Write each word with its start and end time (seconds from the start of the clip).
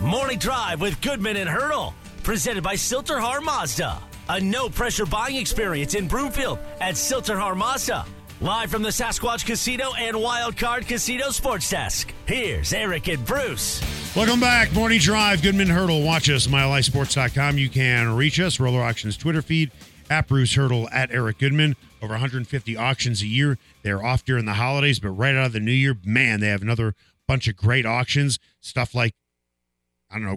Morning 0.00 0.38
Drive 0.38 0.80
with 0.80 1.00
Goodman 1.00 1.36
and 1.36 1.48
Hurdle, 1.48 1.94
presented 2.22 2.62
by 2.62 2.74
Sill-TerHar 2.74 3.42
Mazda. 3.42 3.98
A 4.28 4.40
no 4.40 4.68
pressure 4.68 5.06
buying 5.06 5.36
experience 5.36 5.94
in 5.94 6.08
Broomfield 6.08 6.58
at 6.80 6.96
Sill-TerHar 6.96 7.56
Mazda. 7.56 8.04
Live 8.40 8.70
from 8.70 8.82
the 8.82 8.88
Sasquatch 8.88 9.46
Casino 9.46 9.92
and 9.98 10.20
Wild 10.20 10.56
Card 10.56 10.86
Casino 10.86 11.30
Sports 11.30 11.70
Desk. 11.70 12.12
Here's 12.26 12.72
Eric 12.72 13.08
and 13.08 13.24
Bruce. 13.24 13.80
Welcome 14.16 14.40
back. 14.40 14.72
Morning 14.74 14.98
Drive. 14.98 15.42
Goodman 15.42 15.68
Hurdle. 15.68 16.02
Watch 16.02 16.28
us, 16.28 16.48
MileHighSports.com. 16.48 17.56
You 17.56 17.68
can 17.68 18.16
reach 18.16 18.40
us. 18.40 18.58
Roller 18.58 18.82
Auctions 18.82 19.16
Twitter 19.16 19.42
feed 19.42 19.70
at 20.10 20.26
Bruce 20.26 20.54
Hurdle 20.54 20.88
at 20.90 21.12
Eric 21.12 21.38
Goodman. 21.38 21.76
Over 22.02 22.14
150 22.14 22.76
auctions 22.76 23.22
a 23.22 23.26
year. 23.26 23.58
They're 23.82 24.04
off 24.04 24.24
during 24.24 24.44
the 24.44 24.54
holidays, 24.54 24.98
but 24.98 25.10
right 25.10 25.36
out 25.36 25.46
of 25.46 25.52
the 25.52 25.60
new 25.60 25.70
year, 25.70 25.96
man, 26.04 26.40
they 26.40 26.48
have 26.48 26.62
another 26.62 26.96
bunch 27.32 27.48
of 27.48 27.56
great 27.56 27.86
auctions. 27.86 28.38
Stuff 28.60 28.94
like, 28.94 29.14
I 30.10 30.16
don't 30.16 30.24
know, 30.24 30.36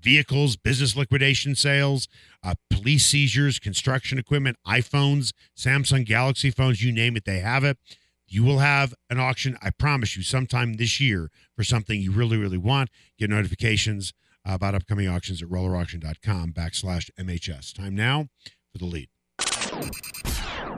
vehicles, 0.00 0.56
business 0.56 0.96
liquidation 0.96 1.54
sales, 1.54 2.08
uh, 2.42 2.54
police 2.70 3.06
seizures, 3.06 3.60
construction 3.60 4.18
equipment, 4.18 4.56
iPhones, 4.66 5.32
Samsung 5.56 6.04
Galaxy 6.04 6.50
phones, 6.50 6.82
you 6.82 6.90
name 6.90 7.16
it, 7.16 7.24
they 7.24 7.38
have 7.38 7.62
it. 7.62 7.78
You 8.26 8.42
will 8.42 8.58
have 8.58 8.94
an 9.08 9.20
auction, 9.20 9.56
I 9.62 9.70
promise 9.70 10.16
you, 10.16 10.24
sometime 10.24 10.74
this 10.74 11.00
year 11.00 11.30
for 11.54 11.62
something 11.62 12.00
you 12.00 12.10
really, 12.10 12.36
really 12.36 12.58
want. 12.58 12.90
Get 13.16 13.30
notifications 13.30 14.12
about 14.44 14.74
upcoming 14.74 15.06
auctions 15.06 15.40
at 15.40 15.48
rollerauction.com 15.48 16.52
backslash 16.52 17.10
MHS. 17.16 17.72
Time 17.72 17.94
now 17.94 18.26
for 18.72 18.78
the 18.78 18.86
lead. 18.86 19.08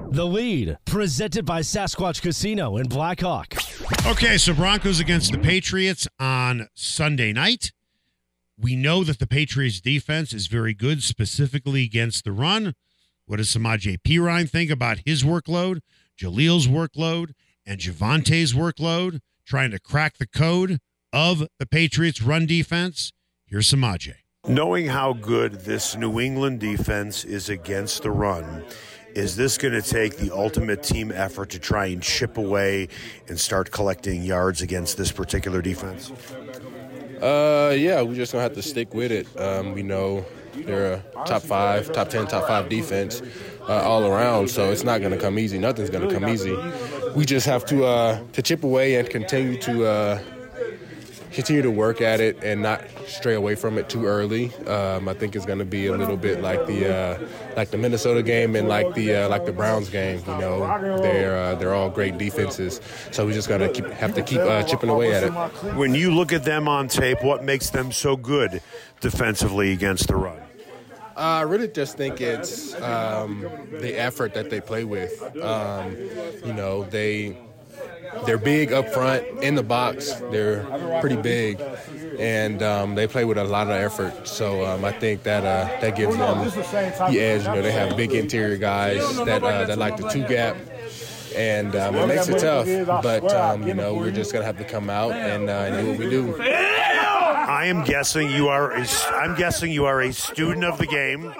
The 0.08 0.24
lead, 0.24 0.78
presented 0.84 1.44
by 1.44 1.60
Sasquatch 1.60 2.22
Casino 2.22 2.76
in 2.76 2.86
Blackhawk. 2.86 3.54
Okay, 4.06 4.38
so 4.38 4.54
Broncos 4.54 5.00
against 5.00 5.32
the 5.32 5.38
Patriots 5.38 6.06
on 6.20 6.68
Sunday 6.74 7.32
night. 7.32 7.72
We 8.56 8.76
know 8.76 9.02
that 9.02 9.18
the 9.18 9.26
Patriots 9.26 9.80
defense 9.80 10.32
is 10.32 10.46
very 10.46 10.74
good, 10.74 11.02
specifically 11.02 11.82
against 11.82 12.24
the 12.24 12.32
run. 12.32 12.74
What 13.26 13.38
does 13.38 13.48
Samaje 13.48 13.98
Perine 14.02 14.48
think 14.48 14.70
about 14.70 15.00
his 15.04 15.24
workload, 15.24 15.80
Jaleel's 16.16 16.68
workload, 16.68 17.32
and 17.66 17.80
Javonte's 17.80 18.54
workload, 18.54 19.20
trying 19.44 19.72
to 19.72 19.80
crack 19.80 20.18
the 20.18 20.26
code 20.26 20.78
of 21.12 21.48
the 21.58 21.66
Patriots' 21.66 22.22
run 22.22 22.46
defense? 22.46 23.12
Here's 23.44 23.70
Samaje. 23.72 24.14
Knowing 24.46 24.86
how 24.86 25.12
good 25.12 25.62
this 25.62 25.96
New 25.96 26.20
England 26.20 26.60
defense 26.60 27.24
is 27.24 27.48
against 27.48 28.04
the 28.04 28.10
run, 28.12 28.64
is 29.16 29.34
this 29.34 29.56
going 29.56 29.72
to 29.72 29.82
take 29.82 30.18
the 30.18 30.30
ultimate 30.30 30.82
team 30.82 31.10
effort 31.10 31.48
to 31.50 31.58
try 31.58 31.86
and 31.86 32.02
chip 32.02 32.36
away 32.36 32.88
and 33.28 33.40
start 33.40 33.70
collecting 33.70 34.22
yards 34.22 34.60
against 34.60 34.98
this 34.98 35.10
particular 35.10 35.62
defense? 35.62 36.12
Uh, 37.22 37.74
yeah, 37.76 38.02
we 38.02 38.14
just 38.14 38.32
gonna 38.32 38.42
have 38.42 38.52
to 38.52 38.62
stick 38.62 38.92
with 38.92 39.10
it. 39.10 39.26
Um, 39.40 39.72
we 39.72 39.82
know 39.82 40.26
they're 40.54 40.92
a 40.92 41.24
top 41.24 41.40
five, 41.40 41.90
top 41.90 42.10
ten, 42.10 42.26
top 42.26 42.46
five 42.46 42.68
defense 42.68 43.22
uh, 43.62 43.82
all 43.88 44.04
around, 44.04 44.50
so 44.50 44.70
it's 44.70 44.84
not 44.84 45.00
gonna 45.00 45.16
come 45.16 45.38
easy. 45.38 45.58
Nothing's 45.58 45.88
gonna 45.88 46.12
come 46.12 46.28
easy. 46.28 46.54
We 47.14 47.24
just 47.24 47.46
have 47.46 47.64
to 47.66 47.86
uh, 47.86 48.20
to 48.34 48.42
chip 48.42 48.64
away 48.64 48.96
and 48.96 49.08
continue 49.08 49.58
to 49.62 49.86
uh, 49.86 50.22
continue 51.36 51.60
to 51.60 51.70
work 51.70 52.00
at 52.00 52.18
it 52.18 52.42
and 52.42 52.62
not 52.62 52.82
stray 53.06 53.34
away 53.34 53.54
from 53.54 53.76
it 53.76 53.90
too 53.90 54.06
early. 54.06 54.52
Um, 54.64 55.06
I 55.06 55.12
think 55.12 55.36
it's 55.36 55.44
going 55.44 55.58
to 55.58 55.66
be 55.66 55.86
a 55.86 55.92
little 55.94 56.16
bit 56.16 56.40
like 56.40 56.66
the 56.66 56.92
uh, 56.92 57.28
like 57.56 57.70
the 57.70 57.76
Minnesota 57.76 58.22
game 58.22 58.56
and 58.56 58.68
like 58.68 58.94
the 58.94 59.14
uh, 59.14 59.28
like 59.28 59.44
the 59.44 59.52
Browns 59.52 59.90
game. 59.90 60.18
You 60.26 60.38
know, 60.38 60.98
they're 61.02 61.36
uh, 61.36 61.54
they're 61.56 61.74
all 61.74 61.90
great 61.90 62.16
defenses, 62.16 62.80
so 63.10 63.26
we 63.26 63.34
just 63.34 63.50
got 63.50 63.58
to 63.58 63.94
have 63.94 64.14
to 64.14 64.22
keep 64.22 64.40
uh, 64.40 64.62
chipping 64.62 64.88
away 64.88 65.12
at 65.12 65.24
it. 65.24 65.30
When 65.76 65.94
you 65.94 66.10
look 66.10 66.32
at 66.32 66.44
them 66.44 66.68
on 66.68 66.88
tape, 66.88 67.22
what 67.22 67.44
makes 67.44 67.68
them 67.68 67.92
so 67.92 68.16
good 68.16 68.62
defensively 69.00 69.72
against 69.72 70.08
the 70.08 70.16
run? 70.16 70.40
I 71.16 71.42
really 71.42 71.68
just 71.68 71.98
think 71.98 72.20
it's 72.20 72.74
um, 72.80 73.46
the 73.70 73.94
effort 73.94 74.32
that 74.34 74.48
they 74.48 74.60
play 74.60 74.84
with. 74.84 75.22
Um, 75.36 75.96
you 76.44 76.52
know, 76.52 76.84
they 76.84 77.36
they're 78.24 78.38
big 78.38 78.72
up 78.72 78.88
front 78.88 79.24
in 79.42 79.54
the 79.54 79.62
box. 79.62 80.12
They're 80.30 80.64
pretty 81.00 81.16
big, 81.16 81.60
and 82.18 82.62
um, 82.62 82.94
they 82.94 83.06
play 83.06 83.24
with 83.24 83.38
a 83.38 83.44
lot 83.44 83.66
of 83.66 83.72
effort. 83.72 84.26
So 84.26 84.64
um, 84.64 84.84
I 84.84 84.92
think 84.92 85.22
that 85.24 85.44
uh, 85.44 85.80
that 85.80 85.96
gives 85.96 86.16
them 86.16 86.44
the 86.44 87.20
edge. 87.20 87.42
You 87.42 87.48
know, 87.48 87.62
they 87.62 87.72
have 87.72 87.96
big 87.96 88.12
interior 88.12 88.56
guys 88.56 89.16
that 89.24 89.42
uh, 89.42 89.64
that 89.66 89.78
like 89.78 89.96
the 89.96 90.08
two 90.08 90.26
gap. 90.26 90.56
And 91.34 91.76
um, 91.76 91.94
it 91.96 92.06
makes 92.06 92.28
it 92.28 92.38
tough, 92.38 93.02
but 93.02 93.30
um, 93.34 93.68
you 93.68 93.74
know 93.74 93.92
we're 93.94 94.10
just 94.10 94.32
gonna 94.32 94.46
have 94.46 94.56
to 94.56 94.64
come 94.64 94.88
out 94.88 95.12
and, 95.12 95.50
uh, 95.50 95.52
and 95.52 95.84
do 95.84 95.90
what 95.90 95.98
we 95.98 96.08
do. 96.08 96.34
I 96.40 97.66
am 97.66 97.84
guessing 97.84 98.30
you 98.30 98.48
are. 98.48 98.72
A, 98.72 98.86
I'm 99.10 99.36
guessing 99.36 99.70
you 99.70 99.84
are 99.84 100.00
a 100.00 100.12
student 100.14 100.64
of 100.64 100.78
the 100.78 100.86
game. 100.86 101.34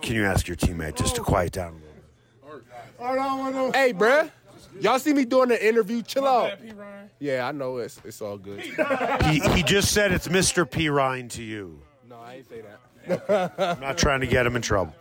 Can 0.00 0.16
you 0.16 0.24
ask 0.24 0.48
your 0.48 0.56
teammate 0.56 0.96
just 0.96 1.16
to 1.16 1.22
quiet 1.22 1.52
down? 1.52 1.82
a 2.98 3.44
little 3.44 3.72
Hey, 3.72 3.92
bruh. 3.92 4.30
Y'all 4.80 4.98
see 4.98 5.12
me 5.12 5.24
doing 5.24 5.48
the 5.48 5.66
interview? 5.66 6.02
Chill 6.02 6.26
out. 6.26 6.52
Yeah, 7.20 7.46
I 7.46 7.52
know 7.52 7.78
it's 7.78 8.00
it's 8.04 8.20
all 8.20 8.38
good. 8.38 8.60
He, 8.60 9.40
he 9.54 9.62
just 9.62 9.92
said 9.92 10.12
it's 10.12 10.28
Mr. 10.28 10.68
P. 10.70 10.88
Ryan 10.88 11.28
to 11.30 11.42
you. 11.42 11.80
No, 12.08 12.16
I 12.16 12.34
ain't 12.36 12.48
say 12.48 12.62
that. 12.62 13.60
I'm 13.68 13.80
not 13.80 13.98
trying 13.98 14.20
to 14.20 14.26
get 14.26 14.46
him 14.46 14.56
in 14.56 14.62
trouble. 14.62 14.94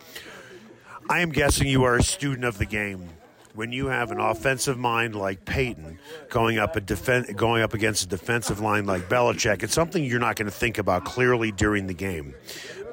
I 1.09 1.19
am 1.21 1.31
guessing 1.31 1.67
you 1.67 1.83
are 1.83 1.95
a 1.97 2.03
student 2.03 2.45
of 2.45 2.57
the 2.57 2.65
game. 2.65 3.09
When 3.55 3.71
you 3.71 3.85
have 3.87 4.11
an 4.11 4.19
offensive 4.19 4.79
mind 4.79 5.15
like 5.15 5.45
Peyton 5.45 5.99
going 6.29 6.57
up 6.57 6.75
a 6.75 6.81
defen- 6.81 7.35
going 7.35 7.61
up 7.61 7.75
against 7.75 8.03
a 8.03 8.07
defensive 8.07 8.59
line 8.59 8.85
like 8.87 9.07
Belichick, 9.09 9.61
it's 9.61 9.75
something 9.75 10.03
you're 10.03 10.19
not 10.19 10.37
going 10.37 10.47
to 10.47 10.51
think 10.55 10.79
about 10.79 11.05
clearly 11.05 11.51
during 11.51 11.85
the 11.85 11.93
game. 11.93 12.33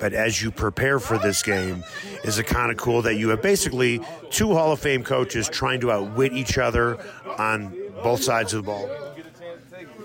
But 0.01 0.15
as 0.15 0.43
you 0.43 0.51
prepare 0.51 0.99
for 0.99 1.19
this 1.19 1.43
game, 1.43 1.85
is 2.25 2.39
it 2.39 2.47
kind 2.47 2.71
of 2.71 2.79
cool 2.79 3.03
that 3.03 3.17
you 3.17 3.29
have 3.29 3.43
basically 3.43 4.01
two 4.31 4.55
Hall 4.55 4.73
of 4.73 4.81
Fame 4.81 5.05
coaches 5.05 5.49
trying 5.49 5.81
to 5.81 5.93
outwit 5.93 6.33
each 6.33 6.59
other 6.59 6.99
on 7.39 7.77
both 8.03 8.23
sides 8.23 8.55
of 8.55 8.65
the 8.65 8.67
ball? 8.67 8.91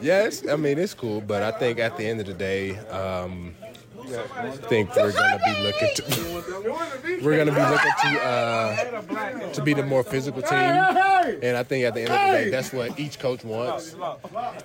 Yes, 0.02 0.46
I 0.48 0.58
mean 0.58 0.78
it's 0.78 0.94
cool, 0.94 1.22
but 1.22 1.42
I 1.42 1.52
think 1.58 1.80
at 1.80 1.98
the 1.98 2.06
end 2.06 2.20
of 2.20 2.26
the 2.26 2.34
day, 2.34 2.78
um, 2.90 3.56
think 4.06 4.96
we're 4.96 5.12
gonna 5.12 5.40
be 5.46 5.64
looking 5.64 5.90
to 5.96 7.22
we're 7.24 7.38
gonna 7.38 7.52
be 7.52 7.62
looking 7.62 7.92
to 8.04 8.22
uh, 8.24 9.52
to 9.54 9.62
be 9.62 9.74
the 9.74 9.84
more 9.84 10.04
physical 10.04 10.42
team, 10.42 10.60
and 10.60 11.58
I 11.58 11.64
think 11.64 11.86
at 11.86 11.94
the 11.94 12.02
end 12.02 12.10
of 12.12 12.20
the 12.20 12.38
day, 12.44 12.50
that's 12.50 12.72
what 12.74 13.00
each 13.00 13.20
coach 13.20 13.44
wants 13.44 13.96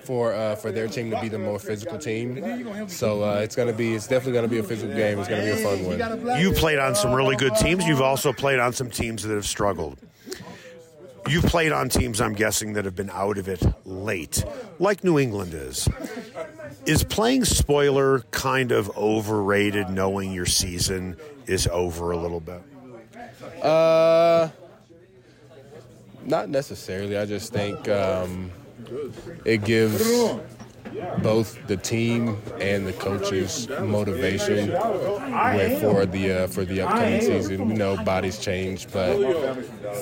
for 0.05 0.33
uh, 0.33 0.57
for 0.57 0.73
their 0.73 0.89
team 0.89 1.11
to 1.11 1.21
be 1.21 1.29
the 1.29 1.39
more 1.39 1.59
physical 1.59 1.99
team. 1.99 2.89
So 2.89 3.23
uh, 3.25 3.41
it's 3.41 3.57
gonna 3.57 3.73
be 3.73 3.95
it's 3.95 4.07
definitely 4.07 4.35
gonna 4.35 4.49
be 4.49 4.59
a 4.59 4.63
physical 4.63 4.95
game. 4.95 5.19
It's 5.19 5.29
gonna 5.29 5.43
be 5.43 5.51
a 5.51 5.57
fun 5.57 5.85
one. 5.85 6.41
You 6.41 6.53
played 6.53 6.79
on 6.79 6.95
some 6.95 7.13
really 7.13 7.37
good 7.37 7.55
teams. 7.57 7.87
You've 7.87 8.03
also 8.03 8.33
played 8.33 8.59
on 8.59 8.73
some 8.73 8.91
teams 8.91 9.23
that 9.23 9.35
have 9.35 9.47
struggled. 9.47 9.99
You've 11.29 11.45
played 11.45 11.71
on 11.71 11.89
teams, 11.89 12.21
I'm 12.21 12.33
guessing, 12.33 12.73
that 12.73 12.85
have 12.85 12.97
been 12.97 13.11
out 13.11 13.39
of 13.39 13.47
it 13.47 13.63
late, 13.85 14.43
like 14.79 15.05
New 15.05 15.19
England 15.19 15.53
is. 15.55 15.87
Is 16.91 17.05
playing 17.05 17.45
spoiler 17.45 18.23
kind 18.33 18.73
of 18.73 18.91
overrated 18.97 19.91
knowing 19.91 20.33
your 20.33 20.45
season 20.45 21.17
is 21.47 21.69
over 21.69 22.11
a 22.11 22.17
little 22.17 22.41
bit? 22.41 22.61
Uh, 23.63 24.49
not 26.25 26.49
necessarily. 26.49 27.17
I 27.17 27.27
just 27.27 27.53
think 27.53 27.89
um, 27.89 28.51
it 29.45 29.63
gives 29.63 30.03
both 31.23 31.59
the 31.67 31.77
team 31.77 32.37
and 32.61 32.87
the 32.87 32.93
coaches 32.93 33.69
motivation 33.81 34.71
with- 34.71 35.81
for 35.81 36.07
the 36.07 36.33
uh, 36.33 36.47
for 36.49 36.65
the 36.65 36.81
upcoming 36.83 37.21
season. 37.21 37.69
We 37.69 37.75
know 37.75 37.97
bodies 38.05 38.39
change, 38.39 38.87
but 38.93 39.17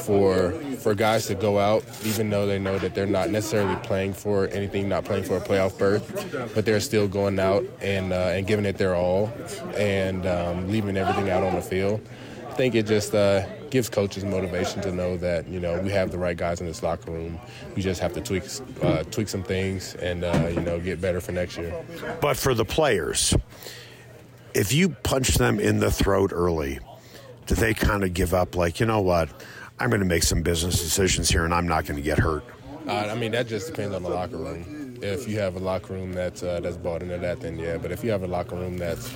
for 0.04 0.52
for 0.78 0.94
guys 0.94 1.26
to 1.26 1.34
go 1.34 1.58
out, 1.58 1.84
even 2.04 2.30
though 2.30 2.46
they 2.46 2.58
know 2.58 2.78
that 2.78 2.94
they're 2.94 3.06
not 3.06 3.30
necessarily 3.30 3.76
playing 3.82 4.14
for 4.14 4.46
anything, 4.48 4.88
not 4.88 5.04
playing 5.04 5.24
for 5.24 5.36
a 5.36 5.40
playoff 5.40 5.76
berth, 5.78 6.52
but 6.54 6.64
they're 6.64 6.80
still 6.80 7.08
going 7.08 7.38
out 7.38 7.64
and 7.80 8.12
uh, 8.12 8.32
and 8.34 8.46
giving 8.46 8.64
it 8.64 8.78
their 8.78 8.94
all 8.94 9.30
and 9.76 10.26
um, 10.26 10.70
leaving 10.70 10.96
everything 10.96 11.30
out 11.30 11.42
on 11.42 11.54
the 11.54 11.62
field. 11.62 12.00
I 12.48 12.52
think 12.52 12.74
it 12.74 12.86
just 12.86 13.14
uh, 13.14 13.46
gives 13.70 13.88
coaches 13.88 14.24
motivation 14.24 14.80
to 14.82 14.92
know 14.92 15.16
that 15.18 15.46
you 15.48 15.60
know 15.60 15.80
we 15.80 15.90
have 15.90 16.10
the 16.10 16.18
right 16.18 16.36
guys 16.36 16.60
in 16.60 16.66
this 16.66 16.82
locker 16.82 17.10
room. 17.10 17.38
We 17.76 17.82
just 17.82 18.00
have 18.00 18.12
to 18.14 18.20
tweak 18.20 18.44
uh, 18.82 19.04
tweak 19.04 19.28
some 19.28 19.42
things 19.42 19.94
and 19.96 20.24
uh, 20.24 20.50
you 20.52 20.60
know 20.60 20.80
get 20.80 21.00
better 21.00 21.20
for 21.20 21.32
next 21.32 21.56
year. 21.56 21.74
But 22.20 22.36
for 22.36 22.54
the 22.54 22.64
players, 22.64 23.34
if 24.54 24.72
you 24.72 24.90
punch 24.90 25.34
them 25.34 25.60
in 25.60 25.78
the 25.78 25.90
throat 25.90 26.32
early, 26.32 26.80
do 27.46 27.54
they 27.54 27.74
kind 27.74 28.04
of 28.04 28.14
give 28.14 28.34
up? 28.34 28.56
Like, 28.56 28.80
you 28.80 28.86
know 28.86 29.00
what? 29.00 29.28
I'm 29.78 29.90
going 29.90 30.00
to 30.00 30.06
make 30.06 30.24
some 30.24 30.42
business 30.42 30.82
decisions 30.82 31.28
here, 31.28 31.44
and 31.44 31.54
I'm 31.54 31.68
not 31.68 31.86
going 31.86 31.96
to 31.96 32.02
get 32.02 32.18
hurt. 32.18 32.44
Uh, 32.86 33.08
I 33.10 33.14
mean, 33.14 33.32
that 33.32 33.46
just 33.46 33.68
depends 33.68 33.94
on 33.94 34.02
the 34.02 34.08
locker 34.08 34.36
room. 34.36 34.98
If 35.02 35.28
you 35.28 35.38
have 35.38 35.56
a 35.56 35.60
locker 35.60 35.92
room 35.92 36.12
that's 36.12 36.42
uh, 36.42 36.58
that's 36.60 36.76
bought 36.76 37.02
into 37.02 37.18
that, 37.18 37.40
then 37.40 37.58
yeah. 37.58 37.76
But 37.76 37.92
if 37.92 38.02
you 38.02 38.10
have 38.10 38.22
a 38.22 38.26
locker 38.26 38.56
room 38.56 38.78
that's 38.78 39.12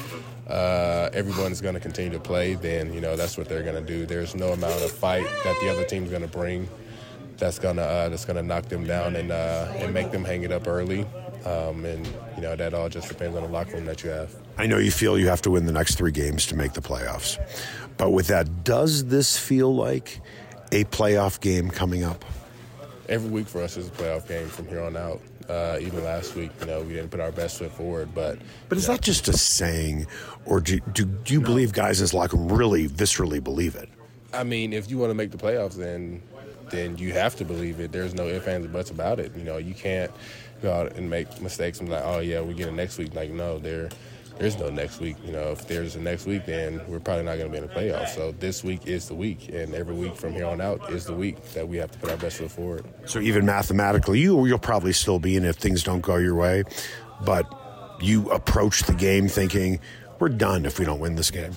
uh, 0.48 1.10
everyone's 1.12 1.60
going 1.60 1.74
to 1.74 1.80
continue 1.80 2.12
to 2.12 2.20
play, 2.20 2.54
then 2.54 2.92
you 2.92 3.00
know 3.00 3.16
that's 3.16 3.38
what 3.38 3.48
they're 3.48 3.62
going 3.62 3.74
to 3.74 3.80
do. 3.80 4.06
There's 4.06 4.34
no 4.34 4.52
amount 4.52 4.82
of 4.82 4.90
fight 4.90 5.26
that 5.44 5.56
the 5.60 5.68
other 5.68 5.84
team's 5.84 6.10
going 6.10 6.22
to 6.22 6.28
bring 6.28 6.68
that's 7.42 7.58
gonna 7.58 7.82
uh, 7.82 8.08
that's 8.08 8.24
gonna 8.24 8.42
knock 8.42 8.66
them 8.66 8.86
down 8.86 9.16
and 9.16 9.32
uh, 9.32 9.72
and 9.76 9.92
make 9.92 10.12
them 10.12 10.24
hang 10.24 10.42
it 10.44 10.52
up 10.52 10.68
early. 10.68 11.04
Um, 11.44 11.84
and, 11.84 12.06
you 12.36 12.42
know, 12.42 12.54
that 12.54 12.72
all 12.72 12.88
just 12.88 13.08
depends 13.08 13.36
on 13.36 13.42
the 13.42 13.48
locker 13.48 13.72
room 13.72 13.84
that 13.86 14.04
you 14.04 14.10
have. 14.10 14.32
I 14.58 14.66
know 14.66 14.78
you 14.78 14.92
feel 14.92 15.18
you 15.18 15.26
have 15.26 15.42
to 15.42 15.50
win 15.50 15.66
the 15.66 15.72
next 15.72 15.96
three 15.96 16.12
games 16.12 16.46
to 16.46 16.56
make 16.56 16.74
the 16.74 16.80
playoffs. 16.80 17.36
But 17.96 18.10
with 18.10 18.28
that, 18.28 18.62
does 18.62 19.06
this 19.06 19.36
feel 19.36 19.74
like 19.74 20.20
a 20.70 20.84
playoff 20.84 21.40
game 21.40 21.68
coming 21.68 22.04
up? 22.04 22.24
Every 23.08 23.28
week 23.28 23.48
for 23.48 23.60
us 23.60 23.76
is 23.76 23.88
a 23.88 23.90
playoff 23.90 24.28
game 24.28 24.46
from 24.46 24.68
here 24.68 24.82
on 24.82 24.96
out. 24.96 25.20
Uh, 25.48 25.78
even 25.80 26.04
last 26.04 26.34
week, 26.34 26.50
you 26.60 26.66
know, 26.66 26.82
we 26.82 26.94
didn't 26.94 27.10
put 27.10 27.20
our 27.20 27.32
best 27.32 27.58
foot 27.58 27.72
forward, 27.72 28.14
but 28.14 28.38
but 28.68 28.78
is 28.78 28.86
that 28.86 29.00
just 29.00 29.28
a 29.28 29.32
saying, 29.32 30.06
or 30.46 30.60
do 30.60 30.80
do, 30.92 31.04
do 31.04 31.34
you 31.34 31.40
no. 31.40 31.46
believe 31.46 31.72
guys 31.72 31.98
in 32.00 32.04
this 32.04 32.14
locker 32.14 32.36
room 32.36 32.52
really 32.52 32.88
viscerally 32.88 33.42
believe 33.42 33.74
it? 33.74 33.88
I 34.32 34.44
mean, 34.44 34.72
if 34.72 34.90
you 34.90 34.98
want 34.98 35.10
to 35.10 35.14
make 35.14 35.30
the 35.30 35.38
playoffs, 35.38 35.74
then 35.74 36.22
then 36.70 36.96
you 36.96 37.12
have 37.12 37.36
to 37.36 37.44
believe 37.44 37.80
it. 37.80 37.92
There's 37.92 38.14
no 38.14 38.26
ifs 38.26 38.46
ands 38.46 38.66
or 38.66 38.70
buts 38.70 38.90
about 38.90 39.20
it. 39.20 39.34
You 39.36 39.44
know, 39.44 39.58
you 39.58 39.74
can't 39.74 40.10
go 40.62 40.72
out 40.72 40.96
and 40.96 41.10
make 41.10 41.40
mistakes 41.40 41.80
and 41.80 41.88
be 41.88 41.94
like, 41.94 42.04
oh 42.04 42.20
yeah, 42.20 42.40
we 42.40 42.54
get 42.54 42.68
it 42.68 42.72
next 42.72 42.98
week. 42.98 43.14
Like 43.14 43.30
no, 43.30 43.58
there 43.58 43.90
there's 44.38 44.58
no 44.58 44.70
next 44.70 45.00
week. 45.00 45.16
You 45.24 45.32
know, 45.32 45.50
if 45.50 45.66
there's 45.66 45.96
a 45.96 46.00
next 46.00 46.26
week, 46.26 46.46
then 46.46 46.80
we're 46.88 47.00
probably 47.00 47.24
not 47.24 47.38
going 47.38 47.50
to 47.50 47.50
be 47.50 47.58
in 47.58 47.66
the 47.66 47.72
playoffs. 47.72 48.14
So 48.14 48.32
this 48.32 48.64
week 48.64 48.86
is 48.86 49.08
the 49.08 49.14
week, 49.14 49.48
and 49.48 49.74
every 49.74 49.94
week 49.94 50.16
from 50.16 50.32
here 50.32 50.46
on 50.46 50.60
out 50.60 50.90
is 50.90 51.04
the 51.04 51.14
week 51.14 51.42
that 51.52 51.66
we 51.68 51.76
have 51.76 51.90
to 51.92 51.98
put 51.98 52.10
our 52.10 52.16
best 52.16 52.38
foot 52.38 52.50
forward. 52.50 52.84
So 53.06 53.20
even 53.20 53.46
mathematically, 53.46 54.20
you 54.20 54.44
you'll 54.46 54.58
probably 54.58 54.92
still 54.92 55.18
be 55.18 55.36
in 55.36 55.44
if 55.44 55.56
things 55.56 55.82
don't 55.82 56.00
go 56.00 56.16
your 56.16 56.34
way, 56.34 56.64
but 57.24 57.52
you 58.00 58.30
approach 58.30 58.82
the 58.84 58.94
game 58.94 59.28
thinking 59.28 59.80
we're 60.18 60.28
done 60.28 60.66
if 60.66 60.78
we 60.78 60.84
don't 60.84 61.00
win 61.00 61.14
this 61.14 61.30
game. 61.30 61.52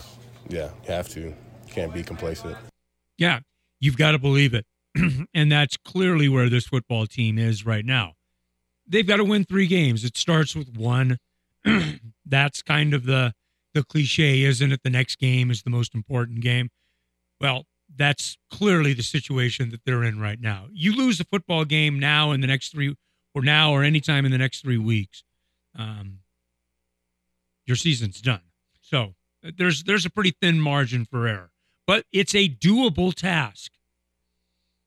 Yeah, 0.47 0.69
you 0.87 0.93
have 0.93 1.09
to. 1.09 1.21
You 1.21 1.35
can't 1.69 1.93
be 1.93 2.03
complacent. 2.03 2.55
Yeah, 3.17 3.39
you've 3.79 3.97
got 3.97 4.11
to 4.11 4.19
believe 4.19 4.53
it, 4.53 4.65
and 5.33 5.51
that's 5.51 5.77
clearly 5.77 6.29
where 6.29 6.49
this 6.49 6.67
football 6.67 7.07
team 7.07 7.37
is 7.37 7.65
right 7.65 7.85
now. 7.85 8.13
They've 8.87 9.07
got 9.07 9.17
to 9.17 9.23
win 9.23 9.45
three 9.45 9.67
games. 9.67 10.03
It 10.03 10.15
starts 10.15 10.55
with 10.55 10.77
one 10.77 11.17
that's 12.25 12.61
kind 12.61 12.93
of 12.93 13.05
the 13.05 13.33
the 13.73 13.83
cliche, 13.83 14.43
isn't 14.43 14.71
it? 14.71 14.83
The 14.83 14.89
next 14.89 15.17
game 15.17 15.51
is 15.51 15.63
the 15.63 15.69
most 15.69 15.93
important 15.93 16.39
game. 16.39 16.69
Well, 17.41 17.65
that's 17.93 18.37
clearly 18.49 18.93
the 18.93 19.03
situation 19.03 19.69
that 19.71 19.81
they're 19.85 20.03
in 20.03 20.19
right 20.19 20.39
now. 20.39 20.67
You 20.71 20.95
lose 20.95 21.19
a 21.19 21.25
football 21.25 21.65
game 21.65 21.99
now 21.99 22.31
in 22.31 22.39
the 22.39 22.47
next 22.47 22.71
three, 22.71 22.95
or 23.33 23.41
now, 23.41 23.73
or 23.73 23.83
anytime 23.83 24.25
in 24.25 24.31
the 24.31 24.37
next 24.37 24.61
three 24.61 24.77
weeks, 24.77 25.23
um, 25.77 26.19
your 27.65 27.75
season's 27.75 28.21
done. 28.21 28.41
So 28.81 29.15
there's 29.43 29.83
there's 29.83 30.05
a 30.05 30.09
pretty 30.09 30.33
thin 30.41 30.59
margin 30.59 31.05
for 31.05 31.27
error, 31.27 31.51
but 31.85 32.05
it's 32.11 32.33
a 32.33 32.47
doable 32.47 33.13
task, 33.13 33.73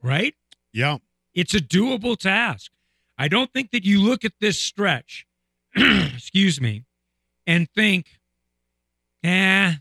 right? 0.03 0.35
Yeah, 0.73 0.99
it's 1.35 1.55
a 1.55 1.61
doable 1.61 2.17
task. 2.17 2.73
I 3.19 3.29
don't 3.29 3.53
think 3.53 3.73
that 3.73 3.85
you 3.85 4.01
look 4.01 4.25
at 4.25 4.33
this 4.41 4.59
stretch 4.59 5.27
excuse 6.15 6.61
me, 6.61 6.85
and 7.49 7.67
think, 7.71 8.21
nah, 9.25 9.73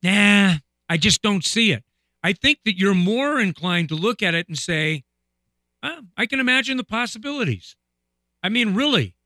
nah, 0.00 0.54
I 0.88 0.96
just 0.96 1.20
don't 1.20 1.44
see 1.44 1.72
it. 1.72 1.82
I 2.22 2.32
think 2.32 2.60
that 2.64 2.78
you're 2.78 2.94
more 2.94 3.40
inclined 3.40 3.88
to 3.88 3.96
look 3.96 4.22
at 4.22 4.34
it 4.34 4.46
and 4.46 4.56
say, 4.56 5.02
oh, 5.82 6.02
I 6.16 6.26
can 6.26 6.38
imagine 6.38 6.76
the 6.76 6.84
possibilities. 6.84 7.76
I 8.44 8.48
mean, 8.48 8.74
really, 8.74 9.16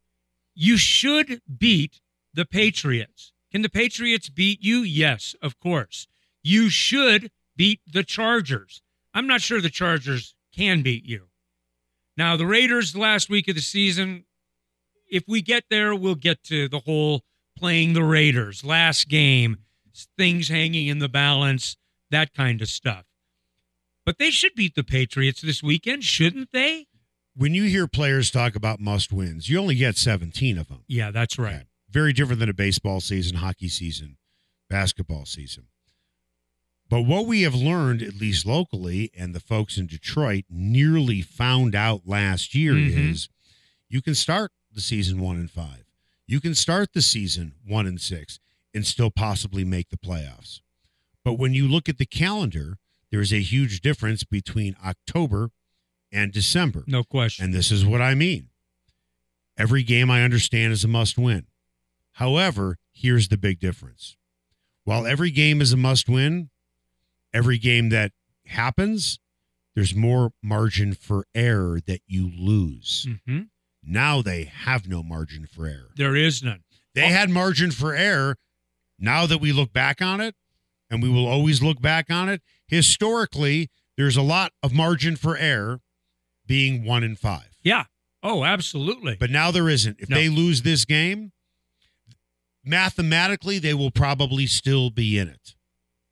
you 0.54 0.78
should 0.78 1.42
beat 1.58 2.00
the 2.32 2.46
Patriots. 2.46 3.32
Can 3.52 3.60
the 3.60 3.68
Patriots 3.68 4.30
beat 4.30 4.62
you? 4.62 4.78
Yes, 4.78 5.36
of 5.42 5.60
course. 5.60 6.08
You 6.42 6.70
should 6.70 7.30
beat 7.54 7.80
the 7.86 8.02
Chargers. 8.02 8.80
I'm 9.12 9.26
not 9.26 9.42
sure 9.42 9.60
the 9.60 9.68
Chargers 9.68 10.34
can 10.56 10.82
beat 10.82 11.04
you. 11.04 11.28
Now, 12.16 12.36
the 12.36 12.46
Raiders 12.46 12.96
last 12.96 13.28
week 13.28 13.46
of 13.48 13.56
the 13.56 13.60
season, 13.60 14.24
if 15.14 15.22
we 15.28 15.40
get 15.42 15.66
there, 15.70 15.94
we'll 15.94 16.16
get 16.16 16.42
to 16.42 16.68
the 16.68 16.80
whole 16.80 17.22
playing 17.56 17.92
the 17.92 18.02
Raiders, 18.02 18.64
last 18.64 19.08
game, 19.08 19.58
things 20.18 20.48
hanging 20.48 20.88
in 20.88 20.98
the 20.98 21.08
balance, 21.08 21.76
that 22.10 22.34
kind 22.34 22.60
of 22.60 22.68
stuff. 22.68 23.04
But 24.04 24.18
they 24.18 24.32
should 24.32 24.56
beat 24.56 24.74
the 24.74 24.82
Patriots 24.82 25.40
this 25.40 25.62
weekend, 25.62 26.02
shouldn't 26.02 26.50
they? 26.52 26.88
When 27.36 27.54
you 27.54 27.64
hear 27.64 27.86
players 27.86 28.28
talk 28.28 28.56
about 28.56 28.80
must 28.80 29.12
wins, 29.12 29.48
you 29.48 29.56
only 29.60 29.76
get 29.76 29.96
17 29.96 30.58
of 30.58 30.66
them. 30.66 30.82
Yeah, 30.88 31.12
that's 31.12 31.38
right. 31.38 31.66
Very 31.88 32.12
different 32.12 32.40
than 32.40 32.48
a 32.48 32.54
baseball 32.54 33.00
season, 33.00 33.36
hockey 33.36 33.68
season, 33.68 34.16
basketball 34.68 35.26
season. 35.26 35.68
But 36.90 37.02
what 37.02 37.26
we 37.26 37.42
have 37.42 37.54
learned, 37.54 38.02
at 38.02 38.14
least 38.14 38.44
locally, 38.44 39.12
and 39.16 39.32
the 39.32 39.40
folks 39.40 39.78
in 39.78 39.86
Detroit 39.86 40.44
nearly 40.50 41.22
found 41.22 41.76
out 41.76 42.02
last 42.04 42.52
year 42.52 42.74
mm-hmm. 42.74 43.10
is 43.12 43.28
you 43.88 44.02
can 44.02 44.16
start 44.16 44.50
the 44.74 44.80
season 44.80 45.20
one 45.20 45.36
and 45.36 45.50
five. 45.50 45.84
You 46.26 46.40
can 46.40 46.54
start 46.54 46.92
the 46.92 47.02
season 47.02 47.54
one 47.66 47.86
and 47.86 48.00
six 48.00 48.40
and 48.72 48.86
still 48.86 49.10
possibly 49.10 49.64
make 49.64 49.90
the 49.90 49.96
playoffs. 49.96 50.60
But 51.24 51.34
when 51.34 51.54
you 51.54 51.68
look 51.68 51.88
at 51.88 51.98
the 51.98 52.06
calendar, 52.06 52.78
there 53.10 53.20
is 53.20 53.32
a 53.32 53.40
huge 53.40 53.80
difference 53.80 54.24
between 54.24 54.76
October 54.84 55.50
and 56.12 56.32
December. 56.32 56.84
No 56.86 57.04
question. 57.04 57.44
And 57.46 57.54
this 57.54 57.70
is 57.70 57.84
what 57.84 58.02
I 58.02 58.14
mean. 58.14 58.48
Every 59.56 59.82
game 59.82 60.10
I 60.10 60.22
understand 60.22 60.72
is 60.72 60.84
a 60.84 60.88
must 60.88 61.16
win. 61.16 61.46
However, 62.12 62.78
here's 62.92 63.28
the 63.28 63.36
big 63.36 63.60
difference. 63.60 64.16
While 64.84 65.06
every 65.06 65.30
game 65.30 65.60
is 65.60 65.72
a 65.72 65.76
must 65.76 66.08
win, 66.08 66.50
every 67.32 67.58
game 67.58 67.88
that 67.90 68.12
happens, 68.46 69.18
there's 69.74 69.94
more 69.94 70.32
margin 70.42 70.94
for 70.94 71.24
error 71.34 71.80
that 71.86 72.00
you 72.06 72.30
lose. 72.36 73.06
Mm-hmm. 73.08 73.42
Now 73.86 74.22
they 74.22 74.44
have 74.44 74.88
no 74.88 75.02
margin 75.02 75.46
for 75.46 75.66
error. 75.66 75.90
There 75.96 76.16
is 76.16 76.42
none. 76.42 76.62
They 76.94 77.04
oh. 77.04 77.08
had 77.08 77.30
margin 77.30 77.70
for 77.70 77.94
error. 77.94 78.36
Now 78.98 79.26
that 79.26 79.38
we 79.38 79.52
look 79.52 79.72
back 79.72 80.00
on 80.00 80.20
it, 80.20 80.34
and 80.90 81.02
we 81.02 81.08
will 81.08 81.26
always 81.26 81.62
look 81.62 81.80
back 81.80 82.10
on 82.10 82.28
it, 82.28 82.40
historically, 82.68 83.68
there's 83.96 84.16
a 84.16 84.22
lot 84.22 84.52
of 84.62 84.72
margin 84.72 85.16
for 85.16 85.36
error 85.36 85.80
being 86.46 86.84
one 86.84 87.02
in 87.02 87.16
five. 87.16 87.50
Yeah. 87.62 87.84
Oh, 88.22 88.44
absolutely. 88.44 89.16
But 89.18 89.30
now 89.30 89.50
there 89.50 89.68
isn't. 89.68 90.00
If 90.00 90.08
no. 90.08 90.16
they 90.16 90.28
lose 90.28 90.62
this 90.62 90.84
game, 90.84 91.32
mathematically, 92.64 93.58
they 93.58 93.74
will 93.74 93.90
probably 93.90 94.46
still 94.46 94.90
be 94.90 95.18
in 95.18 95.28
it. 95.28 95.54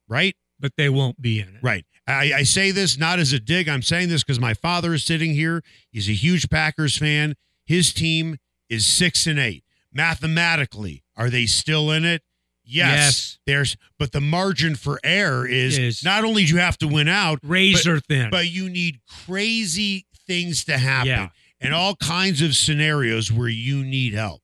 Right? 0.09 0.37
But 0.61 0.73
they 0.76 0.88
won't 0.88 1.21
be 1.23 1.41
in 1.41 1.49
it. 1.49 1.62
Right. 1.62 1.87
I, 2.07 2.33
I 2.35 2.43
say 2.43 2.71
this 2.71 2.99
not 2.99 3.19
as 3.19 3.33
a 3.33 3.41
dig. 3.41 3.69
I'm 3.69 3.83
saying 3.83 4.09
this 4.09 4.23
because 4.23 4.41
my 4.41 4.55
father 4.55 4.93
is 4.93 5.05
sitting 5.05 5.35
here. 5.35 5.62
He's 5.91 6.09
a 6.09 6.12
huge 6.12 6.50
Packers 6.50 6.99
fan. 6.99 7.35
His 7.73 7.95
team 7.95 8.37
is 8.69 8.85
six 8.85 9.26
and 9.26 9.38
eight. 9.38 9.64
Mathematically, 9.95 11.05
are 11.17 11.31
they 11.31 11.47
still 11.47 11.91
in 11.91 12.05
it? 12.05 12.21
Yes, 12.67 12.87
yes. 12.87 13.38
There's 13.47 13.76
but 13.99 14.12
the 14.12 14.21
margin 14.21 14.75
for 14.75 15.00
error 15.02 15.47
is, 15.49 15.79
is 15.79 16.05
not 16.05 16.23
only 16.23 16.45
do 16.45 16.52
you 16.52 16.61
have 16.61 16.76
to 16.79 16.87
win 16.87 17.09
out, 17.09 17.38
razor 17.43 17.95
but, 17.95 18.05
thin, 18.05 18.31
but 18.31 18.50
you 18.50 18.69
need 18.69 19.00
crazy 19.25 20.05
things 20.26 20.67
to 20.67 20.76
happen 20.76 21.09
yeah. 21.09 21.29
and 21.62 21.73
all 21.73 21.97
kinds 21.97 22.43
of 22.43 22.55
scenarios 22.55 23.33
where 23.33 23.49
you 23.49 23.83
need 23.83 24.12
help. 24.12 24.43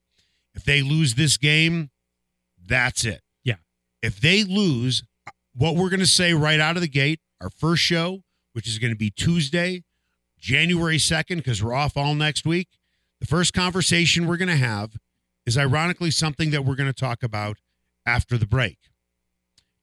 If 0.54 0.64
they 0.64 0.80
lose 0.80 1.14
this 1.14 1.36
game, 1.36 1.90
that's 2.66 3.04
it. 3.04 3.20
Yeah. 3.44 3.56
If 4.00 4.22
they 4.22 4.42
lose, 4.42 5.02
what 5.54 5.76
we're 5.76 5.90
going 5.90 6.00
to 6.00 6.06
say 6.06 6.32
right 6.32 6.60
out 6.60 6.76
of 6.76 6.82
the 6.82 6.88
gate, 6.88 7.20
our 7.42 7.50
first 7.50 7.82
show, 7.82 8.22
which 8.54 8.66
is 8.66 8.78
going 8.78 8.92
to 8.94 8.98
be 8.98 9.10
Tuesday, 9.10 9.84
January 10.38 10.96
2nd, 10.96 11.36
because 11.36 11.62
we're 11.62 11.74
off 11.74 11.94
all 11.94 12.14
next 12.14 12.46
week. 12.46 12.68
The 13.20 13.26
first 13.26 13.52
conversation 13.52 14.26
we're 14.26 14.36
going 14.36 14.48
to 14.48 14.56
have 14.56 14.98
is 15.46 15.58
ironically 15.58 16.10
something 16.10 16.50
that 16.50 16.64
we're 16.64 16.76
going 16.76 16.92
to 16.92 16.98
talk 16.98 17.22
about 17.22 17.58
after 18.06 18.38
the 18.38 18.46
break. 18.46 18.78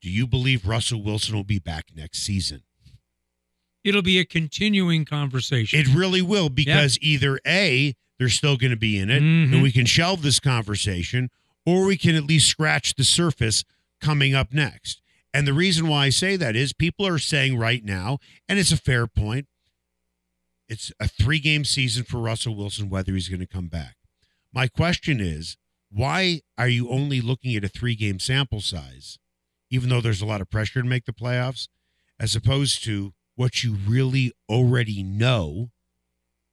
Do 0.01 0.09
you 0.09 0.27
believe 0.27 0.67
Russell 0.67 1.03
Wilson 1.03 1.35
will 1.35 1.43
be 1.43 1.59
back 1.59 1.85
next 1.95 2.19
season? 2.19 2.63
It'll 3.83 4.01
be 4.01 4.19
a 4.19 4.25
continuing 4.25 5.05
conversation. 5.05 5.79
It 5.79 5.87
really 5.93 6.21
will 6.21 6.49
because 6.49 6.97
yep. 6.97 7.03
either 7.03 7.39
A, 7.45 7.95
they're 8.17 8.29
still 8.29 8.57
going 8.57 8.71
to 8.71 8.77
be 8.77 8.97
in 8.97 9.09
it 9.09 9.21
mm-hmm. 9.21 9.53
and 9.53 9.63
we 9.63 9.71
can 9.71 9.85
shelve 9.85 10.21
this 10.21 10.39
conversation, 10.39 11.29
or 11.65 11.85
we 11.85 11.97
can 11.97 12.15
at 12.15 12.23
least 12.23 12.47
scratch 12.47 12.95
the 12.95 13.03
surface 13.03 13.63
coming 14.01 14.33
up 14.33 14.53
next. 14.53 15.01
And 15.33 15.47
the 15.47 15.53
reason 15.53 15.87
why 15.87 16.05
I 16.05 16.09
say 16.09 16.35
that 16.37 16.55
is 16.55 16.73
people 16.73 17.05
are 17.05 17.19
saying 17.19 17.57
right 17.57 17.83
now, 17.83 18.19
and 18.47 18.57
it's 18.57 18.71
a 18.71 18.77
fair 18.77 19.05
point, 19.05 19.47
it's 20.67 20.91
a 20.99 21.07
three 21.07 21.39
game 21.39 21.65
season 21.65 22.03
for 22.03 22.19
Russell 22.19 22.55
Wilson, 22.55 22.89
whether 22.89 23.13
he's 23.13 23.29
going 23.29 23.39
to 23.39 23.47
come 23.47 23.67
back. 23.67 23.95
My 24.53 24.67
question 24.67 25.19
is, 25.19 25.57
why 25.91 26.41
are 26.57 26.67
you 26.67 26.89
only 26.89 27.21
looking 27.21 27.55
at 27.55 27.63
a 27.63 27.69
three 27.69 27.95
game 27.95 28.19
sample 28.19 28.61
size, 28.61 29.17
even 29.69 29.89
though 29.89 30.01
there's 30.01 30.21
a 30.21 30.25
lot 30.25 30.41
of 30.41 30.49
pressure 30.49 30.81
to 30.81 30.87
make 30.87 31.05
the 31.05 31.13
playoffs, 31.13 31.67
as 32.19 32.35
opposed 32.35 32.83
to 32.85 33.13
what 33.35 33.63
you 33.63 33.75
really 33.87 34.31
already 34.49 35.03
know, 35.03 35.69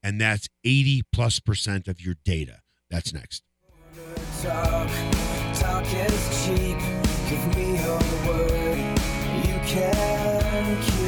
and 0.03 0.21
that's 0.21 0.49
80 0.65 1.03
plus 1.13 1.41
percent 1.41 1.89
of 1.89 2.01
your 2.01 2.17
data? 2.25 2.59
That's 2.91 3.13
next. 3.13 3.43
Talk, 4.43 4.91
talk. 5.55 5.85
Give 5.85 7.57
me 7.57 7.79
word 8.27 8.79
you 9.47 9.61
can 9.65 10.83
keep. 10.83 11.02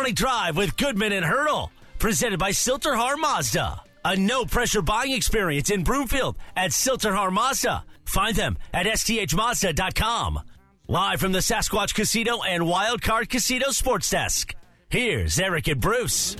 Morning 0.00 0.14
Drive 0.14 0.56
with 0.56 0.78
Goodman 0.78 1.12
and 1.12 1.26
Hurdle, 1.26 1.70
presented 1.98 2.38
by 2.38 2.52
Sill-TerHar 2.52 3.18
Mazda. 3.18 3.82
A 4.06 4.16
no 4.16 4.46
pressure 4.46 4.80
buying 4.80 5.12
experience 5.12 5.70
in 5.70 5.84
Broomfield 5.84 6.36
at 6.56 6.72
Sill-TerHar 6.72 7.30
Mazda. 7.30 7.84
Find 8.06 8.34
them 8.34 8.56
at 8.72 8.86
sthmazda.com. 8.86 10.40
Live 10.88 11.20
from 11.20 11.32
the 11.32 11.40
Sasquatch 11.40 11.94
Casino 11.94 12.40
and 12.40 12.62
Wildcard 12.62 13.28
Casino 13.28 13.72
Sports 13.72 14.08
Desk. 14.08 14.54
Here's 14.88 15.38
Eric 15.38 15.68
and 15.68 15.82
Bruce. 15.82 16.34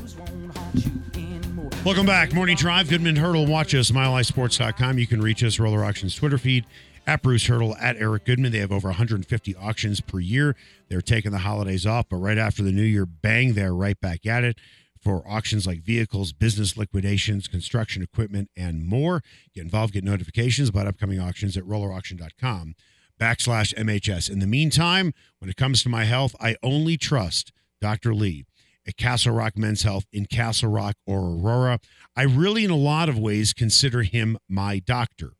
Welcome 1.84 2.06
back. 2.06 2.32
Morning 2.32 2.56
Drive. 2.56 2.88
Goodman 2.88 3.16
Hurdle. 3.16 3.46
Watch 3.46 3.74
us, 3.74 3.90
milehighsports.com. 3.90 4.98
You 4.98 5.06
can 5.06 5.20
reach 5.20 5.44
us, 5.44 5.60
Roller 5.60 5.84
Auctions 5.84 6.14
Twitter 6.14 6.38
feed, 6.38 6.64
at 7.06 7.22
Bruce 7.22 7.46
Hurdle, 7.46 7.76
at 7.76 7.96
Eric 7.96 8.24
Goodman. 8.24 8.52
They 8.52 8.58
have 8.58 8.72
over 8.72 8.88
150 8.88 9.56
auctions 9.56 10.00
per 10.00 10.18
year. 10.18 10.56
They're 10.88 11.00
taking 11.00 11.32
the 11.32 11.38
holidays 11.38 11.86
off, 11.86 12.06
but 12.08 12.16
right 12.16 12.38
after 12.38 12.62
the 12.62 12.72
new 12.72 12.82
year, 12.82 13.06
bang, 13.06 13.54
they're 13.54 13.74
right 13.74 14.00
back 14.00 14.26
at 14.26 14.44
it 14.44 14.58
for 15.02 15.22
auctions 15.26 15.66
like 15.66 15.82
vehicles, 15.82 16.32
business 16.32 16.76
liquidations, 16.76 17.48
construction 17.48 18.02
equipment, 18.02 18.50
and 18.56 18.86
more. 18.86 19.22
Get 19.54 19.64
involved, 19.64 19.94
get 19.94 20.04
notifications 20.04 20.68
about 20.68 20.86
upcoming 20.86 21.18
auctions 21.18 21.56
at 21.56 21.64
rollerauction.com 21.64 22.74
backslash 23.20 23.74
MHS. 23.74 24.30
In 24.30 24.38
the 24.38 24.46
meantime, 24.46 25.12
when 25.38 25.50
it 25.50 25.56
comes 25.56 25.82
to 25.82 25.88
my 25.88 26.04
health, 26.04 26.34
I 26.40 26.56
only 26.62 26.96
trust 26.96 27.52
Dr. 27.80 28.14
Lee 28.14 28.44
at 28.86 28.96
Castle 28.96 29.34
Rock 29.34 29.56
Men's 29.56 29.82
Health 29.82 30.06
in 30.12 30.26
Castle 30.26 30.70
Rock 30.70 30.96
or 31.06 31.20
Aurora. 31.20 31.80
I 32.16 32.22
really, 32.22 32.64
in 32.64 32.70
a 32.70 32.76
lot 32.76 33.08
of 33.08 33.18
ways, 33.18 33.52
consider 33.52 34.02
him 34.02 34.38
my 34.48 34.78
doctor. 34.78 35.32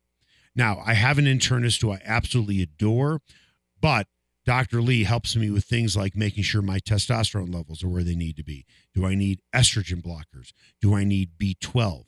Now, 0.55 0.81
I 0.85 0.93
have 0.93 1.17
an 1.17 1.25
internist 1.25 1.81
who 1.81 1.91
I 1.91 2.01
absolutely 2.03 2.61
adore, 2.61 3.21
but 3.79 4.07
Dr. 4.45 4.81
Lee 4.81 5.03
helps 5.03 5.35
me 5.35 5.49
with 5.51 5.65
things 5.65 5.95
like 5.95 6.15
making 6.15 6.43
sure 6.43 6.61
my 6.61 6.79
testosterone 6.79 7.53
levels 7.53 7.83
are 7.83 7.89
where 7.89 8.03
they 8.03 8.15
need 8.15 8.35
to 8.37 8.43
be. 8.43 8.65
Do 8.93 9.05
I 9.05 9.15
need 9.15 9.41
estrogen 9.53 10.01
blockers? 10.01 10.51
Do 10.81 10.95
I 10.95 11.03
need 11.03 11.37
B12? 11.37 12.05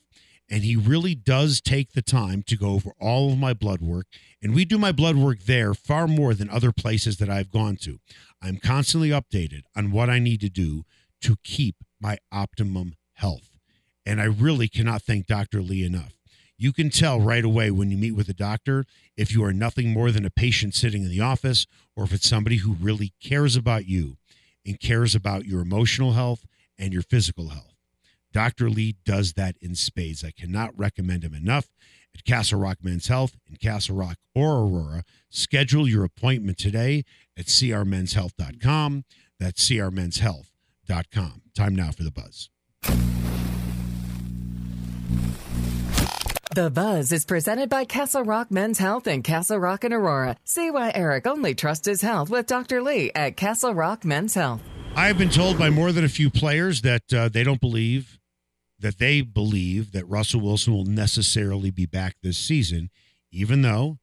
And 0.50 0.64
he 0.64 0.76
really 0.76 1.16
does 1.16 1.62
take 1.62 1.94
the 1.94 2.02
time 2.02 2.44
to 2.44 2.58
go 2.58 2.72
over 2.72 2.92
all 3.00 3.32
of 3.32 3.38
my 3.38 3.54
blood 3.54 3.82
work. 3.82 4.08
And 4.42 4.54
we 4.54 4.66
do 4.66 4.78
my 4.78 4.92
blood 4.92 5.16
work 5.16 5.40
there 5.44 5.74
far 5.74 6.08
more 6.08 6.34
than 6.34 6.50
other 6.50 6.72
places 6.72 7.18
that 7.18 7.30
I've 7.30 7.50
gone 7.50 7.78
to. 7.78 8.00
I'm 8.42 8.58
constantly 8.58 9.10
updated 9.10 9.62
on 9.76 9.92
what 9.92 10.10
I 10.10 10.20
need 10.20 10.42
to 10.42 10.50
do 10.50 10.84
to 11.22 11.38
keep 11.44 11.78
my 12.02 12.18
optimum 12.32 12.96
health. 13.14 13.52
And 14.06 14.20
I 14.20 14.26
really 14.26 14.68
cannot 14.68 15.02
thank 15.02 15.28
Dr. 15.28 15.62
Lee 15.62 15.86
enough. 15.86 16.14
You 16.64 16.72
can 16.72 16.90
tell 16.90 17.20
right 17.20 17.44
away 17.44 17.72
when 17.72 17.92
you 17.92 17.98
meet 17.98 18.14
with 18.14 18.30
a 18.30 18.34
doctor 18.34 18.86
if 19.18 19.34
you 19.34 19.44
are 19.44 19.52
nothing 19.52 19.92
more 19.92 20.12
than 20.12 20.24
a 20.24 20.30
patient 20.30 20.74
sitting 20.74 21.04
in 21.04 21.10
the 21.10 21.20
office 21.20 21.68
or 21.94 22.06
if 22.06 22.14
it's 22.14 22.26
somebody 22.26 22.56
who 22.56 22.78
really 22.80 23.12
cares 23.22 23.58
about 23.58 23.86
you 23.86 24.16
and 24.66 24.80
cares 24.80 25.14
about 25.14 25.44
your 25.44 25.60
emotional 25.60 26.14
health 26.14 26.46
and 26.80 26.94
your 26.94 27.02
physical 27.02 27.50
health. 27.50 27.76
Dr. 28.32 28.70
Lee 28.70 28.96
does 29.04 29.34
that 29.34 29.58
in 29.60 29.76
spades. 29.76 30.24
I 30.24 30.32
cannot 30.32 30.72
recommend 30.80 31.26
him 31.26 31.34
enough. 31.34 31.68
At 32.16 32.24
Castle 32.24 32.62
Rock 32.62 32.78
Men's 32.82 33.08
Health 33.08 33.36
in 33.50 33.58
Castle 33.58 33.98
Rock 33.98 34.16
or 34.34 34.60
Aurora, 34.60 35.04
schedule 35.30 35.86
your 35.86 36.06
appointment 36.06 36.58
today 36.58 37.04
at 37.38 37.48
crmenshealth.com. 37.48 39.04
That's 39.38 39.70
crmenshealth.com. 39.70 41.42
Time 41.54 41.76
now 41.76 41.92
for 41.92 42.04
the 42.04 42.12
buzz. 42.12 42.50
The 46.54 46.70
Buzz 46.70 47.12
is 47.12 47.26
presented 47.26 47.68
by 47.68 47.84
Castle 47.84 48.22
Rock 48.22 48.52
Men's 48.52 48.78
Health 48.78 49.08
and 49.08 49.24
Castle 49.24 49.58
Rock 49.58 49.84
and 49.84 49.92
Aurora. 49.92 50.38
See 50.44 50.70
why 50.70 50.92
Eric 50.94 51.26
only 51.26 51.56
trusts 51.56 51.88
his 51.88 52.04
health 52.04 52.30
with 52.30 52.46
Dr. 52.46 52.80
Lee 52.80 53.10
at 53.16 53.36
Castle 53.36 53.74
Rock 53.74 54.06
Men's 54.06 54.36
Health. 54.36 54.62
I 54.96 55.08
have 55.08 55.18
been 55.18 55.32
told 55.32 55.58
by 55.58 55.72
more 55.72 55.92
than 55.92 56.06
a 56.06 56.10
few 56.10 56.30
players 56.30 56.84
that 56.84 57.12
uh, 57.12 57.30
they 57.30 57.44
don't 57.44 57.60
believe 57.60 58.20
that 58.78 59.00
they 59.00 59.22
believe 59.22 59.94
that 59.94 60.08
Russell 60.08 60.42
Wilson 60.42 60.74
will 60.76 60.86
necessarily 60.86 61.72
be 61.72 61.88
back 61.88 62.18
this 62.22 62.38
season, 62.38 62.92
even 63.32 63.64
though 63.64 63.98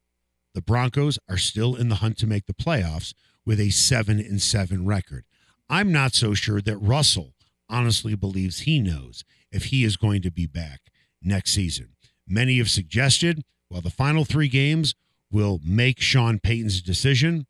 the 0.53 0.61
Broncos 0.61 1.17
are 1.29 1.37
still 1.37 1.73
in 1.77 1.87
the 1.87 1.95
hunt 1.95 2.17
to 2.17 2.27
make 2.27 2.47
the 2.47 2.53
playoffs 2.53 3.13
with 3.45 3.61
a 3.61 3.69
seven 3.69 4.19
and 4.19 4.41
seven 4.41 4.85
record. 4.85 5.23
I'm 5.69 5.93
not 5.93 6.15
so 6.15 6.33
sure 6.33 6.59
that 6.59 6.75
Russell 6.79 7.33
honestly 7.69 8.13
believes 8.15 8.61
he 8.61 8.81
knows 8.81 9.23
if 9.53 9.65
he 9.65 9.85
is 9.85 9.95
going 9.95 10.21
to 10.23 10.31
be 10.31 10.47
back 10.47 10.81
next 11.23 11.51
season. 11.51 11.91
Many 12.27 12.57
have 12.57 12.69
suggested, 12.69 13.43
well, 13.69 13.81
the 13.81 13.89
final 13.89 14.25
three 14.25 14.47
games 14.47 14.95
will 15.31 15.59
make 15.63 15.99
Sean 15.99 16.39
Payton's 16.39 16.81
decision. 16.81 17.45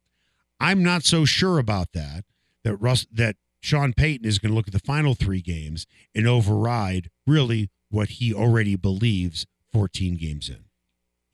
I'm 0.60 0.84
not 0.84 1.04
so 1.04 1.26
sure 1.26 1.58
about 1.58 1.94
that. 1.94 2.24
That 2.64 2.76
Russ 2.76 3.08
that 3.12 3.38
Sean 3.60 3.94
Payton 3.94 4.26
is 4.26 4.40
going 4.40 4.52
to 4.52 4.56
look 4.56 4.68
at 4.68 4.74
the 4.74 4.80
final 4.80 5.16
three 5.16 5.42
games 5.42 5.88
and 6.14 6.28
override 6.28 7.10
really 7.26 7.70
what 7.90 8.10
he 8.10 8.34
already 8.34 8.76
believes 8.76 9.46
14 9.72 10.16
games 10.18 10.50
in. 10.50 10.66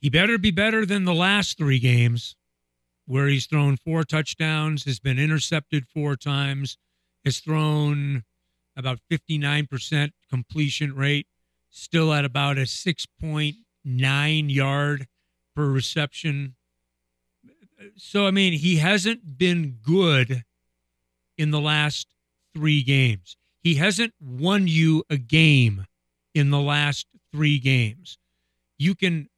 He 0.00 0.08
better 0.08 0.38
be 0.38 0.50
better 0.50 0.86
than 0.86 1.04
the 1.04 1.14
last 1.14 1.58
three 1.58 1.78
games 1.78 2.36
where 3.06 3.26
he's 3.26 3.46
thrown 3.46 3.76
four 3.76 4.04
touchdowns, 4.04 4.84
has 4.84 5.00
been 5.00 5.18
intercepted 5.18 5.86
four 5.88 6.14
times, 6.14 6.76
has 7.24 7.38
thrown 7.38 8.22
about 8.76 9.00
59% 9.10 10.10
completion 10.30 10.94
rate, 10.94 11.26
still 11.70 12.12
at 12.12 12.24
about 12.24 12.58
a 12.58 12.62
6.9 12.62 14.54
yard 14.54 15.06
per 15.54 15.66
reception. 15.66 16.54
So, 17.96 18.26
I 18.26 18.30
mean, 18.30 18.54
he 18.54 18.76
hasn't 18.76 19.38
been 19.38 19.78
good 19.82 20.44
in 21.36 21.50
the 21.50 21.60
last 21.60 22.08
three 22.54 22.82
games. 22.82 23.36
He 23.62 23.74
hasn't 23.74 24.14
won 24.20 24.66
you 24.66 25.04
a 25.10 25.16
game 25.16 25.86
in 26.34 26.50
the 26.50 26.60
last 26.60 27.06
three 27.32 27.58
games. 27.58 28.18
You 28.78 28.94
can 28.94 29.28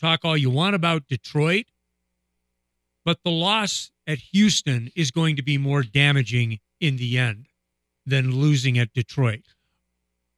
talk 0.00 0.20
all 0.24 0.36
you 0.36 0.50
want 0.50 0.74
about 0.74 1.08
Detroit, 1.08 1.66
but 3.04 3.18
the 3.24 3.30
loss 3.30 3.90
at 4.06 4.18
Houston 4.32 4.90
is 4.94 5.10
going 5.10 5.36
to 5.36 5.42
be 5.42 5.58
more 5.58 5.82
damaging 5.82 6.60
in 6.80 6.96
the 6.96 7.18
end 7.18 7.46
than 8.04 8.36
losing 8.36 8.78
at 8.78 8.92
Detroit. 8.92 9.42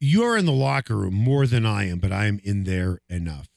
You're 0.00 0.36
in 0.36 0.46
the 0.46 0.52
locker 0.52 0.96
room 0.96 1.14
more 1.14 1.46
than 1.46 1.66
I 1.66 1.88
am, 1.88 1.98
but 1.98 2.12
I 2.12 2.26
am 2.26 2.40
in 2.44 2.64
there 2.64 3.00
enough. 3.08 3.48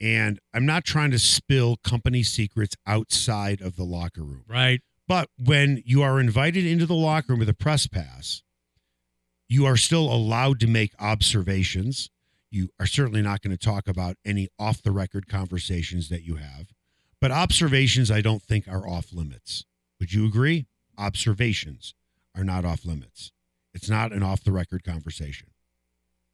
And 0.00 0.38
I'm 0.54 0.66
not 0.66 0.84
trying 0.84 1.10
to 1.10 1.18
spill 1.18 1.76
company 1.76 2.22
secrets 2.22 2.76
outside 2.86 3.60
of 3.60 3.76
the 3.76 3.84
locker 3.84 4.22
room. 4.22 4.44
Right. 4.46 4.80
But 5.08 5.28
when 5.38 5.82
you 5.84 6.02
are 6.02 6.20
invited 6.20 6.66
into 6.66 6.86
the 6.86 6.94
locker 6.94 7.32
room 7.32 7.40
with 7.40 7.48
a 7.48 7.54
press 7.54 7.86
pass, 7.86 8.42
you 9.48 9.64
are 9.64 9.76
still 9.76 10.12
allowed 10.12 10.60
to 10.60 10.66
make 10.66 10.92
observations. 11.00 12.10
You 12.50 12.68
are 12.78 12.86
certainly 12.86 13.22
not 13.22 13.42
going 13.42 13.56
to 13.56 13.64
talk 13.64 13.88
about 13.88 14.16
any 14.24 14.48
off 14.58 14.82
the 14.82 14.90
record 14.90 15.28
conversations 15.28 16.08
that 16.08 16.22
you 16.22 16.36
have. 16.36 16.72
But 17.20 17.30
observations, 17.30 18.10
I 18.10 18.20
don't 18.20 18.42
think, 18.42 18.68
are 18.68 18.86
off 18.86 19.12
limits. 19.12 19.64
Would 20.00 20.12
you 20.12 20.26
agree? 20.26 20.66
Observations 20.98 21.94
are 22.36 22.44
not 22.44 22.64
off 22.64 22.84
limits. 22.84 23.32
It's 23.72 23.88
not 23.88 24.12
an 24.12 24.22
off 24.22 24.44
the 24.44 24.52
record 24.52 24.84
conversation. 24.84 25.48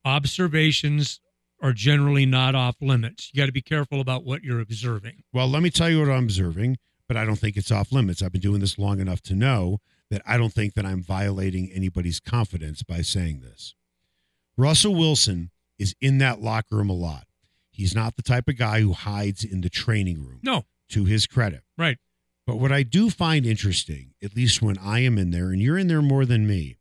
Observations 0.05 1.21
are 1.61 1.73
generally 1.73 2.27
not 2.27 2.55
off 2.55 2.77
limits. 2.81 3.31
You 3.33 3.41
got 3.41 3.47
to 3.47 3.53
be 3.53 3.63
careful 3.63 4.01
about 4.01 4.25
what 4.25 4.43
you're 4.43 4.61
observing. 4.61 5.23
Well, 5.33 5.49
let 5.49 5.63
me 5.63 5.71
tell 5.71 5.89
you 5.89 6.01
what 6.01 6.11
I'm 6.11 6.25
observing, 6.25 6.79
but 7.07 7.17
I 7.17 7.25
don't 7.25 7.37
think 7.37 7.57
it's 7.57 7.71
off 7.71 7.93
limits. 7.93 8.21
I've 8.21 8.33
been 8.33 8.41
doing 8.41 8.61
this 8.61 8.79
long 8.79 9.01
enough 9.01 9.21
to 9.23 9.35
know 9.35 9.79
that 10.11 10.23
I 10.27 10.37
don't 10.37 10.53
think 10.53 10.75
that 10.75 10.85
I'm 10.85 11.03
violating 11.03 11.71
anybody's 11.73 12.21
confidence 12.21 12.83
by 12.83 13.03
saying 13.03 13.41
this. 13.41 13.75
Russell 14.57 14.95
Wilson 14.95 15.51
is 15.79 15.95
in 16.01 16.19
that 16.19 16.43
locker 16.43 16.77
room 16.77 16.91
a 16.91 16.95
lot. 16.95 17.27
He's 17.71 17.95
not 17.95 18.17
the 18.17 18.23
type 18.23 18.49
of 18.49 18.59
guy 18.59 18.81
who 18.81 18.93
hides 18.93 19.45
in 19.45 19.63
the 19.63 19.71
training 19.71 20.23
room. 20.23 20.41
No. 20.43 20.65
To 20.91 21.05
his 21.05 21.27
credit. 21.27 21.63
Right. 21.79 21.97
But 22.47 22.57
what 22.57 22.73
I 22.73 22.83
do 22.83 23.09
find 23.09 23.47
interesting, 23.47 24.15
at 24.23 24.37
least 24.37 24.61
when 24.61 24.77
I 24.79 24.99
am 24.99 25.17
in 25.17 25.31
there, 25.31 25.51
and 25.51 25.63
you're 25.63 25.79
in 25.79 25.87
there 25.87 26.03
more 26.03 26.27
than 26.27 26.47
me, 26.47 26.77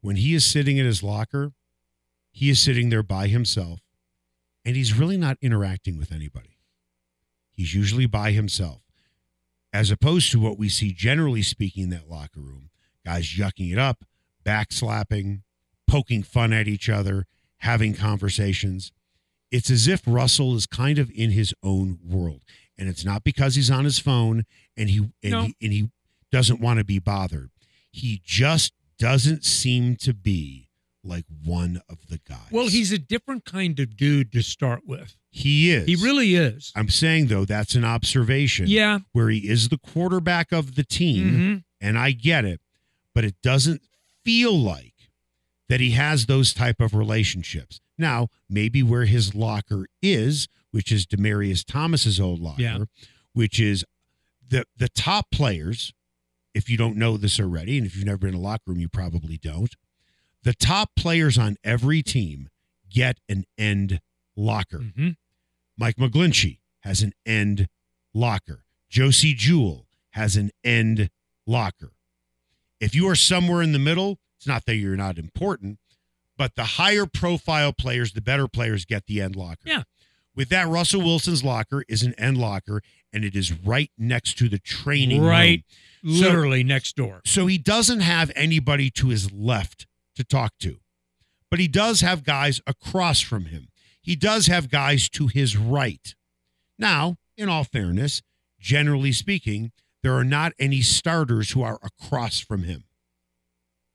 when 0.00 0.16
he 0.16 0.34
is 0.34 0.44
sitting 0.44 0.76
in 0.76 0.86
his 0.86 1.02
locker, 1.02 1.52
he 2.38 2.50
is 2.50 2.60
sitting 2.60 2.88
there 2.88 3.02
by 3.02 3.26
himself 3.26 3.80
and 4.64 4.76
he's 4.76 4.94
really 4.96 5.16
not 5.16 5.36
interacting 5.42 5.98
with 5.98 6.12
anybody. 6.12 6.56
He's 7.50 7.74
usually 7.74 8.06
by 8.06 8.30
himself, 8.30 8.82
as 9.72 9.90
opposed 9.90 10.30
to 10.30 10.38
what 10.38 10.56
we 10.56 10.68
see 10.68 10.92
generally 10.92 11.42
speaking 11.42 11.82
in 11.82 11.90
that 11.90 12.08
locker 12.08 12.38
room 12.38 12.70
guys 13.04 13.26
yucking 13.36 13.72
it 13.72 13.78
up, 13.78 14.04
backslapping, 14.44 15.40
poking 15.88 16.22
fun 16.22 16.52
at 16.52 16.68
each 16.68 16.88
other, 16.88 17.26
having 17.58 17.92
conversations. 17.92 18.92
It's 19.50 19.68
as 19.68 19.88
if 19.88 20.02
Russell 20.06 20.54
is 20.54 20.66
kind 20.66 21.00
of 21.00 21.10
in 21.12 21.32
his 21.32 21.52
own 21.64 21.98
world. 22.04 22.42
And 22.78 22.88
it's 22.88 23.04
not 23.04 23.24
because 23.24 23.56
he's 23.56 23.70
on 23.70 23.84
his 23.84 23.98
phone 23.98 24.44
and 24.76 24.90
he 24.90 24.98
and, 25.24 25.32
No. 25.32 25.42
he, 25.42 25.56
and 25.60 25.72
he 25.72 25.90
doesn't 26.30 26.60
want 26.60 26.78
to 26.78 26.84
be 26.84 27.00
bothered. 27.00 27.50
He 27.90 28.22
just 28.24 28.74
doesn't 28.96 29.44
seem 29.44 29.96
to 29.96 30.14
be 30.14 30.67
like 31.08 31.24
one 31.44 31.80
of 31.88 31.98
the 32.08 32.18
guys. 32.28 32.48
Well, 32.50 32.68
he's 32.68 32.92
a 32.92 32.98
different 32.98 33.44
kind 33.44 33.78
of 33.80 33.96
dude 33.96 34.30
to 34.32 34.42
start 34.42 34.82
with. 34.86 35.16
he 35.30 35.70
is. 35.72 35.86
He 35.86 35.96
really 35.96 36.34
is. 36.34 36.72
I'm 36.76 36.88
saying 36.88 37.26
though 37.26 37.44
that's 37.44 37.74
an 37.74 37.84
observation. 37.84 38.66
Yeah. 38.68 38.96
Mm-hmm. 38.98 39.04
Where 39.12 39.28
he 39.30 39.48
is 39.48 39.68
the 39.68 39.78
quarterback 39.78 40.52
of 40.52 40.74
the 40.74 40.84
team, 40.84 41.64
and 41.80 41.98
I 41.98 42.12
get 42.12 42.44
it, 42.44 42.60
but 43.14 43.24
it 43.24 43.34
doesn't 43.42 43.82
feel 44.24 44.56
like 44.56 44.94
that 45.68 45.80
he 45.80 45.90
has 45.92 46.26
those 46.26 46.52
type 46.54 46.80
of 46.80 46.94
relationships. 46.94 47.80
Now, 47.98 48.28
maybe 48.48 48.82
where 48.82 49.04
his 49.06 49.34
locker 49.34 49.86
is, 50.02 50.48
which 50.70 50.90
is 50.92 51.04
Demaryius 51.06 51.64
Thomas's 51.66 52.18
old 52.20 52.40
locker, 52.40 52.62
Yeah. 52.62 52.78
which 53.32 53.58
is 53.60 53.84
the 54.48 54.64
the 54.76 54.88
top 54.88 55.30
players. 55.32 55.92
If 56.54 56.68
you 56.70 56.76
don't 56.78 56.96
know 56.96 57.16
this 57.16 57.38
already, 57.38 57.76
and 57.78 57.86
if 57.86 57.94
you've 57.94 58.06
never 58.06 58.18
been 58.18 58.30
in 58.30 58.34
a 58.34 58.40
locker 58.40 58.62
room, 58.68 58.80
you 58.80 58.88
probably 58.88 59.36
don't. 59.36 59.74
The 60.42 60.54
top 60.54 60.90
players 60.96 61.36
on 61.38 61.56
every 61.64 62.02
team 62.02 62.48
get 62.90 63.18
an 63.28 63.44
end 63.58 64.00
locker. 64.36 64.78
Mhm. 64.78 65.16
Mike 65.76 65.96
McGlinchey 65.96 66.58
has 66.80 67.02
an 67.02 67.12
end 67.26 67.68
locker. 68.14 68.64
Josey 68.88 69.34
Jewell 69.34 69.86
has 70.10 70.36
an 70.36 70.50
end 70.64 71.10
locker. 71.46 71.92
If 72.80 72.94
you 72.94 73.08
are 73.08 73.16
somewhere 73.16 73.62
in 73.62 73.72
the 73.72 73.78
middle, 73.78 74.20
it's 74.38 74.46
not 74.46 74.64
that 74.66 74.76
you're 74.76 74.96
not 74.96 75.18
important, 75.18 75.78
but 76.36 76.54
the 76.54 76.64
higher 76.64 77.04
profile 77.06 77.72
players, 77.72 78.12
the 78.12 78.20
better 78.20 78.46
players 78.48 78.84
get 78.84 79.06
the 79.06 79.20
end 79.20 79.34
locker. 79.36 79.62
Yeah. 79.66 79.82
With 80.34 80.50
that, 80.50 80.68
Russell 80.68 81.00
Wilson's 81.02 81.42
locker 81.42 81.84
is 81.88 82.04
an 82.04 82.14
end 82.14 82.38
locker, 82.38 82.80
and 83.12 83.24
it 83.24 83.34
is 83.34 83.52
right 83.52 83.90
next 83.98 84.38
to 84.38 84.48
the 84.48 84.60
training 84.60 85.20
room. 85.20 85.28
Right. 85.30 85.64
So- 86.04 86.10
Literally 86.10 86.62
next 86.62 86.94
door. 86.94 87.22
So 87.26 87.48
he 87.48 87.58
doesn't 87.58 88.00
have 88.00 88.30
anybody 88.36 88.88
to 88.92 89.08
his 89.08 89.32
left 89.32 89.87
to 90.18 90.24
talk 90.24 90.52
to, 90.58 90.80
but 91.50 91.58
he 91.58 91.66
does 91.68 92.02
have 92.02 92.22
guys 92.24 92.60
across 92.66 93.20
from 93.20 93.46
him. 93.46 93.68
He 94.02 94.14
does 94.14 94.46
have 94.46 94.68
guys 94.70 95.08
to 95.10 95.26
his 95.28 95.56
right. 95.56 96.14
Now, 96.78 97.16
in 97.36 97.48
all 97.48 97.64
fairness, 97.64 98.20
generally 98.60 99.12
speaking, 99.12 99.72
there 100.02 100.14
are 100.14 100.24
not 100.24 100.52
any 100.58 100.82
starters 100.82 101.52
who 101.52 101.62
are 101.62 101.78
across 101.82 102.38
from 102.40 102.64
him. 102.64 102.84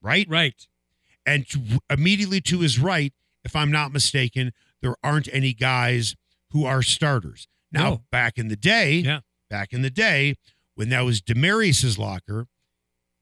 Right? 0.02 0.28
Right. 0.28 0.68
And 1.26 1.48
to, 1.50 1.62
immediately 1.90 2.42
to 2.42 2.60
his 2.60 2.80
right, 2.80 3.14
if 3.44 3.56
I'm 3.56 3.72
not 3.72 3.92
mistaken, 3.94 4.52
there 4.82 4.96
aren't 5.04 5.30
any 5.32 5.54
guys 5.54 6.16
who 6.52 6.66
are 6.66 6.82
starters. 6.82 7.48
Now, 7.72 7.90
No. 7.90 8.04
back 8.12 8.38
in 8.38 8.48
the 8.50 8.56
day, 8.56 9.00
Yeah. 9.00 9.20
back 9.50 9.74
in 9.74 9.82
the 9.82 9.90
day, 9.90 10.36
when 10.76 10.90
that 10.90 11.02
was 11.02 11.22
Demaryius's 11.22 11.98
locker, 11.98 12.48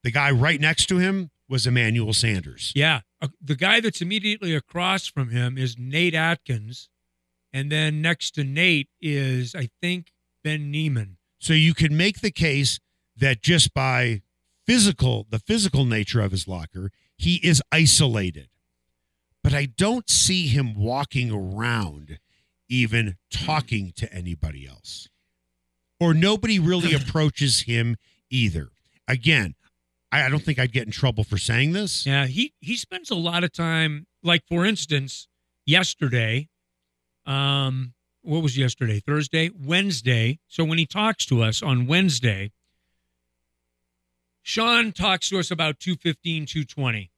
the 0.02 0.10
guy 0.10 0.30
right 0.30 0.60
next 0.60 0.86
to 0.86 0.98
him 0.98 1.30
was 1.48 1.66
Emmanuel 1.66 2.12
Sanders. 2.12 2.72
Yeah. 2.74 3.00
Uh, 3.20 3.28
the 3.40 3.54
guy 3.54 3.80
that's 3.80 4.00
immediately 4.00 4.54
across 4.54 5.06
from 5.06 5.30
him 5.30 5.58
is 5.58 5.76
Nate 5.78 6.14
Adkins. 6.14 6.88
And 7.52 7.70
then 7.70 8.00
next 8.00 8.32
to 8.32 8.44
Nate 8.44 8.88
is, 9.00 9.54
I 9.54 9.68
think, 9.80 10.12
Ben 10.42 10.70
Niemann. 10.70 11.18
So 11.38 11.52
you 11.52 11.74
can 11.74 11.96
make 11.96 12.20
the 12.20 12.30
case 12.30 12.80
that 13.16 13.42
just 13.42 13.74
by 13.74 14.22
physical, 14.66 15.26
the 15.28 15.38
physical 15.38 15.84
nature 15.84 16.20
of 16.20 16.30
his 16.30 16.48
locker, 16.48 16.90
he 17.18 17.36
is 17.36 17.62
isolated. 17.70 18.48
But 19.42 19.52
I 19.52 19.66
don't 19.66 20.08
see 20.08 20.46
him 20.46 20.74
walking 20.74 21.30
around 21.30 22.18
even 22.68 23.16
talking 23.30 23.92
to 23.96 24.12
anybody 24.12 24.66
else. 24.66 25.08
Or 26.00 26.14
nobody 26.14 26.58
really 26.58 26.94
approaches 27.00 27.62
him 27.62 27.96
either. 28.30 28.70
Again, 29.06 29.54
I 30.12 30.24
I 30.24 30.28
don't 30.28 30.44
think 30.44 30.58
I'd 30.58 30.72
get 30.72 30.84
in 30.84 30.92
trouble 30.92 31.24
for 31.24 31.38
saying 31.38 31.72
this. 31.72 32.06
Yeah, 32.06 32.26
he 32.26 32.52
he 32.60 32.76
spends 32.76 33.10
a 33.10 33.16
lot 33.16 33.42
of 33.42 33.52
time. 33.52 34.06
Like 34.22 34.44
for 34.46 34.64
instance, 34.64 35.26
yesterday, 35.66 36.48
um, 37.26 37.94
what 38.22 38.42
was 38.42 38.56
yesterday? 38.56 39.00
Thursday, 39.00 39.50
Wednesday. 39.58 40.38
So 40.46 40.64
when 40.64 40.78
he 40.78 40.86
talks 40.86 41.26
to 41.26 41.42
us 41.42 41.62
on 41.62 41.86
Wednesday, 41.86 42.52
Sean 44.42 44.92
talks 44.92 45.28
to 45.30 45.38
us 45.38 45.50
about 45.50 45.80
215, 45.80 46.46
220. 46.46 47.10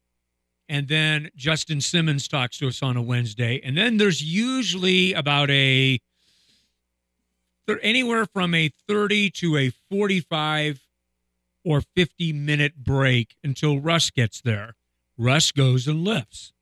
And 0.68 0.88
then 0.88 1.30
Justin 1.36 1.80
Simmons 1.80 2.26
talks 2.26 2.58
to 2.58 2.68
us 2.68 2.82
on 2.82 2.96
a 2.96 3.02
Wednesday. 3.02 3.60
And 3.62 3.76
then 3.76 3.98
there's 3.98 4.22
usually 4.22 5.12
about 5.12 5.50
a 5.50 6.00
anywhere 7.82 8.26
from 8.26 8.54
a 8.54 8.70
30 8.88 9.30
to 9.30 9.56
a 9.56 9.70
45 9.90 10.80
or 11.64 11.80
50 11.96 12.32
minute 12.32 12.76
break 12.76 13.36
until 13.42 13.78
Russ 13.80 14.10
gets 14.10 14.40
there. 14.40 14.74
Russ 15.16 15.52
goes 15.52 15.86
and 15.88 16.04
lifts. 16.04 16.52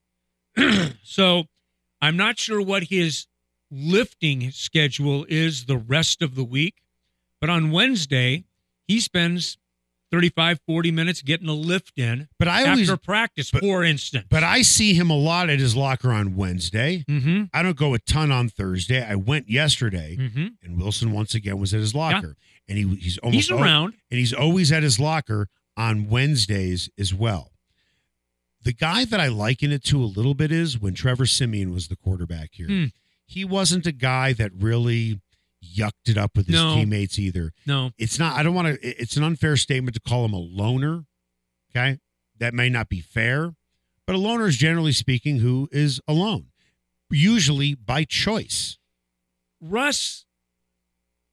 so 1.03 1.45
I'm 2.01 2.17
not 2.17 2.39
sure 2.39 2.61
what 2.61 2.85
his 2.85 3.27
lifting 3.71 4.51
schedule 4.51 5.25
is 5.29 5.65
the 5.67 5.79
rest 5.79 6.21
of 6.23 6.35
the 6.35 6.45
week, 6.45 6.83
but 7.41 7.49
on 7.51 7.71
Wednesday, 7.71 8.45
he 8.87 9.01
spends 9.01 9.57
35, 10.11 10.61
40 10.67 10.91
minutes 10.91 11.23
getting 11.23 11.49
a 11.49 11.55
lift 11.55 11.99
in 11.99 12.29
But 12.39 12.47
I 12.47 12.69
always 12.69 12.91
after 12.91 13.03
practice, 13.03 13.51
but- 13.51 13.63
for 13.63 13.83
instance. 13.83 14.27
but 14.29 14.45
I 14.45 14.61
see 14.61 14.93
him 14.93 15.09
a 15.09 15.17
lot 15.17 15.49
at 15.49 15.59
his 15.59 15.75
locker 15.75 16.13
on 16.13 16.37
Wednesday. 16.37 17.03
mm-hmm, 17.09 17.45
I 17.55 17.63
don't 17.63 17.79
go 17.79 17.95
a 17.95 17.99
ton 17.99 18.31
on 18.31 18.51
Thursday. 18.51 19.03
I 19.03 19.15
went 19.15 19.49
yesterday. 19.49 20.19
mm-hmm. 20.21 20.47
and 20.63 20.79
Wilson 20.79 21.13
once 21.13 21.35
again 21.35 21.59
was 21.59 21.73
at 21.73 21.81
his 21.81 21.95
locker, 21.95 22.37
and 22.69 22.79
he 22.79 22.87
he's 22.97 23.19
almost 23.19 23.35
He's 23.37 23.51
around. 23.51 23.95
and 24.11 24.19
he's 24.19 24.33
always 24.33 24.71
at 24.73 24.83
his 24.83 24.99
locker 25.01 25.49
on 25.77 26.09
Wednesdays 26.09 26.89
as 26.99 27.13
well. 27.15 27.51
The 28.63 28.73
guy 28.73 29.05
that 29.05 29.19
I 29.19 29.29
liken 29.29 29.73
it 29.73 29.83
to 29.85 30.03
a 30.03 30.07
little 30.07 30.35
bit 30.35 30.53
is 30.53 30.79
when 30.79 30.95
Trevor 30.95 31.27
Siemian 31.27 31.73
was 31.73 31.89
the 31.89 31.97
quarterback 31.97 32.51
here. 32.53 32.67
Hmm. 32.69 32.85
He 33.27 33.45
wasn't 33.45 33.87
a 33.87 33.93
guy 33.93 34.33
that 34.35 34.53
really 34.55 35.21
yucked 35.65 36.09
it 36.09 36.19
up 36.19 36.37
with 36.37 36.47
his 36.47 36.55
No. 36.57 36.75
teammates 36.75 37.19
either. 37.19 37.53
No, 37.67 37.91
It's 37.99 38.19
not. 38.19 38.37
I 38.37 38.43
don't 38.43 38.55
want 38.55 38.81
to. 38.81 38.87
It's 39.01 39.17
an 39.17 39.23
unfair 39.25 39.57
statement 39.57 39.95
to 39.95 40.01
call 40.01 40.25
him 40.25 40.33
a 40.33 40.39
loner. 40.39 41.05
Okay, 41.71 41.99
that 42.39 42.53
may 42.55 42.69
not 42.69 42.89
be 42.89 43.01
fair, 43.01 43.55
but 44.07 44.15
a 44.15 44.19
loner 44.19 44.47
is 44.47 44.57
generally 44.59 44.93
speaking 44.93 45.39
who 45.39 45.69
is 45.73 46.01
alone, 46.07 46.49
usually 47.11 47.75
by 47.75 48.05
choice. 48.05 48.77
Russ, 49.61 50.27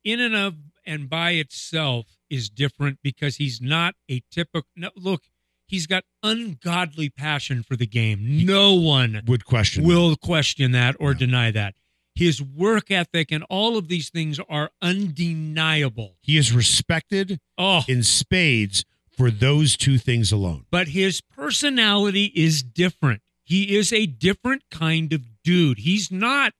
in 0.03 0.19
and 0.19 0.35
of 0.35 0.55
and 0.85 1.09
by 1.09 1.31
itself, 1.31 2.05
is 2.29 2.49
different 2.49 2.99
because 3.03 3.37
he's 3.37 3.59
not 3.61 3.95
a 4.09 4.21
typical. 4.31 4.67
No, 4.75 4.89
look, 4.95 5.23
he's 5.67 5.87
got 5.87 6.03
ungodly 6.23 7.09
passion 7.09 7.63
for 7.63 7.75
the 7.75 7.87
game. 7.87 8.45
No 8.45 8.73
one 8.73 9.21
Would 9.25 9.45
question. 9.45 9.83
will 9.83 10.15
question 10.15 10.71
that 10.71 10.95
or 10.99 11.11
Yeah. 11.13 11.17
deny 11.17 11.51
that. 11.51 11.75
His 12.15 12.41
work 12.41 12.91
ethic 12.91 13.31
and 13.31 13.43
all 13.49 13.77
of 13.77 13.87
these 13.87 14.09
things 14.09 14.39
are 14.49 14.71
undeniable. 14.81 16.17
He 16.21 16.37
is 16.37 16.51
respected 16.51 17.39
Oh, 17.57 17.83
in 17.87 18.03
spades 18.03 18.83
for 19.15 19.29
those 19.31 19.75
two 19.77 19.97
things 19.97 20.31
alone. 20.31 20.65
but 20.71 20.89
his 20.89 21.21
personality 21.21 22.31
is 22.35 22.63
different. 22.63 23.21
He 23.43 23.75
is 23.77 23.91
a 23.91 24.05
different 24.05 24.63
kind 24.69 25.11
of 25.13 25.23
dude. 25.43 25.79
He's 25.79 26.11
not, 26.11 26.53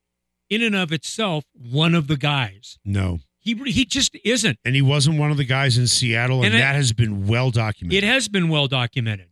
in 0.50 0.62
and 0.64 0.76
of 0.76 0.92
itself, 0.92 1.44
one 1.54 1.94
of 1.94 2.08
the 2.08 2.18
guys. 2.18 2.78
No. 2.84 3.20
He 3.56 3.72
he 3.72 3.86
just 3.86 4.16
isn't. 4.24 4.60
And 4.64 4.76
he 4.76 4.82
wasn't 4.82 5.20
one 5.20 5.32
of 5.32 5.38
the 5.38 5.44
guys 5.44 5.78
in 5.78 5.88
Seattle, 5.88 6.44
and, 6.44 6.54
And 6.54 6.56
that 6.56 6.76
has 6.76 6.94
been 6.94 7.28
well 7.28 7.52
documented. 7.52 8.04
It 8.04 8.08
has 8.08 8.28
been 8.28 8.50
well 8.50 8.68
documented. 8.68 9.30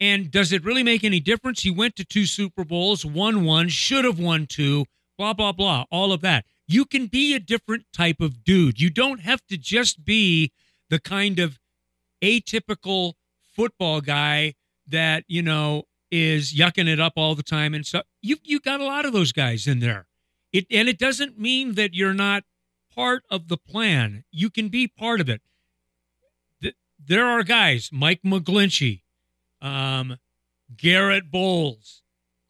And 0.00 0.32
does 0.32 0.52
it 0.52 0.64
really 0.64 0.82
make 0.82 1.04
any 1.04 1.20
difference? 1.20 1.62
He 1.62 1.70
went 1.70 1.94
to 1.96 2.04
two 2.04 2.26
Super 2.26 2.64
Bowls, 2.64 3.04
won 3.04 3.44
one, 3.44 3.68
should 3.68 4.04
have 4.04 4.18
won 4.18 4.46
two, 4.46 4.86
blah, 5.16 5.32
blah, 5.32 5.52
blah, 5.52 5.84
all 5.92 6.12
of 6.12 6.22
that. 6.22 6.44
You 6.66 6.84
can 6.84 7.06
be 7.06 7.34
a 7.34 7.38
different 7.38 7.84
type 7.92 8.20
of 8.20 8.42
dude. 8.42 8.80
You 8.80 8.90
don't 8.90 9.20
have 9.20 9.46
to 9.46 9.56
just 9.56 10.04
be 10.04 10.50
the 10.90 10.98
kind 10.98 11.38
of 11.38 11.60
atypical 12.20 13.12
football 13.54 14.00
guy 14.00 14.54
that, 14.88 15.22
you 15.28 15.42
know, 15.42 15.84
is 16.10 16.52
yucking 16.52 16.88
it 16.88 16.98
up 16.98 17.12
all 17.16 17.36
the 17.36 17.42
time 17.42 17.72
and 17.72 17.86
stuff. 17.86 18.04
You 18.20 18.36
you 18.42 18.60
got 18.60 18.80
a 18.80 18.84
lot 18.84 19.04
of 19.04 19.12
those 19.12 19.32
guys 19.32 19.66
in 19.66 19.78
there. 19.78 20.06
It 20.52 20.66
and 20.70 20.88
it 20.88 20.98
doesn't 20.98 21.38
mean 21.38 21.74
that 21.74 21.94
you're 21.94 22.12
not 22.14 22.42
part 22.94 23.22
of 23.30 23.48
the 23.48 23.56
plan. 23.56 24.24
You 24.30 24.50
can 24.50 24.68
be 24.68 24.86
part 24.88 25.20
of 25.20 25.28
it. 25.28 25.40
There 27.04 27.26
are 27.26 27.42
guys, 27.42 27.90
Mike 27.92 28.20
McGlinchey, 28.24 29.02
um, 29.60 30.18
Garett 30.76 31.32
Bolles, 31.32 32.02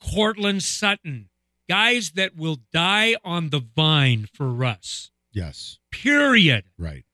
Courtland 0.02 0.62
Sutton, 0.62 1.30
guys 1.70 2.10
that 2.16 2.36
will 2.36 2.58
die 2.70 3.16
on 3.24 3.48
the 3.48 3.60
vine 3.74 4.28
for 4.34 4.52
Russ. 4.52 5.10
yes, 5.32 5.78
Period. 5.90 6.64
right. 6.78 7.04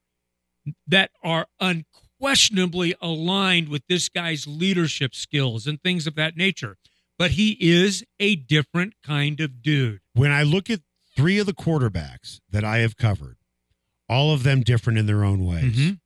That 0.86 1.12
are 1.22 1.46
unquestionably 1.60 2.94
aligned 3.00 3.68
with 3.68 3.82
this 3.88 4.08
guy's 4.08 4.46
leadership 4.48 5.14
skills 5.14 5.66
and 5.68 5.80
things 5.80 6.06
of 6.08 6.16
that 6.16 6.36
nature. 6.36 6.76
But 7.18 7.32
he 7.32 7.56
is 7.60 8.04
a 8.18 8.34
different 8.36 8.94
kind 9.04 9.40
of 9.40 9.62
dude. 9.62 10.00
When 10.14 10.30
I 10.32 10.42
look 10.42 10.68
at 10.70 10.80
three 11.18 11.38
of 11.38 11.46
the 11.46 11.52
quarterbacks 11.52 12.40
that 12.48 12.62
I 12.64 12.78
have 12.78 12.96
covered, 12.96 13.36
all 14.08 14.32
of 14.32 14.44
them 14.44 14.62
different 14.62 14.98
in 14.98 15.06
their 15.06 15.24
own 15.24 15.44
ways. 15.44 15.74
Mhm. 15.76 16.00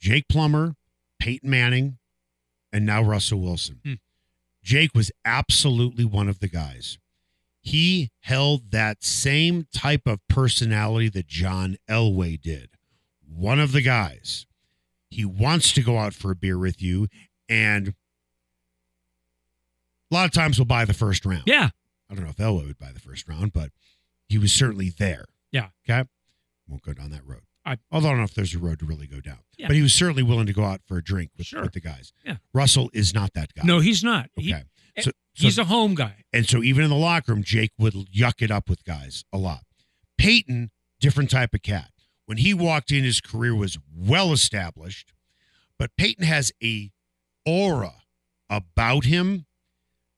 Jake 0.00 0.26
Plummer, 0.28 0.74
Peyton 1.20 1.48
Manning, 1.48 1.98
and 2.72 2.84
now 2.84 3.02
Russell 3.02 3.40
Wilson. 3.40 3.80
Hmm. 3.84 3.94
Jake 4.62 4.94
was 4.94 5.12
absolutely 5.24 6.04
one 6.04 6.28
of 6.28 6.40
the 6.40 6.48
guys. 6.48 6.98
He 7.60 8.10
held 8.20 8.70
that 8.72 9.02
same 9.04 9.66
type 9.72 10.06
of 10.06 10.26
personality 10.28 11.08
that 11.10 11.26
John 11.28 11.76
Elway 11.88 12.40
did. 12.40 12.70
One 13.26 13.60
of 13.60 13.70
the 13.72 13.82
guys. 13.82 14.46
He 15.08 15.24
wants 15.24 15.72
to 15.72 15.82
go 15.82 15.98
out 15.98 16.14
for 16.14 16.30
a 16.32 16.36
beer 16.36 16.58
with 16.58 16.82
you 16.82 17.08
and 17.48 17.94
A 20.10 20.14
lot 20.14 20.24
of 20.24 20.32
times 20.32 20.58
we'll 20.58 20.64
buy 20.64 20.84
the 20.86 20.94
first 20.94 21.24
round. 21.26 21.42
Yeah. 21.46 21.70
I 22.10 22.14
don't 22.14 22.24
know 22.24 22.30
if 22.30 22.36
Elway 22.38 22.66
would 22.66 22.78
buy 22.78 22.92
the 22.92 23.00
first 23.00 23.28
round, 23.28 23.52
but 23.52 23.70
he 24.28 24.38
was 24.38 24.52
certainly 24.52 24.90
there. 24.90 25.24
Yeah. 25.52 25.68
Okay. 25.88 26.08
Won't 26.66 26.82
go 26.82 26.92
down 26.92 27.10
that 27.10 27.26
road. 27.26 27.42
I- 27.64 27.78
Although 27.90 28.08
I 28.08 28.10
don't 28.12 28.18
know 28.18 28.24
if 28.24 28.34
there's 28.34 28.54
a 28.54 28.58
road 28.58 28.78
to 28.80 28.86
really 28.86 29.06
go 29.06 29.20
down. 29.20 29.38
Yeah. 29.56 29.66
But 29.68 29.76
he 29.76 29.82
was 29.82 29.92
certainly 29.94 30.22
willing 30.22 30.46
to 30.46 30.52
go 30.52 30.64
out 30.64 30.80
for 30.86 30.96
a 30.98 31.02
drink 31.04 31.30
with, 31.36 31.46
Sure. 31.46 31.62
with 31.62 31.72
the 31.72 31.80
guys. 31.80 32.12
Yeah. 32.24 32.36
Russell 32.54 32.90
is 32.92 33.12
not 33.14 33.32
that 33.34 33.52
guy. 33.54 33.62
No, 33.64 33.80
he's 33.80 34.02
not. 34.04 34.30
He- 34.36 34.52
Okay. 34.54 34.64
Eh, 34.96 35.02
so, 35.02 35.10
so- 35.34 35.42
he's 35.46 35.58
a 35.58 35.64
home 35.64 35.94
guy. 35.94 36.24
and 36.32 36.46
so 36.48 36.62
even 36.62 36.82
in 36.84 36.90
the 36.90 36.96
locker 36.96 37.32
room, 37.32 37.42
Jake 37.42 37.72
would 37.78 37.94
yuck 37.94 38.40
it 38.42 38.50
up 38.50 38.68
with 38.68 38.84
guys 38.84 39.24
a 39.32 39.38
lot. 39.38 39.64
Peyton, 40.16 40.70
different 41.00 41.30
type 41.30 41.54
of 41.54 41.62
cat. 41.62 41.90
When 42.26 42.38
he 42.38 42.52
walked 42.52 42.90
in, 42.90 43.04
his 43.04 43.20
career 43.20 43.54
was 43.54 43.78
well 43.94 44.32
established, 44.32 45.12
but 45.78 45.90
Peyton 45.96 46.24
has 46.24 46.52
a 46.62 46.90
aura 47.46 48.02
about 48.50 49.04
him 49.04 49.46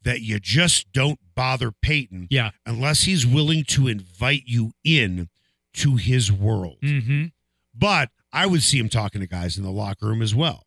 that 0.02 0.22
you 0.22 0.38
just 0.40 0.92
don't 0.92 1.18
bother 1.34 1.70
Peyton 1.70 2.26
Yeah. 2.30 2.50
unless 2.64 3.02
he's 3.02 3.26
willing 3.26 3.64
to 3.64 3.86
invite 3.88 4.44
you 4.46 4.72
in 4.84 5.28
to 5.74 5.96
his 5.96 6.32
world. 6.32 6.78
Mm-hmm. 6.82 7.26
But 7.74 8.10
I 8.32 8.46
would 8.46 8.62
see 8.62 8.78
him 8.78 8.88
talking 8.88 9.20
to 9.20 9.26
guys 9.26 9.56
in 9.58 9.64
the 9.64 9.70
locker 9.70 10.06
room 10.06 10.22
as 10.22 10.34
well. 10.34 10.64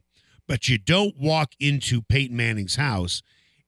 But 0.48 0.68
you 0.68 0.78
don't 0.78 1.18
walk 1.18 1.54
into 1.60 2.02
Peyton 2.02 2.36
Manning's 2.36 2.76
house 2.76 3.22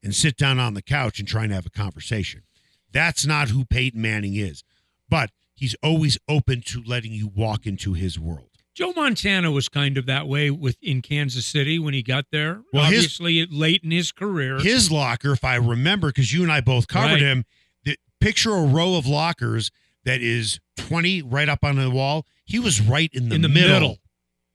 and 0.04 0.14
sit 0.14 0.38
down 0.38 0.60
on 0.60 0.74
the 0.74 0.82
couch 0.82 1.20
and 1.20 1.28
try 1.28 1.44
and 1.46 1.54
have 1.54 1.66
a 1.66 1.70
conversation. 1.72 2.44
That's 2.92 3.26
not 3.26 3.50
who 3.50 3.66
Peyton 3.66 4.02
Manning 4.02 4.36
is. 4.36 4.64
But 5.10 5.32
he's 5.56 5.76
always 5.82 6.18
open 6.28 6.62
to 6.68 6.84
letting 6.86 7.12
you 7.14 7.28
walk 7.28 7.66
into 7.66 7.94
his 7.94 8.20
world. 8.20 8.50
Joe 8.76 8.92
Montana 8.94 9.52
was 9.52 9.70
kind 9.70 9.98
of 9.98 10.06
that 10.08 10.28
way 10.28 10.52
with 10.52 10.78
in 10.82 11.02
Kansas 11.02 11.46
City 11.46 11.80
when 11.80 11.94
he 11.94 12.04
got 12.04 12.26
there. 12.32 12.62
Well, 12.74 12.84
his- 12.86 13.06
Obviously, 13.20 13.46
late 13.48 13.84
in 13.84 13.92
his 13.92 14.12
career. 14.12 14.60
His 14.60 14.92
locker, 14.92 15.32
if 15.32 15.44
I 15.46 15.56
remember, 15.56 16.10
because 16.10 16.34
you 16.34 16.44
and 16.44 16.52
I 16.52 16.60
both 16.62 16.88
covered 16.90 17.14
Right. 17.14 17.22
him, 17.22 17.46
the, 17.86 17.98
picture 18.20 18.52
a 18.54 18.66
row 18.66 18.96
of 18.96 19.08
lockers 19.08 19.72
that 20.04 20.22
is 20.22 20.60
20 20.78 21.22
right 21.22 21.48
up 21.48 21.64
on 21.64 21.78
the 21.78 21.90
wall. 21.90 22.28
He 22.44 22.60
was 22.60 22.82
right 22.82 23.10
in 23.14 23.30
the, 23.30 23.36
in 23.36 23.42
the 23.42 23.50
middle. 23.50 23.74
middle. 23.74 23.98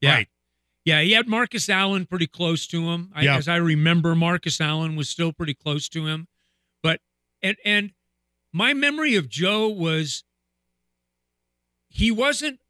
Yeah. 0.02 0.14
Right. 0.14 0.28
Yeah, 0.85 1.00
he 1.02 1.12
had 1.12 1.26
Marcus 1.28 1.68
Allen 1.68 2.06
pretty 2.06 2.26
close 2.26 2.66
to 2.68 2.90
him. 2.90 3.11
I, 3.14 3.22
Yeah. 3.24 3.37
As 3.37 3.48
I 3.48 3.56
remember, 3.56 4.14
Marcus 4.14 4.61
Allen 4.61 4.96
was 4.96 5.09
still 5.09 5.33
pretty 5.33 5.54
close 5.54 5.88
to 5.90 6.06
him. 6.06 6.26
But 6.83 7.00
and 7.42 7.56
and 7.64 7.92
my 8.52 8.74
memory 8.74 9.14
of 9.16 9.28
Joe 9.28 9.68
was 9.68 10.24
he 11.88 12.11
wasn't 12.11 12.61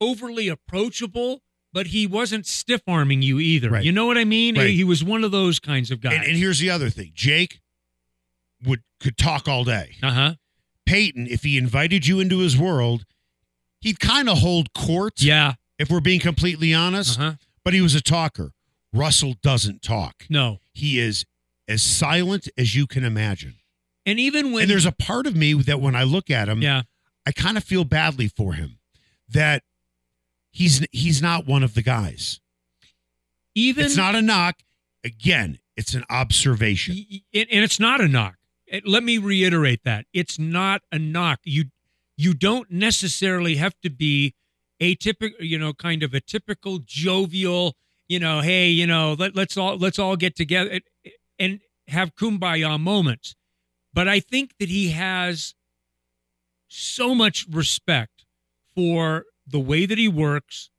overly 0.00 0.48
approachable, 0.48 1.42
but 1.72 1.88
he 1.88 2.06
wasn't 2.06 2.46
stiff 2.46 2.82
arming 2.86 3.22
you 3.22 3.38
either. 3.38 3.70
Right. 3.70 3.84
You 3.84 3.92
know 3.92 4.06
what 4.06 4.18
I 4.18 4.24
mean? 4.24 4.56
Right. 4.56 4.70
He 4.70 4.84
was 4.84 5.02
one 5.04 5.24
of 5.24 5.30
those 5.32 5.58
kinds 5.60 5.90
of 5.90 6.00
guys. 6.00 6.14
And, 6.14 6.24
and 6.24 6.36
here's 6.36 6.58
the 6.58 6.70
other 6.70 6.90
thing 6.90 7.12
Jake 7.14 7.60
would 8.64 8.82
could 9.00 9.16
talk 9.16 9.46
all 9.48 9.64
day. 9.64 9.96
uh 10.02 10.10
huh. 10.12 10.34
Peyton, 10.86 11.26
if 11.28 11.42
he 11.42 11.58
invited 11.58 12.06
you 12.06 12.18
into 12.18 12.38
his 12.38 12.56
world, 12.56 13.04
he'd 13.80 14.00
kind 14.00 14.28
of 14.28 14.38
hold 14.38 14.72
court, 14.72 15.20
Yeah. 15.20 15.54
if 15.78 15.90
we're 15.90 16.00
being 16.00 16.20
completely 16.20 16.72
honest, 16.72 17.18
Uh 17.18 17.22
huh. 17.22 17.32
but 17.64 17.74
he 17.74 17.80
was 17.80 17.94
a 17.94 18.00
talker. 18.00 18.52
Russell 18.92 19.34
doesn't 19.42 19.82
talk. 19.82 20.24
No. 20.30 20.60
He 20.72 20.98
is 20.98 21.26
as 21.68 21.82
silent 21.82 22.48
as 22.56 22.74
you 22.74 22.86
can 22.86 23.04
imagine. 23.04 23.56
And 24.06 24.18
even 24.18 24.52
when 24.52 24.62
and 24.62 24.70
there's 24.70 24.86
a 24.86 24.92
part 24.92 25.26
of 25.26 25.36
me 25.36 25.52
that 25.52 25.80
when 25.82 25.94
I 25.94 26.02
look 26.04 26.30
at 26.30 26.48
him, 26.48 26.62
yeah 26.62 26.82
I 27.26 27.32
kind 27.32 27.58
of 27.58 27.64
feel 27.64 27.84
badly 27.84 28.26
for 28.28 28.54
him 28.54 28.78
that 29.28 29.62
he's 30.50 30.86
he's 30.92 31.22
not 31.22 31.46
one 31.46 31.62
of 31.62 31.74
the 31.74 31.82
guys. 31.82 32.40
even 33.54 33.84
it's 33.84 33.96
not 33.96 34.14
a 34.14 34.22
knock. 34.22 34.56
Again, 35.04 35.58
it's 35.76 35.94
an 35.94 36.04
observation. 36.10 36.94
And 36.96 37.46
it's 37.50 37.78
not 37.78 38.00
a 38.00 38.08
knock. 38.08 38.34
Let 38.84 39.02
me 39.02 39.16
reiterate 39.18 39.80
that 39.84 40.06
it's 40.12 40.38
not 40.38 40.82
a 40.92 40.98
knock. 40.98 41.40
You 41.44 41.66
you 42.16 42.34
don't 42.34 42.70
necessarily 42.70 43.56
have 43.56 43.74
to 43.82 43.90
be 43.90 44.34
a 44.80 44.94
typical, 44.96 45.44
you 45.44 45.58
know, 45.58 45.72
kind 45.72 46.02
of 46.02 46.14
a 46.14 46.20
typical 46.20 46.80
jovial, 46.84 47.74
you 48.08 48.18
know, 48.18 48.40
hey, 48.40 48.68
you 48.68 48.86
know, 48.86 49.14
let, 49.18 49.34
let's 49.34 49.56
all 49.56 49.76
let's 49.76 49.98
all 49.98 50.16
get 50.16 50.36
together 50.36 50.80
and 51.38 51.60
have 51.86 52.14
kumbaya 52.14 52.78
moments. 52.78 53.34
But 53.94 54.08
I 54.08 54.20
think 54.20 54.52
that 54.58 54.68
he 54.68 54.90
has 54.90 55.54
so 56.68 57.14
much 57.14 57.46
respect 57.50 58.24
for 58.74 59.24
the 59.48 59.60
way 59.60 59.86
that 59.86 59.98
he 59.98 60.08
works, 60.08 60.70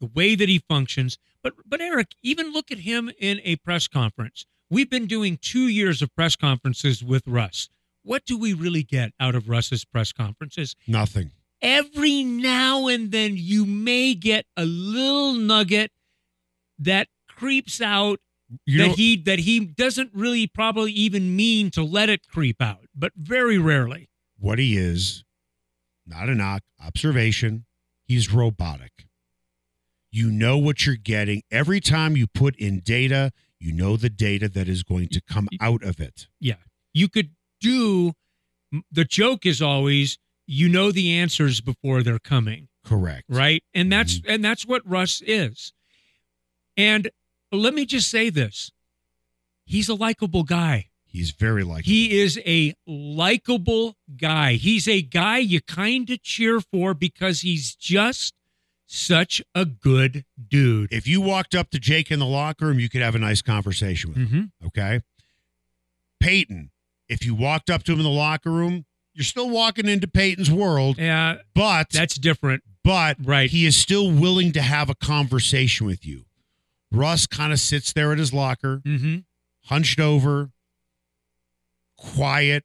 the 0.00 0.06
way 0.06 0.34
that 0.34 0.48
he 0.48 0.58
functions. 0.58 1.18
But 1.42 1.54
but 1.64 1.80
Eric, 1.80 2.14
even 2.22 2.52
look 2.52 2.70
at 2.70 2.78
him 2.78 3.10
in 3.18 3.40
a 3.44 3.56
press 3.56 3.88
conference. 3.88 4.44
We've 4.68 4.90
been 4.90 5.06
doing 5.06 5.38
two 5.40 5.68
years 5.68 6.02
of 6.02 6.14
press 6.14 6.34
conferences 6.34 7.04
with 7.04 7.22
Russ. 7.26 7.68
What 8.02 8.24
do 8.24 8.36
we 8.38 8.52
really 8.52 8.82
get 8.82 9.12
out 9.20 9.34
of 9.34 9.48
Russ's 9.48 9.84
press 9.84 10.12
conferences? 10.12 10.74
Nothing. 10.86 11.30
Every 11.62 12.22
now 12.24 12.86
and 12.86 13.10
then 13.12 13.34
you 13.36 13.64
may 13.64 14.14
get 14.14 14.46
a 14.56 14.64
little 14.64 15.34
nugget 15.34 15.92
that 16.78 17.08
creeps 17.28 17.80
out 17.80 18.20
You 18.64 18.78
that 18.78 18.88
know, 18.88 18.94
he 18.94 19.16
that 19.22 19.40
he 19.40 19.60
doesn't 19.60 20.10
really 20.14 20.46
probably 20.46 20.92
even 20.92 21.36
mean 21.36 21.70
to 21.72 21.82
let 21.82 22.08
it 22.08 22.26
creep 22.28 22.60
out, 22.60 22.86
but 22.94 23.12
very 23.16 23.58
rarely. 23.58 24.08
what 24.38 24.58
he 24.58 24.76
is, 24.76 25.24
not 26.06 26.28
a 26.28 26.34
knock, 26.34 26.62
observation. 26.84 27.65
He's 28.06 28.32
robotic. 28.32 28.92
You 30.10 30.30
know 30.30 30.56
what 30.56 30.86
you're 30.86 30.96
getting. 30.96 31.42
Every 31.50 31.80
time 31.80 32.16
you 32.16 32.26
put 32.26 32.56
in 32.56 32.80
data, 32.80 33.32
you 33.58 33.72
know 33.72 33.96
the 33.96 34.08
data 34.08 34.48
that 34.48 34.68
is 34.68 34.82
going 34.82 35.08
to 35.08 35.20
come 35.20 35.48
out 35.60 35.82
of 35.82 36.00
it. 36.00 36.28
Yeah. 36.40 36.54
You 36.94 37.08
could 37.08 37.30
do 37.60 38.12
the 38.90 39.04
joke 39.04 39.44
is 39.44 39.60
always 39.60 40.18
you 40.46 40.68
know 40.68 40.92
the 40.92 41.12
answers 41.12 41.60
before 41.60 42.02
they're 42.02 42.18
coming. 42.18 42.68
Correct. 42.86 43.24
right 43.28 43.64
and 43.74 43.90
that's 43.90 44.18
mm-hmm. 44.18 44.30
and 44.30 44.44
that's 44.44 44.64
what 44.64 44.80
russ 44.88 45.20
is 45.26 45.72
and 46.76 47.10
let 47.50 47.74
me 47.74 47.84
just 47.84 48.08
say 48.08 48.30
this 48.30 48.70
he's 49.64 49.88
a 49.88 49.94
likable 49.94 50.44
guy 50.44 50.86
He's 51.16 51.30
very 51.32 51.64
likable. 51.64 51.82
he 51.90 52.20
is 52.20 52.38
a 52.46 52.74
likable 52.86 53.96
guy 54.16 54.52
he's 54.54 54.86
a 54.88 55.02
guy 55.02 55.38
you 55.38 55.60
kind 55.60 56.08
of 56.10 56.22
cheer 56.22 56.60
for 56.60 56.94
because 56.94 57.40
he's 57.40 57.74
just 57.74 58.34
such 58.86 59.42
a 59.54 59.64
good 59.64 60.24
dude 60.48 60.92
If 60.92 61.06
you 61.08 61.20
walked 61.20 61.54
up 61.54 61.70
to 61.70 61.78
Jake 61.80 62.10
in 62.12 62.18
the 62.20 62.26
locker 62.26 62.66
room, 62.66 62.78
you 62.78 62.88
could 62.88 63.02
have 63.02 63.14
a 63.16 63.18
nice 63.18 63.42
conversation 63.42 64.10
with 64.10 64.18
him. 64.18 64.26
mm-hmm. 64.62 64.66
Okay. 64.68 65.00
Peyton, 66.20 66.70
if 67.08 67.24
you 67.26 67.34
walked 67.34 67.68
up 67.70 67.82
to 67.84 67.92
him 67.92 67.98
in 67.98 68.04
the 68.04 68.10
locker 68.10 68.50
room, 68.50 68.84
you're 69.14 69.24
still 69.24 69.50
walking 69.50 69.86
into 69.88 70.06
Peyton's 70.06 70.50
world, 70.50 70.98
yeah 70.98 71.36
but 71.54 71.90
that's 71.90 72.14
different 72.16 72.62
but 72.84 73.16
Right. 73.24 73.50
he 73.50 73.66
is 73.66 73.76
still 73.76 74.12
willing 74.12 74.52
to 74.52 74.62
have 74.62 74.88
a 74.88 74.94
conversation 74.94 75.86
with 75.86 76.06
you. 76.06 76.26
Russ 76.92 77.26
kind 77.26 77.52
of 77.52 77.58
sits 77.58 77.92
there 77.92 78.12
at 78.12 78.18
his 78.18 78.32
locker, 78.32 78.80
mm-hmm. 78.86 79.16
hunched 79.64 79.98
over, 79.98 80.50
quiet, 81.96 82.64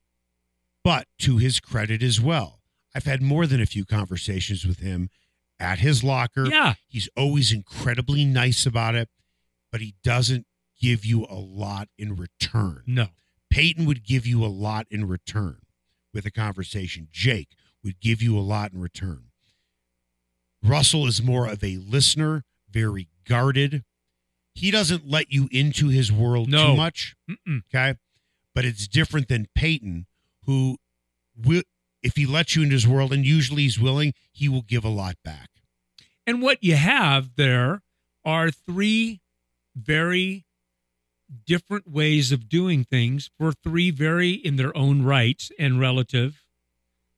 but 0.84 1.08
to 1.20 1.38
his 1.38 1.60
credit 1.60 2.02
as 2.04 2.20
well. 2.20 2.60
I've 2.94 3.06
had 3.06 3.22
more 3.22 3.48
than 3.48 3.62
a 3.62 3.66
few 3.66 3.86
conversations 3.86 4.66
with 4.66 4.80
him 4.80 5.10
at 5.60 5.80
his 5.80 6.04
locker. 6.04 6.48
yeah 6.48 6.74
He's 6.88 7.08
always 7.16 7.52
incredibly 7.52 8.26
nice 8.26 8.66
about 8.66 8.96
it, 8.96 9.10
but 9.72 9.80
he 9.82 9.96
doesn't 10.04 10.46
give 10.80 11.06
you 11.06 11.26
a 11.30 11.36
lot 11.36 11.88
in 11.98 12.16
return. 12.16 12.84
no 12.88 13.08
Peyton 13.50 13.86
would 13.86 14.04
give 14.06 14.26
you 14.26 14.44
a 14.44 14.48
lot 14.48 14.88
in 14.90 15.08
return 15.08 15.58
with 16.14 16.26
a 16.26 16.32
conversation. 16.32 17.08
Jake 17.12 17.50
would 17.84 18.00
give 18.00 18.22
you 18.22 18.38
a 18.38 18.42
lot 18.42 18.72
in 18.74 18.80
return. 18.80 19.26
Russell 20.64 21.06
is 21.08 21.22
more 21.22 21.48
of 21.48 21.64
a 21.64 21.78
listener, 21.78 22.44
very 22.70 23.08
guarded. 23.28 23.84
He 24.54 24.72
doesn't 24.72 25.08
let 25.08 25.32
you 25.32 25.48
into 25.52 25.88
his 25.90 26.12
world 26.12 26.50
No. 26.50 26.68
too 26.72 26.78
much. 26.78 27.16
Mm-mm. 27.30 27.62
Okay. 27.74 27.98
But 28.54 28.66
it's 28.66 28.88
different 28.88 29.28
than 29.28 29.48
Peyton, 29.56 30.08
who 30.46 30.78
will, 31.36 31.64
if 32.04 32.16
he 32.16 32.26
lets 32.26 32.56
you 32.56 32.64
into 32.64 32.74
his 32.74 32.88
world, 32.88 33.14
and 33.14 33.26
usually 33.26 33.64
he's 33.64 33.80
willing, 33.80 34.14
he 34.32 34.50
will 34.50 34.64
give 34.64 34.84
a 34.84 34.90
lot 34.90 35.16
back. 35.24 35.50
And 36.28 36.42
what 36.42 36.64
you 36.64 36.76
have 36.76 37.36
there 37.36 37.82
are 38.24 38.52
three 38.52 39.22
very 39.76 40.46
different 41.46 41.90
ways 41.90 42.32
of 42.32 42.50
doing 42.50 42.84
things 42.84 43.30
for 43.38 43.54
three 43.54 43.90
very, 43.90 44.32
in 44.32 44.58
their 44.58 44.76
own 44.76 45.04
rights 45.04 45.52
and 45.58 45.80
relative. 45.80 46.44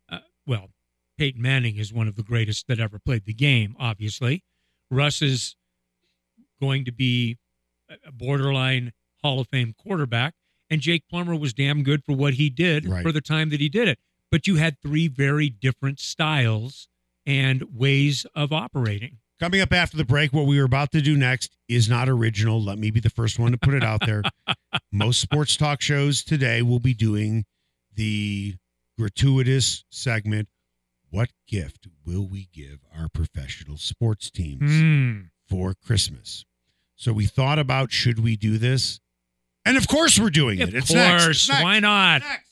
Uh, 0.10 0.20
well, 0.46 0.70
Peyton 1.18 1.42
Manning 1.42 1.78
is 1.78 1.92
one 1.92 2.08
of 2.08 2.16
the 2.16 2.24
greatest 2.24 2.68
that 2.68 2.80
ever 2.80 3.00
played 3.00 3.26
the 3.26 3.34
game, 3.34 3.76
obviously. 3.80 4.44
Russ 4.92 5.22
is 5.22 5.56
going 6.62 6.86
to 6.86 6.92
be 6.92 7.38
a 7.90 8.12
borderline 8.12 8.94
Hall 9.22 9.40
of 9.40 9.48
Fame 9.48 9.74
quarterback. 9.78 10.36
And 10.74 10.82
Jake 10.82 11.04
Plummer 11.08 11.36
was 11.36 11.54
damn 11.54 11.84
good 11.84 12.04
for 12.04 12.14
what 12.16 12.34
he 12.34 12.50
did 12.50 12.88
Right. 12.88 13.04
for 13.04 13.12
the 13.12 13.22
time 13.22 13.50
that 13.52 13.60
he 13.62 13.70
did 13.70 13.88
it. 13.88 14.00
But 14.32 14.48
you 14.48 14.56
had 14.56 14.82
three 14.82 15.08
very 15.08 15.48
different 15.48 16.00
styles 16.00 16.88
and 17.28 17.64
ways 17.72 18.26
of 18.34 18.52
operating. 18.52 19.20
Coming 19.40 19.62
up 19.62 19.72
after 19.72 19.98
the 19.98 20.04
break, 20.04 20.34
what 20.34 20.48
we 20.48 20.58
are 20.58 20.64
about 20.66 20.92
to 20.94 21.02
do 21.02 21.16
next 21.16 21.56
is 21.68 21.88
not 21.88 22.10
original. 22.10 22.60
Let 22.64 22.80
me 22.80 22.90
be 22.90 23.00
the 23.00 23.12
first 23.12 23.38
one 23.38 23.52
to 23.52 23.58
put 23.60 23.76
it 23.76 23.84
out 23.84 24.02
there. 24.04 24.24
Most 24.92 25.20
sports 25.22 25.56
talk 25.58 25.80
shows 25.80 26.24
today 26.24 26.64
will 26.64 26.80
be 26.80 26.96
doing 26.96 27.46
the 27.94 28.56
gratuitous 28.98 29.84
segment 29.92 30.48
What 31.12 31.30
gift 31.48 31.88
will 32.04 32.28
we 32.28 32.50
give 32.52 32.80
our 32.98 33.08
professional 33.08 33.78
sports 33.78 34.32
teams 34.32 34.72
Hmm. 34.72 35.20
for 35.48 35.76
Christmas? 35.76 36.44
So 36.96 37.14
we 37.14 37.28
thought 37.28 37.60
about 37.60 37.92
should 37.92 38.18
we 38.18 38.36
do 38.36 38.58
this? 38.58 39.00
And 39.66 39.78
of 39.78 39.88
course 39.88 40.20
we're 40.20 40.30
doing 40.30 40.62
Of 40.62 40.70
it. 40.70 40.76
It's 40.76 40.92
next. 40.92 41.24
course. 41.24 41.38
It's 41.38 41.50
next. 41.50 41.64
Why 41.64 41.80
not? 41.80 42.22
Next. 42.22 42.44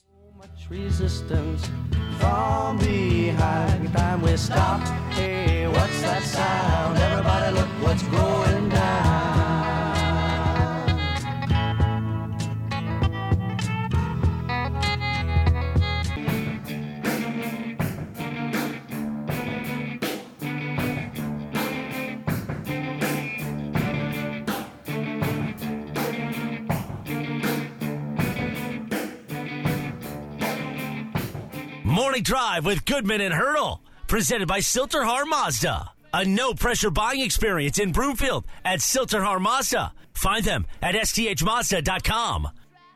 Morning 32.02 32.24
Drive 32.24 32.66
with 32.66 32.84
Goodman 32.86 33.22
and 33.22 33.32
Hurdle. 33.32 33.80
Presented 34.08 34.48
by 34.48 34.60
Sill-TerHar 34.60 35.28
Mazda. 35.28 35.92
A 36.16 36.26
no 36.26 36.56
pressure 36.56 36.90
buying 36.90 37.22
experience 37.22 37.78
in 37.78 37.92
Broomfield 37.92 38.44
at 38.66 38.82
Sill-TerHar 38.82 39.40
Mazda. 39.40 39.94
Find 40.16 40.44
them 40.44 40.66
at 40.82 40.96
sthmazda.com. 40.96 42.48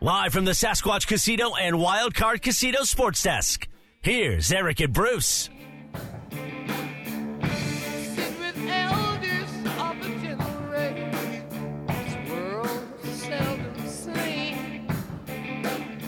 Live 0.01 0.33
from 0.33 0.45
the 0.45 0.53
Sasquatch 0.53 1.05
Casino 1.05 1.53
and 1.53 1.75
Wildcard 1.75 2.41
Casino 2.41 2.81
Sports 2.81 3.21
Desk. 3.21 3.67
Here's 4.01 4.51
Eric 4.51 4.79
and 4.79 4.91
Bruce. 4.91 5.51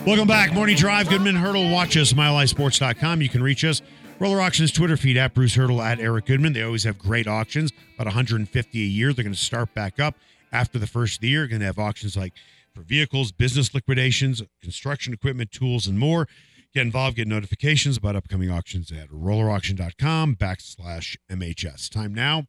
Welcome 0.06 0.26
back. 0.26 0.54
Morning 0.54 0.76
Drive. 0.76 1.10
Goodman 1.10 1.36
Hurdle. 1.36 1.70
Watch 1.70 1.96
us, 1.96 2.14
milehighsports.com. 2.14 3.20
You 3.20 3.28
can 3.28 3.42
reach 3.42 3.64
us. 3.64 3.82
Roller 4.18 4.40
Auctions 4.40 4.72
Twitter 4.72 4.96
feed 4.96 5.16
at 5.16 5.34
Bruce 5.34 5.54
Hurdle 5.54 5.82
at 5.82 6.00
Eric 6.00 6.26
Goodman. 6.26 6.54
They 6.54 6.62
always 6.62 6.84
have 6.84 6.98
great 6.98 7.28
auctions, 7.28 7.70
about 7.94 8.06
150 8.06 8.80
a 8.80 8.84
year. 8.84 9.12
They're 9.12 9.22
going 9.22 9.34
to 9.34 9.38
start 9.38 9.74
back 9.74 10.00
up 10.00 10.16
after 10.50 10.78
the 10.78 10.86
first 10.86 11.16
of 11.16 11.20
the 11.20 11.28
year. 11.28 11.46
Going 11.46 11.60
to 11.60 11.66
have 11.66 11.78
auctions 11.78 12.16
like 12.16 12.32
for 12.74 12.80
vehicles, 12.80 13.32
business 13.32 13.74
liquidations, 13.74 14.42
construction 14.62 15.12
equipment, 15.12 15.52
tools, 15.52 15.86
and 15.86 15.98
more. 15.98 16.26
Get 16.74 16.82
involved, 16.82 17.16
get 17.16 17.28
notifications 17.28 17.96
about 17.96 18.16
upcoming 18.16 18.50
auctions 18.50 18.90
at 18.90 19.08
rollerauction.com 19.10 20.36
backslash 20.36 21.16
MHS. 21.30 21.90
Time 21.90 22.14
now 22.14 22.46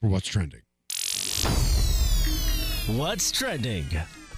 for 0.00 0.08
what's 0.08 0.28
trending. 0.28 0.62
What's 2.86 3.30
trending? 3.32 3.86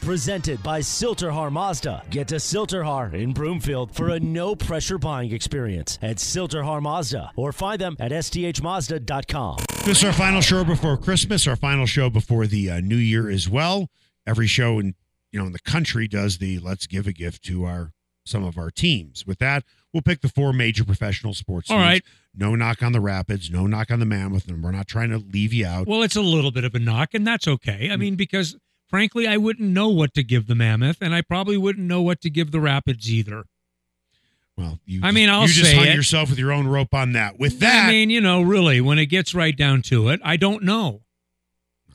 Presented 0.04 0.62
by 0.62 0.82
Sill-TerHar 0.82 1.50
Mazda. 1.50 2.02
Get 2.10 2.28
to 2.28 2.38
Sill-TerHar 2.38 3.14
in 3.14 3.32
Broomfield 3.32 3.94
for 3.96 4.10
a 4.10 4.20
no 4.20 4.54
pressure 4.54 4.98
buying 4.98 5.32
experience 5.32 5.98
at 6.02 6.20
Sill-TerHar 6.20 6.82
Mazda 6.82 7.32
or 7.36 7.52
find 7.52 7.80
them 7.80 7.96
at 7.98 8.12
sthmazda.com. 8.12 9.56
This 9.86 9.98
is 9.98 10.04
our 10.04 10.12
final 10.12 10.42
show 10.42 10.62
before 10.62 10.98
Christmas, 10.98 11.46
our 11.46 11.56
final 11.56 11.86
show 11.86 12.10
before 12.10 12.46
the 12.46 12.70
uh, 12.70 12.80
new 12.80 12.96
year 12.96 13.30
as 13.30 13.48
well. 13.48 13.88
Every 14.26 14.46
show 14.46 14.78
in 14.78 14.94
you 15.32 15.40
know 15.40 15.46
in 15.46 15.52
the 15.52 15.58
country 15.58 16.06
does 16.06 16.36
the 16.36 16.58
let's 16.58 16.86
give 16.86 17.06
a 17.06 17.12
gift 17.12 17.42
to 17.44 17.64
our 17.64 17.92
some 18.26 18.44
of 18.44 18.58
our 18.58 18.70
teams. 18.70 19.26
With 19.26 19.38
that, 19.38 19.64
we'll 19.92 20.02
pick 20.02 20.20
the 20.20 20.28
four 20.28 20.52
major 20.52 20.84
professional 20.84 21.32
sports 21.32 21.70
All 21.70 21.78
teams. 21.78 21.86
right. 21.86 22.02
No 22.36 22.54
knock 22.54 22.82
on 22.82 22.92
the 22.92 23.00
Rapids, 23.00 23.50
no 23.50 23.66
knock 23.66 23.90
on 23.90 24.00
the 24.00 24.06
Mammoth, 24.06 24.48
and 24.48 24.62
we're 24.62 24.70
not 24.72 24.86
trying 24.86 25.10
to 25.10 25.18
leave 25.18 25.52
you 25.52 25.66
out. 25.66 25.86
Well, 25.86 26.02
it's 26.02 26.16
a 26.16 26.20
little 26.22 26.50
bit 26.50 26.64
of 26.64 26.74
a 26.74 26.78
knock, 26.78 27.14
and 27.14 27.26
that's 27.26 27.46
okay. 27.48 27.90
I 27.90 27.96
mean, 27.96 28.16
because 28.16 28.56
frankly, 28.88 29.26
I 29.26 29.36
wouldn't 29.36 29.68
know 29.68 29.88
what 29.88 30.14
to 30.14 30.22
give 30.22 30.46
the 30.46 30.54
Mammoth, 30.54 30.98
and 31.00 31.14
I 31.14 31.22
probably 31.22 31.56
wouldn't 31.56 31.86
know 31.86 32.02
what 32.02 32.20
to 32.22 32.30
give 32.30 32.50
the 32.50 32.60
Rapids 32.60 33.10
either. 33.10 33.44
Well, 34.56 34.78
you 34.86 35.00
I 35.02 35.10
mean, 35.10 35.28
I'll 35.28 35.42
you 35.42 35.48
just 35.48 35.70
say 35.70 35.76
hung 35.76 35.86
it. 35.86 35.94
yourself 35.94 36.30
with 36.30 36.38
your 36.38 36.52
own 36.52 36.68
rope 36.68 36.94
on 36.94 37.12
that. 37.12 37.38
With 37.40 37.58
that, 37.60 37.88
I 37.88 37.90
mean, 37.90 38.10
you 38.10 38.20
know, 38.20 38.40
really, 38.42 38.80
when 38.80 38.98
it 38.98 39.06
gets 39.06 39.34
right 39.34 39.56
down 39.56 39.82
to 39.82 40.08
it, 40.10 40.20
I 40.24 40.36
don't 40.36 40.62
know. 40.62 41.02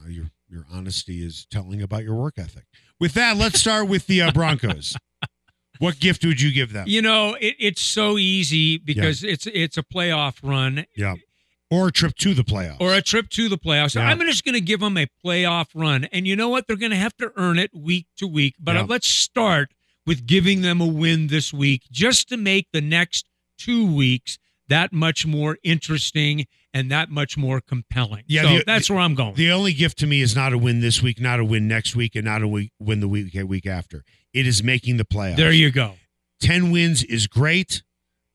your 0.07 0.31
your 0.49 0.65
honesty 0.71 1.23
is 1.23 1.45
telling 1.49 1.81
about 1.81 2.03
your 2.03 2.15
work 2.15 2.37
ethic. 2.37 2.65
With 2.99 3.13
that, 3.13 3.37
let's 3.37 3.59
start 3.61 3.87
with 3.87 4.07
the 4.07 4.23
uh, 4.23 4.31
Broncos. 4.31 4.97
what 5.79 5.99
gift 5.99 6.25
would 6.25 6.41
you 6.41 6.51
give 6.51 6.73
them? 6.73 6.85
You 6.87 7.01
know, 7.01 7.35
it, 7.39 7.55
it's 7.59 7.81
so 7.81 8.17
easy 8.17 8.77
because 8.77 9.23
it's 9.23 9.47
it's 9.47 9.77
a 9.77 9.83
playoff 9.83 10.39
run 10.43 10.85
Yeah. 10.97 11.15
Or 11.71 11.87
a 11.89 11.91
trip 11.91 12.15
to 12.17 12.33
the 12.33 12.43
playoffs. 12.43 12.77
or 12.81 12.93
a 12.95 13.01
trip 13.01 13.29
to 13.29 13.47
the 13.47 13.57
playoffs. 13.57 13.95
Yeah. 13.95 14.07
I'm 14.07 14.19
just 14.21 14.43
going 14.43 14.53
to 14.55 14.61
give 14.61 14.79
them 14.79 14.97
a 14.97 15.07
playoff 15.23 15.67
run, 15.75 16.05
and 16.05 16.25
you 16.27 16.35
know 16.35 16.49
what? 16.49 16.65
They're 16.67 16.75
going 16.75 16.91
to 16.91 16.97
have 16.97 17.15
to 17.17 17.31
earn 17.35 17.59
it 17.59 17.71
week 17.75 18.07
to 18.17 18.27
week. 18.27 18.55
But 18.59 18.75
uh, 18.75 18.79
Yeah. 18.79 18.85
let's 18.89 19.07
start 19.07 19.69
with 20.05 20.25
giving 20.25 20.61
them 20.61 20.81
a 20.81 20.87
win 20.87 21.27
this 21.27 21.53
week, 21.53 21.83
just 21.91 22.27
to 22.29 22.37
make 22.37 22.67
the 22.73 22.81
next 22.81 23.27
two 23.59 23.85
weeks 23.85 24.39
that 24.67 24.91
much 24.93 25.25
more 25.25 25.57
interesting 25.63 26.45
and 26.73 26.89
that 26.91 27.09
much 27.09 27.37
more 27.37 27.59
compelling. 27.61 28.23
Yeah, 28.27 28.43
so 28.43 28.57
the- 28.59 28.63
that's 28.65 28.89
where 28.89 28.99
I'm 28.99 29.13
going. 29.15 29.35
The 29.35 29.51
only 29.51 29.73
gift 29.73 29.97
to 29.99 30.07
me 30.07 30.21
is 30.21 30.35
not 30.35 30.53
a 30.53 30.57
win 30.57 30.79
this 30.79 31.01
week, 31.03 31.19
not 31.19 31.39
a 31.39 31.45
win 31.45 31.67
next 31.67 31.95
week, 31.95 32.15
and 32.15 32.25
not 32.25 32.41
a 32.41 32.47
week, 32.47 32.71
win 32.79 32.99
the 32.99 33.07
week 33.07 33.35
week 33.45 33.65
after. 33.67 34.03
It 34.33 34.45
is 34.47 34.63
making 34.63 34.97
the 34.97 35.05
playoffs. 35.05 35.37
there 35.37 35.51
you 35.51 35.71
go. 35.71 35.95
Ten 36.39 36.71
wins 36.71 37.03
is 37.03 37.27
great, 37.27 37.83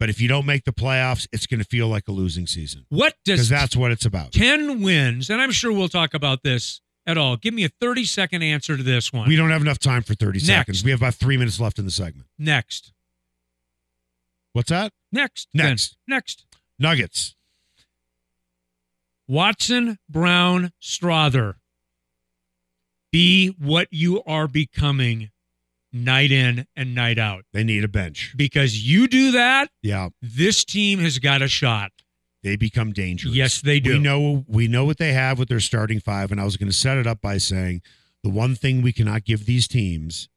but 0.05 0.11
if 0.11 0.21
you 0.21 0.29
don't 0.29 0.45
make 0.45 0.65
the 0.67 0.73
playoffs, 0.73 1.27
it's 1.33 1.47
going 1.47 1.61
to 1.61 1.65
feel 1.65 1.89
like 1.89 2.07
a 2.09 2.13
losing 2.13 2.47
season 2.47 2.85
What 2.91 3.15
does 3.25 3.37
because 3.37 3.49
that's 3.49 3.75
what 3.75 3.91
it's 3.91 4.05
about. 4.05 4.33
10 4.33 4.83
wins, 4.83 5.31
and 5.31 5.41
I'm 5.41 5.51
sure 5.51 5.73
we'll 5.73 5.89
talk 5.89 6.13
about 6.13 6.43
this 6.43 6.83
at 7.07 7.17
all. 7.17 7.39
Give 7.39 7.55
me 7.55 7.65
a 7.65 7.71
30 7.81 8.05
second 8.05 8.43
answer 8.43 8.77
to 8.77 8.83
this 8.83 9.15
one. 9.15 9.27
We 9.27 9.35
don't 9.35 9.49
have 9.49 9.63
enough 9.63 9.79
time 9.79 10.03
for 10.03 10.15
thirty 10.15 10.41
Next. 10.41 10.47
seconds. 10.47 10.85
We 10.85 10.91
have 10.91 11.01
about 11.01 11.15
three 11.15 11.39
minutes 11.39 11.59
left 11.59 11.79
in 11.79 11.87
the 11.87 11.91
segment. 11.91 12.27
Next. 12.39 12.93
What's 14.53 14.69
that? 14.69 14.93
Next. 15.11 15.49
then. 15.55 15.69
Next. 15.71 15.97
Next. 16.07 16.45
Nuggets. 16.79 17.35
Watson, 19.27 19.97
Braun, 20.07 20.71
Strawther. 20.83 21.55
Be 23.11 23.55
what 23.59 23.89
you 23.91 24.23
are 24.25 24.49
becoming 24.49 25.31
night 25.95 26.31
in 26.33 26.67
and 26.77 26.95
night 26.95 27.19
out. 27.19 27.45
They 27.53 27.65
need 27.65 27.85
a 27.85 27.89
bench. 27.89 28.35
Because 28.37 28.87
you 28.87 29.07
do 29.09 29.31
that, 29.33 29.71
Yeah, 29.83 30.09
this 30.21 30.65
team 30.65 30.99
has 30.99 31.19
got 31.19 31.41
a 31.41 31.49
shot. 31.49 31.93
they 32.43 32.57
become 32.57 32.93
dangerous. 32.93 33.35
Yes, 33.35 33.61
they 33.63 33.81
do. 33.81 33.93
We 33.95 33.99
know 34.01 34.45
we 34.49 34.69
know 34.69 34.85
what 34.85 34.99
they 34.99 35.13
have 35.15 35.39
with 35.39 35.49
their 35.49 35.61
starting 35.61 36.01
five, 36.01 36.31
and 36.33 36.41
I 36.41 36.45
was 36.45 36.57
going 36.59 36.69
to 36.71 36.77
set 36.77 36.99
it 36.99 37.07
up 37.07 37.21
by 37.23 37.39
saying 37.39 37.81
the 38.23 38.29
one 38.31 38.55
thing 38.55 38.83
we 38.83 38.93
cannot 38.93 39.25
give 39.25 39.47
these 39.47 39.67
teams 39.69 40.29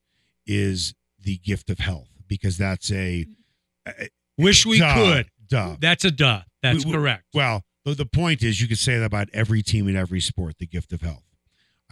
is 0.45 0.93
the 1.19 1.37
gift 1.39 1.69
of 1.69 1.79
health 1.79 2.07
because 2.27 2.57
that's 2.57 2.91
a 2.91 3.25
Wish 4.37 4.65
we 4.65 4.79
duh, 4.79 4.93
could. 4.93 5.27
Duh. 5.47 5.75
That's 5.79 6.05
a 6.05 6.11
duh. 6.11 6.41
That's 6.61 6.85
We- 6.85 6.91
correct. 6.91 7.23
Well, 7.33 7.63
the, 7.85 7.93
the 7.95 8.05
point 8.05 8.43
is, 8.43 8.61
you 8.61 8.67
could 8.67 8.77
say 8.77 8.97
that 8.99 9.05
about 9.05 9.29
every 9.33 9.61
team 9.63 9.87
in 9.87 9.95
every 9.95 10.19
sport, 10.19 10.57
the 10.59 10.67
gift 10.67 10.93
of 10.93 11.01
health. 11.01 11.23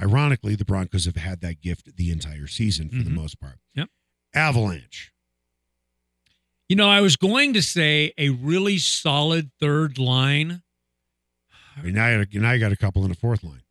Ironically, 0.01 0.55
the 0.55 0.65
Broncos 0.65 1.05
have 1.05 1.15
had 1.15 1.41
that 1.41 1.62
gift 1.62 1.95
the 1.95 2.12
entire 2.12 2.47
season 2.47 2.89
for 2.89 2.97
the 3.03 3.10
Mhm. 3.10 3.13
most 3.15 3.39
part. 3.39 3.60
Yep. 3.75 3.89
Avalanche. 4.34 5.12
You 6.67 6.75
know, 6.75 6.89
I 6.89 6.99
was 7.01 7.15
going 7.15 7.53
to 7.53 7.62
say 7.62 8.12
a 8.17 8.29
really 8.29 8.77
solid 8.77 9.51
third 9.60 9.97
line. 9.97 10.63
I 11.77 11.81
mean, 11.81 11.93
now, 11.93 12.23
you 12.29 12.39
now 12.39 12.51
you 12.51 12.60
got 12.60 12.71
a 12.71 12.77
couple 12.77 13.03
in 13.03 13.10
the 13.10 13.15
fourth 13.15 13.43
line. 13.43 13.62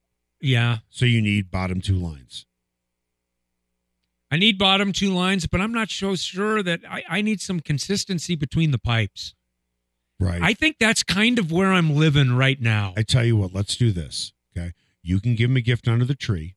Yeah. 0.41 0.79
So 0.91 1.05
you 1.05 1.21
need 1.21 1.51
bottom 1.51 1.81
two 1.81 1.97
lines. 1.97 2.47
I 4.31 4.37
need 4.37 4.59
bottom 4.59 4.93
two 4.93 5.13
lines, 5.13 5.47
but 5.47 5.61
I'm 5.61 5.73
not 5.73 5.91
so 5.91 6.17
sure 6.17 6.63
that 6.63 6.81
I, 6.89 7.05
I 7.09 7.21
need 7.23 7.41
some 7.41 7.61
consistency 7.61 8.35
between 8.35 8.71
the 8.73 8.79
pipes. 8.79 9.35
Right. 10.19 10.43
I 10.43 10.55
think 10.55 10.77
that's 10.79 11.03
kind 11.03 11.39
of 11.39 11.53
where 11.53 11.73
I'm 11.73 11.95
living 11.97 12.33
right 12.37 12.61
now. 12.61 12.95
I 12.97 13.03
tell 13.03 13.25
you 13.25 13.37
what, 13.37 13.53
let's 13.53 13.77
do 13.77 13.91
this. 13.93 14.33
Okay. 14.57 14.73
You 15.07 15.21
can 15.21 15.35
give 15.35 15.51
him 15.51 15.57
a 15.57 15.61
gift 15.61 15.87
under 15.87 16.05
the 16.07 16.15
tree, 16.15 16.57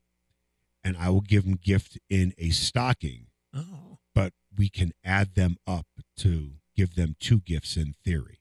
and 0.82 0.96
I 0.96 1.10
will 1.10 1.20
give 1.20 1.44
him 1.44 1.52
a 1.52 1.56
gift 1.56 1.98
in 2.08 2.32
a 2.38 2.48
stocking, 2.48 3.26
oh. 3.54 3.98
but 4.14 4.32
we 4.56 4.70
can 4.70 4.92
add 5.04 5.34
them 5.34 5.56
up 5.66 5.86
to 6.18 6.52
give 6.74 6.94
them 6.94 7.14
two 7.20 7.40
gifts 7.40 7.76
in 7.76 7.94
theory. 8.04 8.40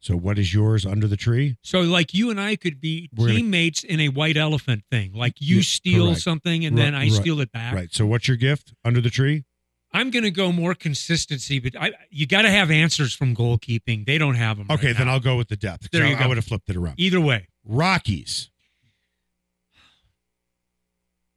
So 0.00 0.16
what 0.16 0.38
is 0.38 0.52
yours 0.54 0.84
under 0.86 1.06
the 1.06 1.16
tree? 1.18 1.58
So, 1.62 1.80
like 1.82 2.12
you 2.14 2.30
and 2.30 2.40
I 2.40 2.56
could 2.56 2.80
be 2.80 3.08
We're 3.14 3.26
gonna- 3.28 3.38
teammates 3.40 3.84
in 3.84 4.00
a 4.00 4.08
white 4.08 4.36
elephant 4.36 4.84
thing. 4.90 5.12
Like 5.12 5.34
you 5.38 5.56
Yeah, 5.56 5.62
steal 5.62 6.06
correct. 6.06 6.22
something 6.22 6.64
and 6.64 6.76
Right, 6.76 6.84
then 6.84 6.94
I 6.94 7.02
right, 7.02 7.12
steal 7.12 7.38
it 7.40 7.52
back. 7.52 7.74
Right. 7.74 7.92
So 7.94 8.06
what's 8.06 8.26
your 8.26 8.36
gift 8.38 8.72
under 8.84 9.00
the 9.00 9.10
tree? 9.10 9.44
I'm 9.92 10.10
going 10.10 10.24
to 10.24 10.30
go 10.30 10.50
more 10.52 10.74
consistency, 10.74 11.58
but 11.60 11.76
I, 11.78 11.92
you 12.10 12.26
got 12.26 12.42
to 12.42 12.50
have 12.50 12.70
answers 12.70 13.12
from 13.14 13.36
goalkeeping. 13.36 14.06
They 14.06 14.16
don't 14.16 14.36
have 14.36 14.56
them. 14.56 14.66
Okay, 14.70 14.86
right 14.88 14.96
then 14.96 15.06
now. 15.06 15.12
I'll 15.12 15.20
go 15.20 15.36
with 15.36 15.48
the 15.48 15.56
depth. 15.56 15.90
There 15.92 16.04
I, 16.06 16.08
you 16.08 16.16
I 16.16 16.22
go. 16.22 16.28
would 16.28 16.38
have 16.38 16.46
flipped 16.46 16.70
it 16.70 16.76
around. 16.76 16.94
Either 16.98 17.20
way, 17.20 17.46
Rockies. 17.62 18.50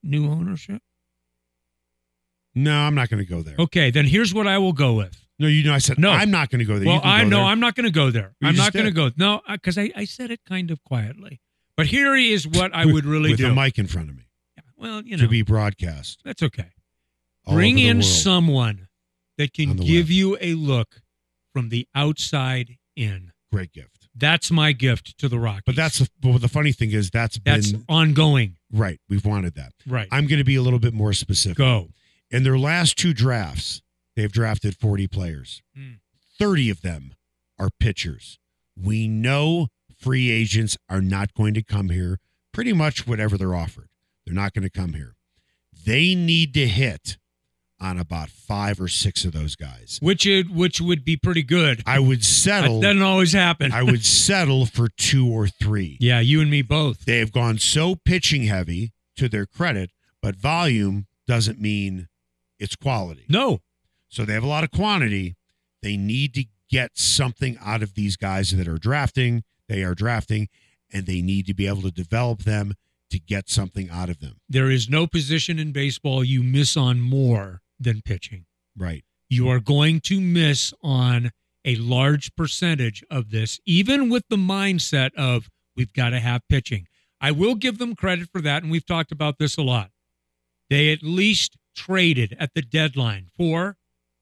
New 0.05 0.29
ownership. 0.29 0.81
No, 2.53 2.73
I'm 2.73 2.95
not 2.95 3.09
going 3.09 3.21
to 3.23 3.29
go 3.29 3.41
there. 3.41 3.55
Okay, 3.59 3.91
then 3.91 4.05
here's 4.05 4.33
what 4.33 4.47
I 4.47 4.57
will 4.59 4.71
go 4.73 4.93
with. 4.93 5.19
No, 5.37 5.47
you 5.47 5.63
know, 5.63 5.73
I 5.73 5.79
said 5.79 5.99
No. 5.99 6.11
I'm 6.11 6.31
not 6.31 6.49
going 6.49 6.59
to 6.59 6.65
go 6.65 6.79
there. 6.79 6.87
Well, 6.87 7.01
I 7.03 7.25
know. 7.25 7.41
I'm 7.41 7.59
not 7.59 7.75
going 7.75 7.83
to 7.85 7.91
go 7.91 8.11
there. 8.11 8.33
You 8.39 8.47
I'm 8.47 8.55
not 8.55 8.71
going 8.71 8.85
to 8.85 8.91
go. 8.91 9.09
No, 9.17 9.41
because 9.51 9.77
I, 9.77 9.91
I 9.95 10.05
said 10.05 10.31
it 10.31 10.39
kind 10.47 10.71
of 10.71 10.81
quietly. 10.85 11.41
But 11.75 11.87
here 11.87 12.15
is 12.15 12.47
what 12.47 12.73
I 12.73 12.85
would 12.85 13.03
really 13.03 13.31
with 13.31 13.39
do. 13.39 13.51
a 13.51 13.53
mic 13.53 13.77
in 13.77 13.87
front 13.87 14.09
of 14.09 14.15
me 14.15 14.23
Yeah, 14.55 14.63
well, 14.77 15.01
you 15.01 15.17
know, 15.17 15.23
to 15.23 15.27
be 15.29 15.41
broadcast. 15.41 16.21
that's 16.23 16.41
okay. 16.41 16.69
Bring 17.49 17.77
in 17.79 17.97
world. 17.97 18.05
someone 18.05 18.87
that 19.37 19.51
can 19.53 19.75
give 19.75 20.05
web. 20.05 20.09
you 20.11 20.37
a 20.39 20.53
look 20.53 21.01
from 21.51 21.67
the 21.69 21.87
outside 21.93 22.77
in. 22.95 23.33
Great 23.51 23.71
gift. 23.73 24.07
That's 24.15 24.51
my 24.51 24.71
gift 24.71 25.17
to 25.19 25.29
the 25.29 25.39
Rockies. 25.39 25.63
But 25.65 25.75
that's 25.75 25.99
the, 25.99 26.09
but 26.21 26.39
the 26.39 26.47
funny 26.47 26.71
thing 26.71 26.91
is 26.91 27.09
that's 27.09 27.37
been 27.37 27.55
that's 27.55 27.73
ongoing. 27.89 28.55
right. 28.71 28.99
We've 29.09 29.25
wanted 29.25 29.55
that. 29.55 29.73
Right. 29.87 30.07
I'm 30.11 30.27
going 30.27 30.39
to 30.39 30.45
be 30.45 30.55
a 30.55 30.61
little 30.61 30.79
bit 30.79 30.93
more 30.93 31.13
specific. 31.13 31.57
Go. 31.57 31.89
In 32.31 32.43
their 32.43 32.57
last 32.57 32.97
two 32.97 33.13
drafts, 33.13 33.81
they've 34.15 34.31
drafted 34.31 34.75
40 34.77 35.07
players. 35.07 35.61
Hmm. 35.75 35.93
30 36.39 36.69
of 36.69 36.81
them 36.81 37.13
are 37.59 37.69
pitchers. 37.79 38.39
We 38.77 39.07
know 39.07 39.67
free 39.97 40.29
agents 40.31 40.77
are 40.89 41.01
not 41.01 41.33
going 41.33 41.53
to 41.53 41.63
come 41.63 41.89
here 41.89 42.19
pretty 42.51 42.73
much 42.73 43.07
whatever 43.07 43.37
they're 43.37 43.55
offered. 43.55 43.89
They're 44.25 44.35
not 44.35 44.53
going 44.53 44.63
to 44.63 44.69
come 44.69 44.93
here. 44.93 45.15
They 45.85 46.15
need 46.15 46.53
to 46.55 46.67
hit 46.67 47.17
on 47.79 47.99
about 47.99 48.29
five 48.29 48.79
or 48.79 48.87
six 48.87 49.25
of 49.25 49.33
those 49.33 49.55
guys. 49.55 49.99
Which 50.01 50.25
it, 50.25 50.49
which 50.49 50.79
would 50.79 51.03
be 51.03 51.17
pretty 51.17 51.43
good. 51.43 51.83
I 51.85 51.99
would 51.99 52.19
That 52.19 52.23
settle. 52.25 52.81
doesn't 52.81 53.01
always 53.01 53.33
happen. 53.33 53.71
I 53.73 53.83
would 53.83 54.05
settle 54.05 54.65
for 54.65 54.87
two 54.89 55.27
or 55.27 55.47
three. 55.47 55.97
yeah, 55.99 56.19
you 56.21 56.41
and 56.41 56.49
me 56.49 56.61
both. 56.61 57.05
They 57.05 57.19
have 57.19 57.31
gone 57.33 57.57
so 57.57 57.95
pitching 57.95 58.43
heavy 58.43 58.93
to 59.17 59.27
their 59.27 59.45
credit, 59.45 59.91
but 60.21 60.35
volume 60.35 61.07
doesn't 61.27 61.59
mean 61.59 62.07
it's 62.59 62.75
quality. 62.75 63.25
No. 63.27 63.59
So 64.07 64.23
they 64.23 64.33
have 64.33 64.43
a 64.43 64.47
lot 64.47 64.63
of 64.63 64.71
quantity. 64.71 65.35
They 65.81 65.97
need 65.97 66.33
to 66.35 66.45
get 66.69 66.91
something 66.97 67.57
out 67.63 67.83
of 67.83 67.93
these 67.93 68.15
guys 68.15 68.51
that 68.51 68.67
are 68.67 68.77
drafting. 68.77 69.43
They 69.67 69.83
are 69.83 69.93
drafting, 69.95 70.47
and 70.93 71.05
they 71.05 71.21
need 71.21 71.45
to 71.47 71.53
be 71.53 71.67
able 71.67 71.81
to 71.81 71.91
develop 71.91 72.43
them 72.43 72.73
to 73.11 73.19
get 73.19 73.49
something 73.49 73.89
out 73.89 74.09
of 74.09 74.19
them. 74.19 74.37
There 74.49 74.69
is 74.71 74.89
no 74.89 75.05
position 75.07 75.59
in 75.59 75.71
baseball 75.73 76.23
you 76.23 76.41
miss 76.41 76.75
on 76.77 77.01
more 77.01 77.61
than 77.85 78.01
pitching. 78.01 78.45
Right. 78.77 79.05
You 79.29 79.47
are 79.47 79.61
going 79.61 80.01
to 80.01 80.19
miss 80.19 80.73
on 80.83 81.31
a 81.63 81.75
large 81.77 82.35
percentage 82.35 83.03
of 83.09 83.31
this, 83.31 83.59
even 83.65 84.09
with 84.09 84.23
the 84.29 84.35
mindset 84.35 85.11
of 85.15 85.49
we've 85.75 85.93
got 85.93 86.09
to 86.09 86.19
have 86.19 86.41
pitching. 86.49 86.87
I 87.21 87.31
will 87.31 87.55
give 87.55 87.77
them 87.77 87.95
credit 87.95 88.29
for 88.29 88.41
that, 88.41 88.61
and 88.61 88.71
we've 88.71 88.85
talked 88.85 89.11
about 89.11 89.39
this 89.39 89.57
a 89.57 89.61
lot. 89.61 89.91
They 90.69 90.91
at 90.91 91.01
least 91.01 91.57
traded 91.75 92.35
at 92.39 92.53
the 92.53 92.61
deadline 92.61 93.29
for 93.35 93.77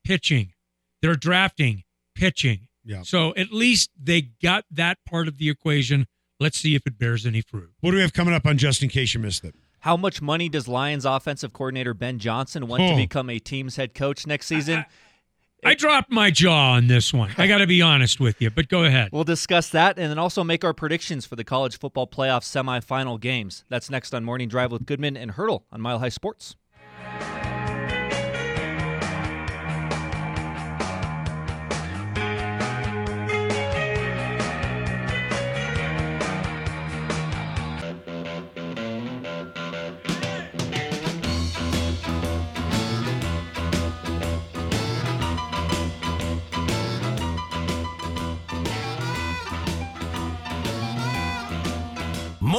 pitching. 0.06 0.54
They're 1.02 1.16
drafting 1.16 1.84
pitching. 2.16 2.68
Yeah. 2.86 3.02
So 3.04 3.34
at 3.36 3.52
least 3.52 3.90
they 4.02 4.22
got 4.22 4.66
that 4.72 5.00
part 5.08 5.28
of 5.28 5.38
the 5.38 5.50
equation. 5.50 6.06
Let's 6.40 6.60
see 6.60 6.76
if 6.76 6.86
it 6.86 6.98
bears 6.98 7.26
any 7.26 7.42
fruit. 7.42 7.72
What 7.80 7.92
do 7.92 7.98
we 7.98 8.02
have 8.02 8.14
coming 8.14 8.34
up 8.34 8.46
on 8.46 8.58
just 8.58 8.84
in 8.84 8.90
case 8.90 9.14
you 9.14 9.20
missed 9.20 9.44
it? 9.44 9.56
How 9.84 9.98
much 9.98 10.22
money 10.22 10.48
does 10.48 10.70
Lions 10.70 11.04
offensive 11.04 11.52
coordinator 11.52 11.94
Ben 11.94 12.18
Johnson 12.18 12.68
want 12.68 12.84
to 12.84 12.94
Oh. 12.94 12.96
become 12.96 13.30
a 13.30 13.38
team's 13.38 13.76
head 13.76 13.94
coach 13.94 14.26
next 14.26 14.46
season? 14.48 14.86
I 15.66 15.74
dropped 15.76 16.10
my 16.10 16.32
jaw 16.32 16.72
on 16.76 16.88
this 16.88 17.14
one. 17.14 17.32
I 17.38 17.48
got 17.48 17.58
to 17.58 17.68
be 17.68 17.82
honest 17.82 18.18
with 18.18 18.42
you, 18.42 18.50
but 18.50 18.70
go 18.70 18.86
ahead. 18.86 19.10
We'll 19.12 19.26
discuss 19.26 19.68
that 19.72 20.00
and 20.00 20.10
then 20.10 20.18
also 20.18 20.42
make 20.42 20.64
our 20.64 20.74
predictions 20.74 21.26
for 21.26 21.36
the 21.36 21.44
college 21.44 21.78
football 21.78 22.08
playoff 22.08 22.44
semifinal 22.44 23.20
games. 23.20 23.66
That's 23.68 23.90
next 23.90 24.14
on 24.14 24.24
Morning 24.24 24.48
Drive 24.48 24.72
with 24.72 24.86
Goodman 24.86 25.18
and 25.18 25.32
Hurdle 25.32 25.66
on 25.70 25.82
Mile 25.82 26.00
High 26.00 26.08
Sports. 26.10 26.56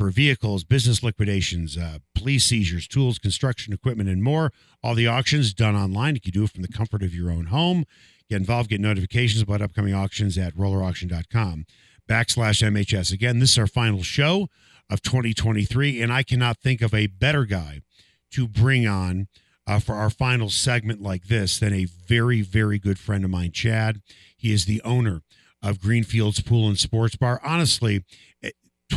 for 0.00 0.08
vehicles, 0.08 0.64
business 0.64 1.02
liquidations, 1.02 1.76
uh, 1.76 1.98
police 2.14 2.46
seizures, 2.46 2.88
tools, 2.88 3.18
construction 3.18 3.74
equipment, 3.74 4.08
and 4.08 4.22
more. 4.22 4.50
All 4.82 4.94
the 4.94 5.06
auctions 5.06 5.52
done 5.52 5.76
online. 5.76 6.14
You 6.14 6.22
can 6.22 6.30
do 6.30 6.44
it 6.44 6.50
from 6.52 6.62
the 6.62 6.68
comfort 6.68 7.02
of 7.02 7.14
your 7.14 7.30
own 7.30 7.46
home. 7.46 7.84
Get 8.30 8.36
involved, 8.36 8.70
get 8.70 8.80
notifications 8.80 9.42
about 9.42 9.60
upcoming 9.60 9.92
auctions 9.92 10.38
at 10.38 10.54
rollerauction.com 10.54 11.66
backslash 12.08 12.66
MHS. 12.66 13.12
Again, 13.12 13.40
this 13.40 13.50
is 13.50 13.58
our 13.58 13.66
final 13.66 14.02
show 14.02 14.48
of 14.88 15.02
2023, 15.02 16.00
and 16.00 16.10
I 16.10 16.22
cannot 16.22 16.56
think 16.56 16.80
of 16.80 16.94
a 16.94 17.08
better 17.08 17.44
guy 17.44 17.82
to 18.30 18.48
bring 18.48 18.86
on 18.86 19.28
uh, 19.66 19.80
for 19.80 19.96
our 19.96 20.08
final 20.08 20.48
segment 20.48 21.02
like 21.02 21.24
this 21.24 21.58
than 21.58 21.74
a 21.74 21.84
very, 21.84 22.40
very 22.40 22.78
good 22.78 22.98
friend 22.98 23.22
of 23.22 23.30
mine, 23.30 23.52
Chad. 23.52 24.00
He 24.34 24.50
is 24.50 24.64
the 24.64 24.80
owner 24.80 25.20
of 25.62 25.78
Greenfields 25.78 26.40
Pool 26.40 26.68
and 26.68 26.78
Sports 26.78 27.16
Bar. 27.16 27.38
Honestly, 27.44 28.02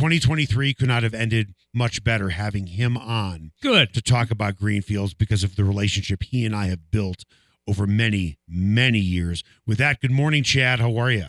2023 0.04 0.74
could 0.74 0.88
not 0.88 1.02
have 1.02 1.14
ended 1.14 1.54
much 1.72 2.04
better 2.04 2.28
having 2.28 2.66
him 2.66 2.94
on 2.94 3.52
Good. 3.62 3.94
to 3.94 4.02
talk 4.02 4.30
about 4.30 4.58
Greenfields 4.58 5.14
because 5.14 5.42
of 5.42 5.56
the 5.56 5.64
relationship 5.64 6.22
he 6.24 6.44
and 6.44 6.54
I 6.54 6.66
have 6.66 6.90
built 6.90 7.24
over 7.66 7.86
many, 7.86 8.36
many 8.46 8.98
years. 8.98 9.42
With 9.66 9.78
that, 9.78 10.02
good 10.02 10.10
morning, 10.10 10.42
Chad. 10.42 10.78
How 10.78 10.94
are 10.98 11.10
you? 11.10 11.24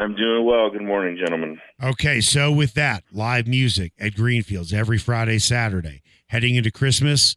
I'm 0.00 0.16
doing 0.16 0.44
well. 0.44 0.68
Good 0.68 0.82
morning, 0.82 1.16
gentlemen. 1.16 1.60
Okay, 1.80 2.20
so 2.20 2.50
with 2.50 2.74
that, 2.74 3.04
live 3.12 3.46
music 3.46 3.92
at 4.00 4.16
Greenfields 4.16 4.72
every 4.72 4.98
Friday, 4.98 5.38
Saturday. 5.38 6.02
Heading 6.26 6.56
into 6.56 6.72
Christmas, 6.72 7.36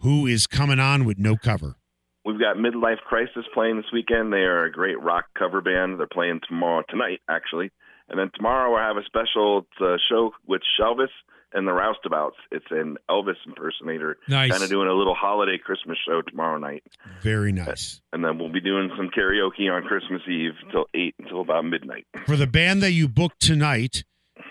who 0.00 0.26
is 0.26 0.48
coming 0.48 0.80
on 0.80 1.04
with 1.04 1.20
no 1.20 1.36
cover? 1.36 1.76
We've 2.24 2.40
got 2.40 2.56
Midlife 2.56 2.98
Crisis 3.06 3.44
playing 3.54 3.76
this 3.76 3.92
weekend. 3.92 4.32
They 4.32 4.38
are 4.38 4.64
a 4.64 4.72
great 4.72 5.00
rock 5.00 5.26
cover 5.38 5.60
band. 5.60 6.00
They're 6.00 6.08
playing 6.08 6.40
tomorrow, 6.48 6.82
tonight, 6.88 7.20
actually. 7.30 7.70
And 8.08 8.18
then 8.18 8.30
tomorrow 8.34 8.74
I 8.76 8.86
have 8.86 8.96
a 8.96 9.04
special 9.04 9.66
uh, 9.80 9.96
show 10.08 10.32
with 10.46 10.62
Shelvis 10.78 11.08
and 11.52 11.66
the 11.66 11.72
Roustabouts. 11.72 12.32
It's 12.50 12.66
an 12.70 12.96
Elvis 13.08 13.36
impersonator. 13.46 14.18
Nice. 14.28 14.50
Kind 14.50 14.62
of 14.62 14.68
doing 14.68 14.88
a 14.88 14.92
little 14.92 15.14
holiday 15.14 15.56
Christmas 15.56 15.96
show 16.06 16.20
tomorrow 16.22 16.58
night. 16.58 16.82
Very 17.22 17.52
nice. 17.52 18.00
And 18.12 18.24
then 18.24 18.38
we'll 18.38 18.52
be 18.52 18.60
doing 18.60 18.90
some 18.96 19.08
karaoke 19.08 19.70
on 19.70 19.84
Christmas 19.84 20.20
Eve 20.28 20.52
till 20.70 20.86
8 20.94 21.14
until 21.20 21.40
about 21.40 21.64
midnight. 21.64 22.06
For 22.26 22.36
the 22.36 22.46
band 22.46 22.82
that 22.82 22.92
you 22.92 23.08
booked 23.08 23.40
tonight, 23.40 24.04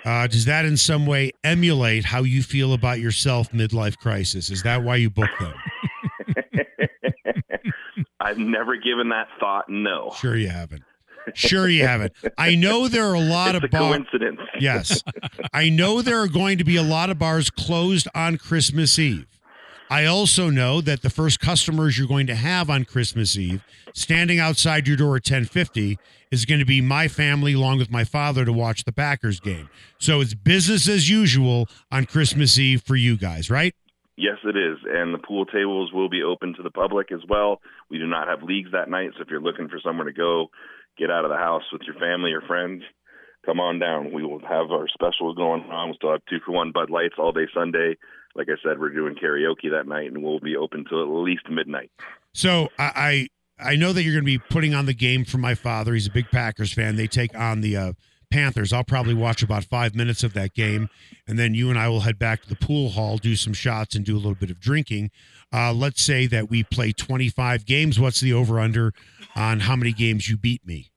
uh, 0.06 0.28
does 0.28 0.46
that 0.46 0.66
in 0.66 0.78
some 0.78 1.06
way 1.06 1.32
emulate 1.44 2.06
how 2.06 2.24
you 2.24 2.42
feel 2.42 2.74
about 2.74 3.00
yourself 3.00 3.52
midlife 3.52 3.98
crisis? 3.98 4.50
Is 4.50 4.64
that 4.64 4.84
why 4.84 4.96
you 4.96 5.10
booked 5.10 5.40
them? 5.40 5.54
I've 8.20 8.38
never 8.38 8.78
given 8.78 9.10
that 9.10 9.28
thought, 9.40 9.66
no. 9.68 10.14
Sure 10.18 10.38
you 10.38 10.48
haven't. 10.48 10.84
Sure 11.34 11.68
you 11.70 11.86
haven't. 11.86 12.14
I 12.38 12.56
know 12.56 12.88
there 12.88 13.06
are 13.06 13.14
a 13.16 13.20
lot 13.20 13.56
It's 13.56 13.64
a 13.64 13.66
of 13.66 13.72
bars. 13.72 13.96
coincidence. 13.98 14.40
Yes. 14.60 15.04
I 15.54 15.70
know 15.70 16.02
there 16.02 16.20
are 16.20 16.28
going 16.28 16.58
to 16.58 16.64
be 16.64 16.76
a 16.76 16.84
lot 16.84 17.10
of 17.10 17.18
bars 17.20 17.50
closed 17.50 18.08
on 18.14 18.38
Christmas 18.38 18.98
Eve. 19.00 19.28
I 19.90 20.06
also 20.06 20.50
know 20.50 20.82
that 20.82 21.02
the 21.02 21.10
first 21.10 21.40
customers 21.40 21.98
you're 21.98 22.08
going 22.08 22.28
to 22.28 22.36
have 22.36 22.70
on 22.70 22.84
Christmas 22.86 23.38
Eve 23.38 23.64
standing 23.94 24.40
outside 24.40 24.88
your 24.88 24.98
door 24.98 25.16
at 25.18 25.24
1050 25.30 26.00
is 26.32 26.46
going 26.46 26.60
to 26.60 26.66
be 26.66 26.82
my 26.82 27.08
family 27.08 27.54
along 27.54 27.78
with 27.78 27.92
my 27.92 28.04
father 28.04 28.44
to 28.44 28.52
watch 28.52 28.86
the 28.86 28.92
Packers 28.92 29.40
game. 29.40 29.70
So 30.00 30.20
it's 30.22 30.34
business 30.34 30.88
as 30.88 31.10
usual 31.10 31.68
on 31.92 32.06
Christmas 32.06 32.58
Eve 32.58 32.82
for 32.82 32.96
you 32.96 33.18
guys, 33.18 33.52
right? 33.52 33.76
Yes, 34.16 34.38
it 34.44 34.56
is. 34.56 34.78
And 34.88 35.14
the 35.14 35.20
pool 35.20 35.46
tables 35.46 35.92
will 35.94 36.10
be 36.10 36.24
open 36.24 36.54
to 36.56 36.64
the 36.64 36.72
public 36.72 37.12
as 37.12 37.22
well. 37.28 37.62
We 37.90 37.98
do 38.00 38.08
not 38.08 38.28
have 38.28 38.42
leagues 38.44 38.72
that 38.72 38.90
night. 38.90 39.12
So 39.16 39.22
if 39.24 39.30
you're 39.30 39.42
looking 39.42 39.70
for 39.70 39.80
somewhere 39.84 40.06
to 40.06 40.14
go, 40.14 40.50
get 40.98 41.12
out 41.12 41.26
of 41.26 41.32
the 41.32 41.38
house 41.38 41.64
with 41.72 41.82
your 41.84 41.96
family 41.96 42.32
or 42.32 42.42
friends, 42.42 42.84
come 43.46 43.60
on 43.60 43.80
down. 43.80 44.14
We 44.14 44.24
will 44.24 44.40
have 44.40 44.72
our 44.72 44.88
specials 44.88 45.36
going 45.36 45.64
on. 45.64 45.90
We'll 45.90 45.96
still 45.96 46.12
have 46.12 46.26
two 46.30 46.40
for 46.46 46.52
one 46.52 46.72
Bud 46.72 46.90
Lights 46.90 47.16
all 47.18 47.32
day 47.32 47.48
Sunday. 47.54 47.98
like 48.36 48.48
I 48.50 48.56
said, 48.64 48.80
we're 48.80 48.90
doing 48.90 49.16
karaoke 49.16 49.70
that 49.72 49.88
night, 49.88 50.08
and 50.12 50.24
we'll 50.24 50.40
be 50.40 50.56
open 50.56 50.86
till 50.88 51.02
at 51.02 51.24
least 51.24 51.50
midnight. 51.50 51.92
So 52.34 52.70
I 52.80 53.28
I, 53.60 53.72
I 53.72 53.76
know 53.76 53.94
that 53.94 54.04
you're 54.04 54.14
going 54.14 54.26
to 54.26 54.40
be 54.40 54.40
putting 54.40 54.74
on 54.74 54.86
the 54.86 54.94
game 54.94 55.26
for 55.26 55.38
my 55.38 55.56
father. 55.56 55.94
He's 55.94 56.08
a 56.08 56.12
big 56.12 56.30
Packers 56.32 56.74
fan. 56.74 56.96
They 56.96 57.08
take 57.08 57.36
on 57.38 57.62
the 57.62 57.78
uh, 57.78 57.94
Panthers. 58.34 58.74
I'll 58.74 58.84
probably 58.84 59.14
watch 59.14 59.44
about 59.44 59.64
five 59.64 59.94
minutes 59.94 60.24
of 60.24 60.34
that 60.34 60.54
game, 60.56 60.90
and 61.28 61.38
then 61.38 61.54
you 61.54 61.70
and 61.70 61.78
I 61.78 61.88
will 61.88 62.00
head 62.02 62.18
back 62.18 62.42
to 62.42 62.50
the 62.50 62.56
pool 62.56 62.90
hall, 62.90 63.18
do 63.18 63.36
some 63.36 63.54
shots, 63.54 63.96
and 63.96 64.04
do 64.04 64.16
a 64.16 64.18
little 64.18 64.34
bit 64.34 64.50
of 64.50 64.60
drinking. 64.60 65.12
Uh, 65.54 65.72
let's 65.72 66.02
say 66.02 66.26
that 66.26 66.50
we 66.50 66.64
play 66.64 66.92
25 66.92 67.64
games. 67.66 68.00
What's 68.00 68.20
the 68.20 68.34
over 68.34 68.60
under 68.60 68.92
on 69.36 69.60
how 69.62 69.76
many 69.76 69.94
games 69.94 70.28
you 70.30 70.36
beat 70.38 70.66
me? 70.66 70.90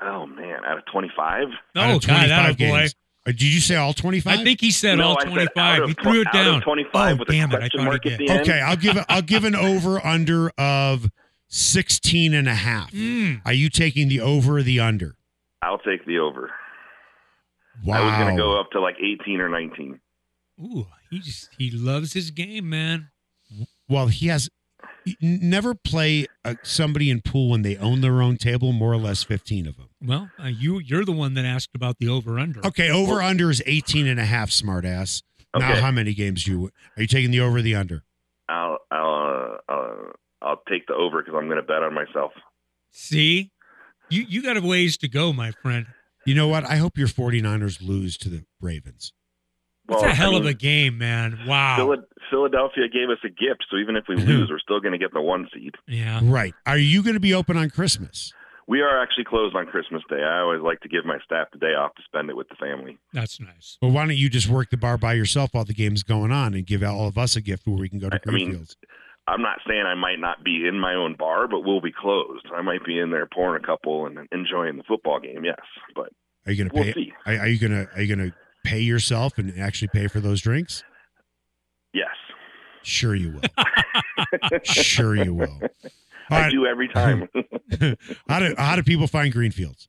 Oh 0.00 0.26
man, 0.26 0.58
out 0.64 0.78
of 0.78 0.84
twenty 0.92 1.10
five. 1.16 1.48
Out 1.74 1.90
Oh 1.90 1.96
of 1.96 2.06
God, 2.06 2.28
that 2.28 2.50
boy. 2.58 2.64
games. 2.66 2.94
Uh, 3.26 3.30
Did 3.32 3.42
you 3.42 3.60
say 3.60 3.74
all 3.74 3.92
25? 3.92 4.38
I 4.38 4.44
think 4.44 4.60
he 4.60 4.70
said 4.70 4.96
No, 4.98 5.08
all 5.08 5.16
25. 5.16 5.42
said 5.42 5.54
twenty 5.54 5.68
out 5.68 5.74
five. 5.78 5.82
of 5.82 5.88
He 5.88 5.94
threw 5.94 6.20
it 6.20 6.28
down. 6.32 6.60
25 6.60 7.20
oh 7.20 7.24
damn 7.24 7.50
it! 7.50 7.56
I 7.62 7.68
thought 7.76 7.84
mark 7.84 8.04
he 8.04 8.16
did. 8.16 8.30
Okay, 8.42 8.60
I'll 8.60 8.76
give 8.76 8.96
it. 8.96 9.04
I'll 9.08 9.22
give 9.22 9.42
an 9.44 9.56
over 9.56 10.04
under 10.06 10.50
of 10.58 11.10
16 11.48 12.34
and 12.34 12.46
a 12.48 12.54
half. 12.54 12.92
Mm. 12.92 13.40
Are 13.44 13.52
you 13.52 13.68
taking 13.70 14.08
the 14.08 14.20
over 14.20 14.58
or 14.58 14.62
the 14.62 14.78
under? 14.78 15.16
I'll 15.62 15.78
take 15.78 16.04
the 16.06 16.18
over. 16.18 16.50
Wow. 17.86 18.02
I 18.02 18.04
was 18.06 18.14
going 18.24 18.36
to 18.36 18.42
go 18.42 18.60
up 18.60 18.70
to 18.72 18.80
like 18.80 18.96
eighteen 19.00 19.40
or 19.40 19.48
nineteen. 19.48 20.00
Ooh, 20.60 20.86
he 21.10 21.18
just 21.20 21.48
he 21.58 21.70
loves 21.70 22.12
his 22.12 22.30
game, 22.30 22.68
man. 22.68 23.10
Well, 23.88 24.08
he 24.08 24.26
has 24.28 24.48
never 25.20 25.74
play 25.74 26.26
uh, 26.44 26.54
somebody 26.64 27.10
in 27.10 27.20
pool 27.20 27.50
when 27.50 27.62
they 27.62 27.76
own 27.76 28.00
their 28.00 28.20
own 28.22 28.36
table. 28.38 28.72
More 28.72 28.92
or 28.92 28.96
less 28.96 29.22
15 29.22 29.68
of 29.68 29.76
them. 29.76 29.88
Well, 30.02 30.30
uh, 30.42 30.46
you 30.48 30.78
you're 30.80 31.04
the 31.04 31.12
one 31.12 31.34
that 31.34 31.44
asked 31.44 31.70
about 31.76 31.98
the 31.98 32.08
over 32.08 32.38
under. 32.38 32.66
Okay, 32.66 32.90
over 32.90 33.22
under 33.22 33.50
is 33.50 33.62
18 33.66 34.06
and 34.06 34.18
a 34.18 34.24
half. 34.24 34.50
Smartass. 34.50 35.22
Now, 35.56 35.70
Okay. 35.72 35.80
how 35.80 35.90
many 35.90 36.12
games 36.12 36.44
do 36.44 36.50
you 36.50 36.70
are 36.96 37.02
you 37.02 37.06
taking 37.06 37.30
the 37.30 37.40
over 37.40 37.58
or 37.58 37.62
the 37.62 37.74
under? 37.76 38.02
I'll 38.48 38.78
I'll 38.90 39.58
uh, 39.68 39.72
uh, 39.72 39.94
I'll 40.42 40.62
take 40.68 40.86
the 40.86 40.94
over 40.94 41.22
because 41.22 41.34
I'm 41.38 41.46
going 41.46 41.56
to 41.60 41.62
bet 41.62 41.82
on 41.82 41.94
myself. 41.94 42.32
See, 42.90 43.52
you 44.10 44.22
you 44.28 44.42
got 44.42 44.56
a 44.56 44.60
ways 44.60 44.96
to 44.98 45.08
go, 45.08 45.32
my 45.32 45.50
friend. 45.52 45.86
You 46.26 46.34
know 46.34 46.48
what? 46.48 46.64
I 46.64 46.76
hope 46.76 46.98
your 46.98 47.08
49ers 47.08 47.86
lose 47.86 48.16
to 48.18 48.28
the 48.28 48.44
Ravens. 48.60 49.12
It's 49.88 50.02
Well, 50.02 50.10
a 50.10 50.14
hell 50.14 50.34
I 50.34 50.38
of 50.38 50.46
a 50.46 50.54
game, 50.54 50.98
man. 50.98 51.38
Wow. 51.46 51.96
Philadelphia 52.30 52.88
gave 52.92 53.08
us 53.08 53.18
a 53.24 53.28
gift, 53.28 53.66
so 53.70 53.76
even 53.76 53.94
if 53.96 54.04
we 54.08 54.16
lose, 54.16 54.50
we're 54.50 54.58
still 54.58 54.80
going 54.80 54.92
to 54.92 54.98
get 54.98 55.12
the 55.12 55.20
one 55.20 55.48
seed. 55.54 55.76
Yeah. 55.86 56.20
Right. 56.24 56.54
Are 56.66 56.78
you 56.78 57.02
going 57.04 57.14
to 57.14 57.20
be 57.20 57.32
open 57.32 57.56
on 57.56 57.70
Christmas? 57.70 58.32
We 58.68 58.80
are 58.80 59.00
actually 59.00 59.22
closed 59.24 59.54
on 59.54 59.66
Christmas 59.66 60.02
Day. 60.10 60.20
I 60.24 60.40
always 60.40 60.60
like 60.60 60.80
to 60.80 60.88
give 60.88 61.04
my 61.04 61.18
staff 61.24 61.46
the 61.52 61.58
day 61.58 61.74
off 61.78 61.94
to 61.94 62.02
spend 62.04 62.30
it 62.30 62.36
with 62.36 62.48
the 62.48 62.56
family. 62.56 62.98
That's 63.12 63.38
nice. 63.38 63.78
Well, 63.80 63.92
why 63.92 64.04
don't 64.06 64.16
you 64.16 64.28
just 64.28 64.48
work 64.48 64.70
the 64.70 64.76
bar 64.76 64.98
by 64.98 65.12
yourself 65.14 65.50
while 65.52 65.64
the 65.64 65.72
game's 65.72 66.02
going 66.02 66.32
on 66.32 66.52
and 66.52 66.66
give 66.66 66.82
all 66.82 67.06
of 67.06 67.16
us 67.16 67.36
a 67.36 67.40
gift 67.40 67.64
where 67.68 67.76
we 67.76 67.88
can 67.88 68.00
go 68.00 68.10
to 68.10 68.16
I 68.26 68.30
mean, 68.32 68.46
Greenfields? 68.46 68.76
I'm 69.28 69.42
not 69.42 69.58
saying 69.68 69.82
I 69.86 69.94
might 69.94 70.20
not 70.20 70.44
be 70.44 70.66
in 70.68 70.78
my 70.78 70.94
own 70.94 71.16
bar, 71.18 71.48
but 71.48 71.60
we'll 71.60 71.80
be 71.80 71.92
closed. 71.92 72.46
I 72.54 72.62
might 72.62 72.84
be 72.84 72.98
in 72.98 73.10
there 73.10 73.26
pouring 73.26 73.62
a 73.62 73.66
couple 73.66 74.06
and 74.06 74.18
enjoying 74.32 74.76
the 74.76 74.84
football 74.84 75.20
game. 75.20 75.44
Yes, 75.44 75.60
but 75.94 76.10
Are 76.46 76.52
you 76.52 76.58
going 76.58 76.70
to 76.70 76.74
we'll 76.74 76.84
pay? 76.84 76.92
see. 76.94 77.12
Are, 77.26 77.38
are 77.38 77.48
you 77.48 77.58
going 77.58 77.72
to 77.72 77.88
are 77.94 78.02
you 78.02 78.16
going 78.16 78.30
to 78.30 78.36
pay 78.64 78.80
yourself 78.80 79.38
and 79.38 79.58
actually 79.60 79.88
pay 79.88 80.06
for 80.06 80.20
those 80.20 80.40
drinks? 80.40 80.82
Yes, 81.92 82.08
Sure 82.86 83.14
you 83.16 83.32
will. 83.32 83.40
sure 84.62 85.16
you 85.16 85.34
will. 85.34 85.60
I 86.30 86.42
right. 86.42 86.52
do 86.52 86.66
every 86.66 86.86
time. 86.88 87.28
how 88.28 88.38
do 88.38 88.54
how 88.56 88.76
do 88.76 88.84
people 88.84 89.08
find 89.08 89.32
Greenfields? 89.32 89.88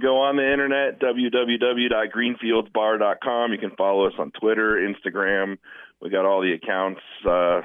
Go 0.00 0.22
on 0.22 0.36
the 0.36 0.50
internet, 0.50 0.98
www.greenfieldsbar.com. 1.00 3.52
You 3.52 3.58
can 3.58 3.72
follow 3.76 4.06
us 4.06 4.14
on 4.18 4.30
Twitter, 4.40 4.76
Instagram. 4.76 5.58
We 6.00 6.08
got 6.10 6.24
all 6.24 6.40
the 6.40 6.52
accounts. 6.52 7.00
Uh, 7.28 7.62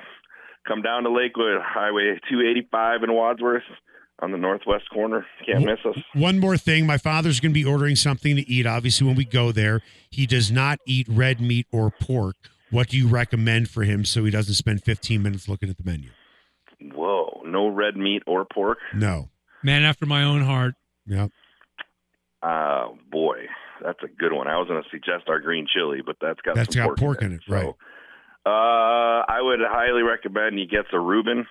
come 0.67 0.81
down 0.81 1.03
to 1.03 1.09
Lakewood, 1.11 1.61
Highway 1.61 2.19
285 2.29 3.03
in 3.03 3.13
Wadsworth 3.13 3.63
on 4.19 4.31
the 4.31 4.37
northwest 4.37 4.89
corner. 4.93 5.25
Can't 5.45 5.65
miss 5.65 5.79
us. 5.85 5.97
One 6.13 6.39
more 6.39 6.57
thing, 6.57 6.85
my 6.85 6.97
father's 6.97 7.39
going 7.39 7.51
to 7.51 7.53
be 7.53 7.65
ordering 7.65 7.95
something 7.95 8.35
to 8.35 8.49
eat. 8.49 8.65
Obviously, 8.65 9.05
when 9.07 9.15
we 9.15 9.25
go 9.25 9.51
there, 9.51 9.81
he 10.09 10.25
does 10.25 10.51
not 10.51 10.79
eat 10.87 11.07
red 11.09 11.41
meat 11.41 11.67
or 11.71 11.91
pork. 11.91 12.35
What 12.71 12.89
do 12.89 12.97
you 12.97 13.07
recommend 13.07 13.69
for 13.69 13.83
him 13.83 14.05
so 14.05 14.23
he 14.25 14.31
doesn't 14.31 14.55
spend 14.55 14.83
15 14.83 15.21
minutes 15.21 15.47
looking 15.47 15.69
at 15.69 15.77
the 15.77 15.83
menu? 15.83 16.09
Whoa, 16.81 17.41
no 17.45 17.67
red 17.67 17.95
meat 17.95 18.23
or 18.25 18.45
pork? 18.45 18.79
No. 18.93 19.29
Man 19.63 19.83
after 19.83 20.05
my 20.05 20.23
own 20.23 20.41
heart. 20.43 20.75
Yep. 21.07 21.31
Uh, 22.41 22.89
boy, 23.11 23.37
that's 23.83 23.99
a 24.03 24.07
good 24.07 24.33
one. 24.33 24.47
I 24.47 24.57
was 24.57 24.67
going 24.67 24.81
to 24.81 24.89
suggest 24.89 25.29
our 25.29 25.39
green 25.39 25.67
chili, 25.71 26.01
but 26.05 26.17
that's 26.21 26.39
got 26.41 26.55
That's 26.55 26.75
some 26.75 26.87
got 26.87 26.97
pork 26.97 27.21
in 27.21 27.33
it, 27.33 27.41
So, 27.47 27.53
right. 27.53 27.73
Uh, 28.45 29.25
I 29.27 29.39
would 29.41 29.59
highly 29.63 30.03
recommend 30.03 30.57
he 30.57 30.65
gets 30.67 30.87
a 30.93 30.99
Reuben, 30.99 31.47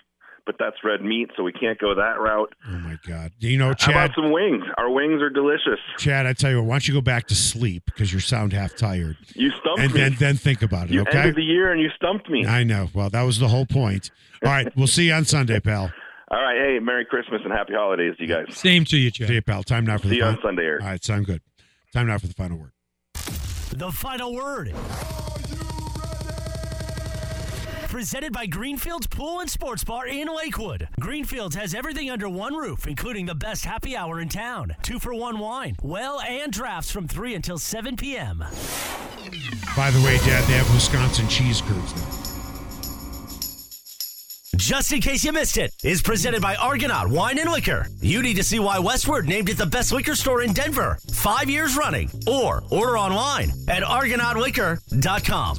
but 0.47 0.57
that's 0.59 0.77
red 0.85 1.03
meat, 1.03 1.31
so 1.37 1.43
we 1.43 1.53
can't 1.53 1.79
go 1.79 1.95
that 1.95 2.21
route. 2.21 2.55
Oh 2.69 2.79
my 2.79 2.97
God. 3.07 3.33
Do 3.41 3.49
you 3.49 3.59
know, 3.59 3.69
How 3.69 3.75
Chad. 3.75 3.91
about 3.91 4.11
some 4.15 4.31
wings? 4.31 4.63
Our 4.79 4.91
wings 4.91 5.21
are 5.21 5.31
delicious. 5.31 5.81
Chad, 5.99 6.27
I 6.27 6.35
tell 6.35 6.51
you 6.53 6.59
what. 6.59 6.67
Why 6.67 6.75
don't 6.75 6.87
you 6.89 6.95
go 6.95 7.01
back 7.01 7.27
to 7.29 7.35
sleep 7.35 7.85
because 7.87 8.13
you 8.13 8.21
sound 8.21 8.53
half 8.53 8.77
tired, 8.77 9.17
You 9.35 9.51
stumped 9.61 9.81
and 9.81 9.93
me. 9.95 10.01
And 10.03 10.13
then 10.15 10.19
then 10.21 10.37
think 10.37 10.63
about 10.63 10.85
it. 10.89 10.91
you 10.93 11.01
okay. 11.03 11.19
ended 11.19 11.35
the 11.37 11.43
year 11.43 11.73
and 11.73 11.81
you 11.81 11.89
stumped 11.97 12.31
me. 12.31 12.47
I 12.47 12.63
know. 12.63 12.89
Well, 12.95 13.11
that 13.11 13.23
was 13.23 13.39
the 13.41 13.49
whole 13.49 13.67
point. 13.67 14.11
All 14.45 14.53
right, 14.53 14.71
we'll 14.77 14.87
see 14.87 15.07
you 15.09 15.15
on 15.15 15.25
Sunday, 15.25 15.59
pal. 15.61 15.91
All 16.31 16.41
right, 16.43 16.57
hey, 16.57 16.79
Merry 16.81 17.05
Christmas 17.05 17.41
and 17.45 17.53
Happy 17.53 17.73
Holidays 17.75 18.17
to 18.19 18.23
you 18.23 18.29
guys. 18.29 18.47
Same 18.57 18.85
to 18.87 18.97
you, 18.97 19.11
Chad. 19.11 19.29
See 19.29 19.35
you, 19.35 19.43
pal. 19.43 19.63
Time 19.63 19.85
now 19.85 19.97
for 19.99 20.05
See 20.05 20.11
the 20.11 20.17
you 20.17 20.25
on. 20.25 20.39
Sunday, 20.43 20.63
Eric. 20.65 20.83
All 20.83 20.89
right, 20.89 21.03
sound 21.05 21.27
good. 21.27 21.43
Time 21.93 22.07
now 22.07 22.19
for 22.19 22.27
the 22.29 22.35
final 22.35 22.59
word. 22.59 22.73
The 23.77 23.91
final 23.91 24.35
word. 24.35 24.73
Presented 27.95 28.33
by 28.33 28.47
Greenfields 28.47 29.07
Pool 29.07 29.39
and 29.39 29.49
Sports 29.49 29.85
Bar 29.85 30.09
in 30.09 30.27
Lakewood. 30.27 30.89
Greenfields 30.99 31.55
has 31.55 31.77
everything 31.77 32.11
under 32.11 32.29
one 32.29 32.57
roof, 32.57 32.89
including 32.89 33.25
the 33.25 33.37
best 33.37 33.65
happy 33.65 33.95
hour 33.95 34.21
in 34.21 34.29
town. 34.29 34.75
Two 34.83 34.99
for 34.99 35.15
one 35.15 35.39
wine, 35.39 35.77
well, 35.81 36.21
and 36.21 36.51
drafts 36.51 36.91
from 36.91 37.07
3 37.07 37.37
until 37.37 37.57
7 37.57 37.97
p.m. 37.97 38.39
By 39.77 39.93
the 39.93 40.03
way, 40.05 40.17
Dad, 40.27 40.43
they 40.49 40.55
have 40.55 40.75
Wisconsin 40.75 41.29
cheese 41.29 41.61
curds 41.61 41.95
now. 41.95 42.11
Just 44.57 44.93
in 44.93 45.01
case 45.01 45.23
you 45.23 45.31
missed 45.31 45.57
it, 45.57 45.73
is 45.85 46.03
presented 46.03 46.43
by 46.43 46.57
Argonaut 46.57 47.09
Wine 47.09 47.39
and 47.39 47.53
Liquor. 47.53 47.87
You 48.01 48.23
need 48.23 48.35
to 48.35 48.43
see 48.43 48.59
why 48.59 48.79
Westword 48.79 49.29
named 49.29 49.51
it 49.51 49.57
the 49.57 49.67
best 49.67 49.93
liquor 49.93 50.17
store 50.17 50.43
in 50.43 50.53
Denver, 50.53 50.99
five 51.13 51.49
years 51.49 51.77
running, 51.77 52.11
or 52.27 52.65
order 52.73 52.99
online 52.99 53.53
at 53.69 53.85
argonautliquor.com. 53.85 55.59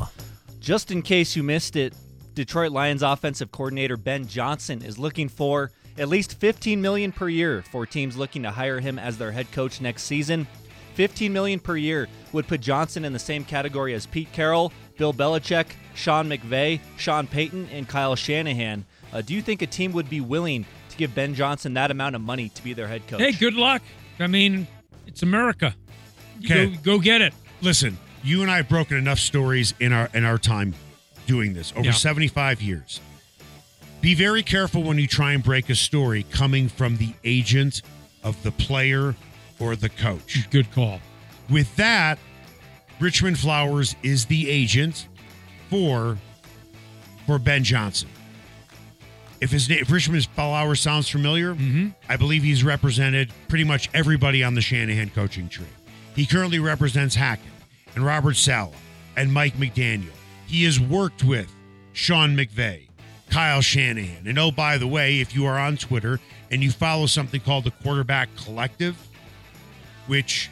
Just 0.60 0.92
in 0.92 1.02
case 1.02 1.36
you 1.38 1.44
missed 1.44 1.78
it, 1.78 1.94
Detroit 2.36 2.74
Lions 2.74 3.02
offensive 3.02 3.52
coordinator 3.52 3.96
Ben 3.96 4.28
Johnson 4.28 4.84
is 4.84 5.00
looking 5.00 5.30
for 5.30 5.72
at 5.98 6.10
least 6.10 6.38
15 6.38 6.82
million 6.82 7.14
per 7.14 7.30
year 7.30 7.64
for 7.72 7.86
teams 7.86 8.18
looking 8.18 8.44
to 8.44 8.52
hire 8.52 8.82
him 8.82 9.00
as 9.00 9.18
their 9.18 9.32
head 9.32 9.50
coach 9.54 9.80
next 9.80 10.04
season. 10.04 10.46
15 10.96 11.32
million 11.32 11.60
per 11.60 11.78
year 11.78 12.08
would 12.34 12.46
put 12.48 12.60
Johnson 12.60 13.06
in 13.06 13.14
the 13.14 13.20
same 13.20 13.46
category 13.46 13.94
as 13.94 14.06
Pete 14.06 14.32
Carroll, 14.34 14.74
Bill 14.98 15.14
Belichick, 15.14 15.68
Sean 15.94 16.28
McVay, 16.30 16.82
Sean 16.98 17.26
Payton, 17.26 17.70
and 17.72 17.88
Kyle 17.88 18.16
Shanahan. 18.16 18.86
Uh, 19.14 19.22
do 19.22 19.34
you 19.34 19.42
think 19.42 19.62
a 19.62 19.68
team 19.68 19.94
would 19.94 20.10
be 20.10 20.20
willing 20.20 20.66
to 20.90 20.98
give 20.98 21.16
Ben 21.16 21.36
Johnson 21.36 21.74
that 21.76 21.90
amount 21.90 22.16
of 22.16 22.22
money 22.22 22.50
to 22.50 22.64
be 22.64 22.74
their 22.74 22.88
head 22.88 23.08
coach? 23.08 23.22
Hey, 23.22 23.32
good 23.32 23.54
luck. 23.54 23.82
I 24.20 24.28
mean, 24.28 24.68
it's 25.08 25.24
America. 25.24 25.74
Okay. 26.44 26.68
Go, 26.68 26.98
go 26.98 27.00
get 27.00 27.22
it. 27.22 27.34
Listen, 27.62 27.98
you 28.24 28.42
and 28.42 28.52
I 28.52 28.58
have 28.58 28.68
broken 28.68 28.98
enough 28.98 29.20
stories 29.20 29.74
in 29.80 29.94
our 29.94 30.10
in 30.14 30.26
our 30.26 30.38
time 30.38 30.74
doing 31.26 31.54
this 31.54 31.72
over 31.76 31.86
Yeah. 31.88 31.92
75 31.92 32.62
years. 32.62 33.00
Be 34.02 34.14
very 34.14 34.44
careful 34.44 34.84
when 34.84 35.00
you 35.00 35.08
try 35.08 35.34
and 35.34 35.44
break 35.44 35.70
a 35.70 35.76
story 35.76 36.26
coming 36.32 36.70
from 36.70 36.98
the 36.98 37.14
agent 37.24 37.82
of 38.24 38.42
the 38.44 38.52
player 38.52 39.16
or 39.60 39.76
the 39.76 39.90
coach. 39.90 40.48
Good 40.52 40.72
call. 40.72 41.00
With 41.50 41.76
that, 41.78 42.20
Richmond 43.00 43.40
Flowers 43.40 43.96
is 44.04 44.26
the 44.26 44.50
agent 44.50 45.08
for 45.70 46.18
for 47.26 47.40
Ben 47.40 47.64
Johnson. 47.64 48.10
If 49.42 49.52
his 49.52 49.68
name, 49.70 49.80
if 49.80 49.92
Richmond 49.92 50.26
Flowers 50.36 50.80
sounds 50.80 51.10
familiar, 51.10 51.56
mm-hmm. 51.56 51.90
I 52.08 52.16
believe 52.16 52.44
he's 52.44 52.64
represented 52.64 53.32
pretty 53.48 53.64
much 53.64 53.90
everybody 53.94 54.44
on 54.44 54.56
the 54.56 54.62
Shanahan 54.62 55.10
coaching 55.10 55.50
tree. 55.50 55.66
He 56.16 56.26
currently 56.26 56.60
represents 56.60 57.16
Hackett 57.16 57.46
and 57.96 58.06
Robert 58.06 58.36
Saleh 58.36 58.74
and 59.18 59.34
Mike 59.34 59.56
McDaniel. 59.56 60.14
He 60.48 60.64
has 60.66 60.80
worked 60.80 61.24
with 61.24 61.52
Sean 61.94 62.36
McVay, 62.36 62.88
Kyle 63.30 63.62
Shanahan. 63.62 64.28
And 64.28 64.38
oh, 64.40 64.52
by 64.52 64.78
the 64.78 64.88
way, 64.88 65.20
if 65.20 65.36
you 65.36 65.46
are 65.46 65.58
on 65.58 65.78
Twitter 65.78 66.20
and 66.52 66.64
you 66.64 66.72
follow 66.72 67.06
something 67.08 67.42
called 67.42 67.64
the 67.64 67.72
Quarterback 67.72 68.30
Collective, 68.36 68.96
which 70.08 70.50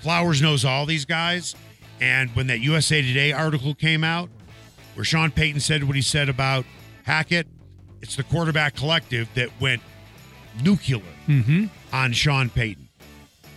Flowers 0.00 0.42
knows 0.42 0.64
all 0.64 0.84
these 0.86 1.04
guys. 1.04 1.54
And 2.00 2.28
when 2.36 2.48
that 2.48 2.60
USA 2.60 3.00
Today 3.00 3.32
article 3.32 3.74
came 3.74 4.04
out, 4.04 4.28
where 4.94 5.04
Sean 5.04 5.30
Payton 5.30 5.60
said 5.60 5.84
what 5.84 5.96
he 5.96 6.02
said 6.02 6.28
about 6.28 6.64
Hackett, 7.04 7.46
it's 8.02 8.16
the 8.16 8.22
quarterback 8.24 8.74
collective 8.76 9.28
that 9.34 9.48
went 9.60 9.80
nuclear 10.62 11.00
Mm-hmm. 11.26 11.66
on 11.92 12.12
Sean 12.12 12.50
Payton. 12.50 12.88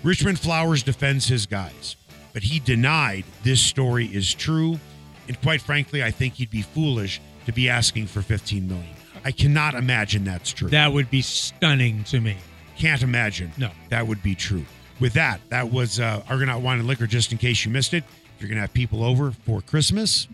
Richmond 0.03 0.39
Flowers 0.39 0.83
defends 0.83 1.27
his 1.27 1.45
guys, 1.45 1.97
but 2.31 2.43
he 2.43 2.59
denied 2.59 3.25
this 3.43 3.59
story 3.59 4.05
is 4.05 4.33
true. 4.33 4.79
And 5.27 5.41
quite 5.41 5.61
frankly, 5.61 6.03
I 6.03 6.11
think 6.11 6.39
you'd 6.39 6.49
be 6.49 6.61
foolish 6.61 7.21
to 7.45 7.51
be 7.51 7.69
asking 7.69 8.07
for 8.07 8.21
15 8.21 8.67
million. 8.67 8.95
I 9.23 9.31
cannot 9.31 9.75
imagine 9.75 10.23
that's 10.23 10.51
true. 10.51 10.69
That 10.69 10.93
would 10.93 11.09
be 11.09 11.21
stunning 11.21 12.03
to 12.05 12.19
me. 12.19 12.37
Can't 12.77 13.01
imagine. 13.01 13.51
No. 13.57 13.71
That 13.89 14.07
would 14.07 14.21
be 14.21 14.35
true. 14.35 14.65
With 14.99 15.13
that, 15.13 15.41
that 15.49 15.71
was 15.71 15.99
uh, 15.99 16.23
Argonaut 16.29 16.61
Wine 16.61 16.79
and 16.79 16.87
Liquor, 16.87 17.07
just 17.07 17.31
in 17.31 17.37
case 17.37 17.65
you 17.65 17.71
missed 17.71 17.93
it. 17.93 18.03
If 18.35 18.41
you're 18.41 18.49
going 18.49 18.57
to 18.57 18.61
have 18.61 18.73
people 18.73 19.03
over 19.03 19.31
for 19.31 19.61
Christmas, 19.61 20.27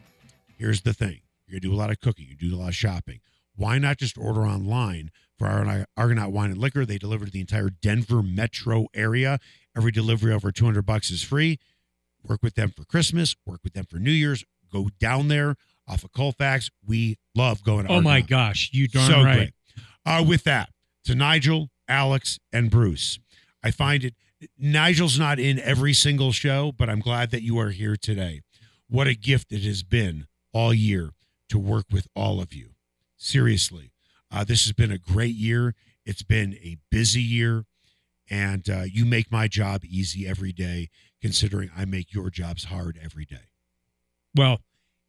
here's 0.57 0.81
the 0.81 0.93
thing 0.93 1.21
you're 1.47 1.59
going 1.59 1.61
to 1.61 1.67
do 1.67 1.73
a 1.73 1.77
lot 1.77 1.89
of 1.89 1.99
cooking, 1.99 2.27
you 2.29 2.35
do 2.35 2.55
a 2.55 2.59
lot 2.59 2.69
of 2.69 2.75
shopping. 2.75 3.19
Why 3.55 3.77
not 3.77 3.97
just 3.97 4.17
order 4.17 4.41
online 4.41 5.11
for 5.37 5.47
Argonaut 5.47 5.87
Argonaut 5.95 6.31
Wine 6.31 6.51
and 6.51 6.59
Liquor? 6.59 6.85
They 6.85 6.97
deliver 6.97 7.25
to 7.25 7.31
the 7.31 7.41
entire 7.41 7.69
Denver 7.69 8.23
metro 8.23 8.87
area. 8.93 9.39
Every 9.75 9.91
delivery 9.91 10.33
over 10.33 10.51
200 10.51 10.85
bucks 10.85 11.11
is 11.11 11.23
free. 11.23 11.59
Work 12.27 12.41
with 12.41 12.55
them 12.55 12.71
for 12.71 12.85
Christmas, 12.85 13.35
work 13.45 13.59
with 13.63 13.73
them 13.73 13.85
for 13.85 13.97
New 13.97 14.11
Year's. 14.11 14.43
Go 14.74 14.89
down 14.99 15.28
there 15.28 15.55
off 15.88 16.03
of 16.03 16.11
Colfax. 16.11 16.69
We 16.86 17.17
love 17.36 17.63
going 17.63 17.86
to 17.86 17.93
Oh 17.93 18.01
my 18.01 18.21
gosh, 18.21 18.71
you 18.74 18.88
darn 18.88 19.09
so 19.09 19.24
right. 19.24 19.36
great. 19.36 19.53
Uh, 20.05 20.24
with 20.28 20.43
that, 20.43 20.69
to 21.05 21.15
Nigel, 21.15 21.69
Alex, 21.88 22.39
and 22.51 22.69
Bruce, 22.69 23.19
I 23.63 23.71
find 23.71 24.03
it. 24.03 24.15
Nigel's 24.57 25.17
not 25.17 25.39
in 25.39 25.59
every 25.59 25.93
single 25.93 26.34
show, 26.34 26.74
but 26.78 26.89
I'm 26.89 26.99
glad 26.99 27.32
that 27.32 27.43
you 27.43 27.57
are 27.59 27.69
here 27.69 27.95
today. 27.95 28.41
What 28.89 29.07
a 29.07 29.15
gift 29.15 29.53
it 29.53 29.63
has 29.63 29.84
been 29.84 30.28
all 30.51 30.74
year 30.74 31.11
to 31.49 31.57
work 31.57 31.86
with 31.91 32.07
all 32.15 32.41
of 32.41 32.53
you. 32.53 32.71
Seriously, 33.15 33.91
uh, 34.30 34.43
this 34.43 34.65
has 34.65 34.74
been 34.74 34.91
a 34.91 34.97
great 34.97 35.36
year. 35.36 35.76
It's 36.05 36.24
been 36.24 36.55
a 36.55 36.78
busy 36.91 37.21
year, 37.21 37.63
and 38.30 38.69
uh, 38.69 38.84
you 38.91 39.05
make 39.05 39.32
my 39.32 39.47
job 39.47 39.86
easy 39.86 40.28
every 40.28 40.51
day, 40.51 40.89
considering 41.21 41.69
I 41.78 41.86
make 41.86 42.13
your 42.13 42.30
jobs 42.30 42.65
hard 42.65 42.99
every 43.01 43.26
day. 43.26 43.53
Well, 44.36 44.59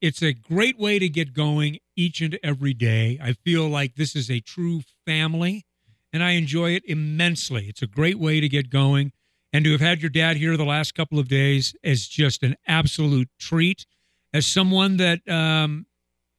it's 0.01 0.23
a 0.23 0.33
great 0.35 0.79
way 0.79 0.99
to 0.99 1.09
get 1.09 1.33
going 1.33 1.79
each 1.97 2.21
and 2.21 2.39
every 2.43 2.75
day. 2.75 3.19
I 3.23 3.33
feel 3.33 3.69
like 3.69 3.95
this 3.95 4.15
is 4.15 4.31
a 4.31 4.41
true 4.41 4.83
family, 5.07 5.65
and 6.13 6.23
I 6.23 6.33
enjoy 6.33 6.73
it 6.73 6.85
immensely. 6.87 7.67
It's 7.69 7.83
a 7.83 7.87
great 7.87 8.19
way 8.19 8.41
to 8.41 8.49
get 8.49 8.71
going. 8.71 9.13
And 9.53 9.65
to 9.65 9.73
have 9.73 9.81
had 9.81 10.03
your 10.03 10.11
dad 10.11 10.37
here 10.37 10.57
the 10.57 10.65
last 10.65 10.95
couple 10.95 11.19
of 11.19 11.29
days 11.29 11.75
is 11.83 12.09
just 12.09 12.43
an 12.43 12.57
absolute 12.67 13.29
treat. 13.39 13.87
As 14.33 14.47
someone 14.47 14.97
that 14.97 15.27
um, 15.29 15.87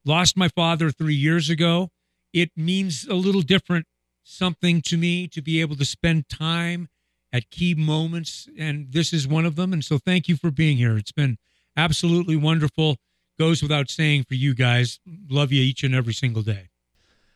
lost 0.03 0.35
my 0.35 0.49
father 0.49 0.91
three 0.91 1.15
years 1.15 1.49
ago, 1.49 1.89
it 2.33 2.51
means 2.57 3.07
a 3.07 3.13
little 3.15 3.41
different 3.41 3.87
something 4.23 4.81
to 4.81 4.97
me 4.97 5.27
to 5.29 5.41
be 5.41 5.61
able 5.61 5.77
to 5.77 5.85
spend 5.85 6.27
time 6.27 6.89
at 7.31 7.49
key 7.49 7.73
moments. 7.73 8.49
And 8.59 8.91
this 8.91 9.13
is 9.13 9.27
one 9.27 9.45
of 9.45 9.55
them. 9.55 9.71
And 9.71 9.83
so 9.83 9.97
thank 9.97 10.27
you 10.27 10.35
for 10.35 10.51
being 10.51 10.75
here. 10.77 10.97
It's 10.97 11.13
been 11.13 11.37
absolutely 11.77 12.35
wonderful. 12.35 12.97
Goes 13.37 13.61
without 13.61 13.89
saying 13.89 14.23
for 14.27 14.35
you 14.35 14.53
guys. 14.55 14.99
Love 15.29 15.51
you 15.51 15.61
each 15.61 15.83
and 15.83 15.93
every 15.93 16.13
single 16.13 16.41
day. 16.41 16.69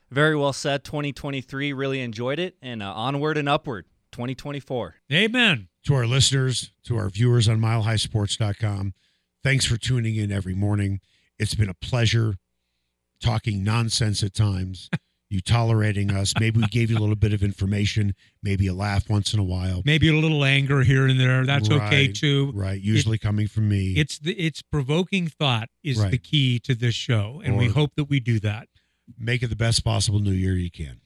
Very 0.09 0.35
well 0.35 0.53
said. 0.53 0.83
2023, 0.83 1.73
really 1.73 2.01
enjoyed 2.01 2.39
it, 2.39 2.55
and 2.61 2.81
uh, 2.81 2.91
onward 2.93 3.37
and 3.37 3.47
upward. 3.49 3.85
2024. 4.11 4.95
Amen. 5.11 5.67
to 5.85 5.93
our 5.93 6.07
listeners, 6.07 6.71
to 6.83 6.97
our 6.97 7.09
viewers 7.09 7.47
on 7.47 7.59
milehighsports.com. 7.59 8.93
Thanks 9.43 9.65
for 9.65 9.77
tuning 9.77 10.15
in 10.15 10.31
every 10.31 10.55
morning. 10.55 10.99
It's 11.37 11.53
been 11.53 11.69
a 11.69 11.73
pleasure 11.75 12.35
talking 13.21 13.63
nonsense 13.63 14.23
at 14.23 14.33
times, 14.33 14.89
you 15.29 15.41
tolerating 15.41 16.11
us. 16.11 16.33
Maybe 16.39 16.59
we 16.59 16.67
gave 16.67 16.89
you 16.89 16.97
a 16.97 16.99
little 16.99 17.15
bit 17.15 17.33
of 17.33 17.43
information, 17.43 18.15
maybe 18.41 18.67
a 18.67 18.73
laugh 18.73 19.09
once 19.09 19.33
in 19.33 19.39
a 19.39 19.43
while. 19.43 19.81
Maybe 19.85 20.09
a 20.09 20.13
little 20.13 20.43
anger 20.43 20.81
here 20.83 21.07
and 21.07 21.19
there. 21.19 21.45
That's 21.45 21.69
okay 21.69 22.07
too. 22.07 22.51
Right. 22.53 22.81
Usually 22.81 23.17
coming 23.17 23.47
from 23.47 23.69
me. 23.69 23.93
It's 23.95 24.17
the 24.19 24.33
it's 24.33 24.61
provoking 24.61 25.27
thought 25.27 25.69
is 25.83 25.99
Right. 25.99 26.11
the 26.11 26.17
key 26.17 26.59
to 26.59 26.73
this 26.75 26.95
show, 26.95 27.41
and 27.43 27.57
we 27.57 27.67
hope 27.67 27.91
that 27.95 28.05
we 28.05 28.19
do 28.19 28.39
that. 28.39 28.67
Make 29.17 29.43
it 29.43 29.47
the 29.47 29.55
best 29.55 29.83
possible 29.83 30.19
new 30.19 30.31
year 30.31 30.53
you 30.53 30.71
can. 30.71 31.01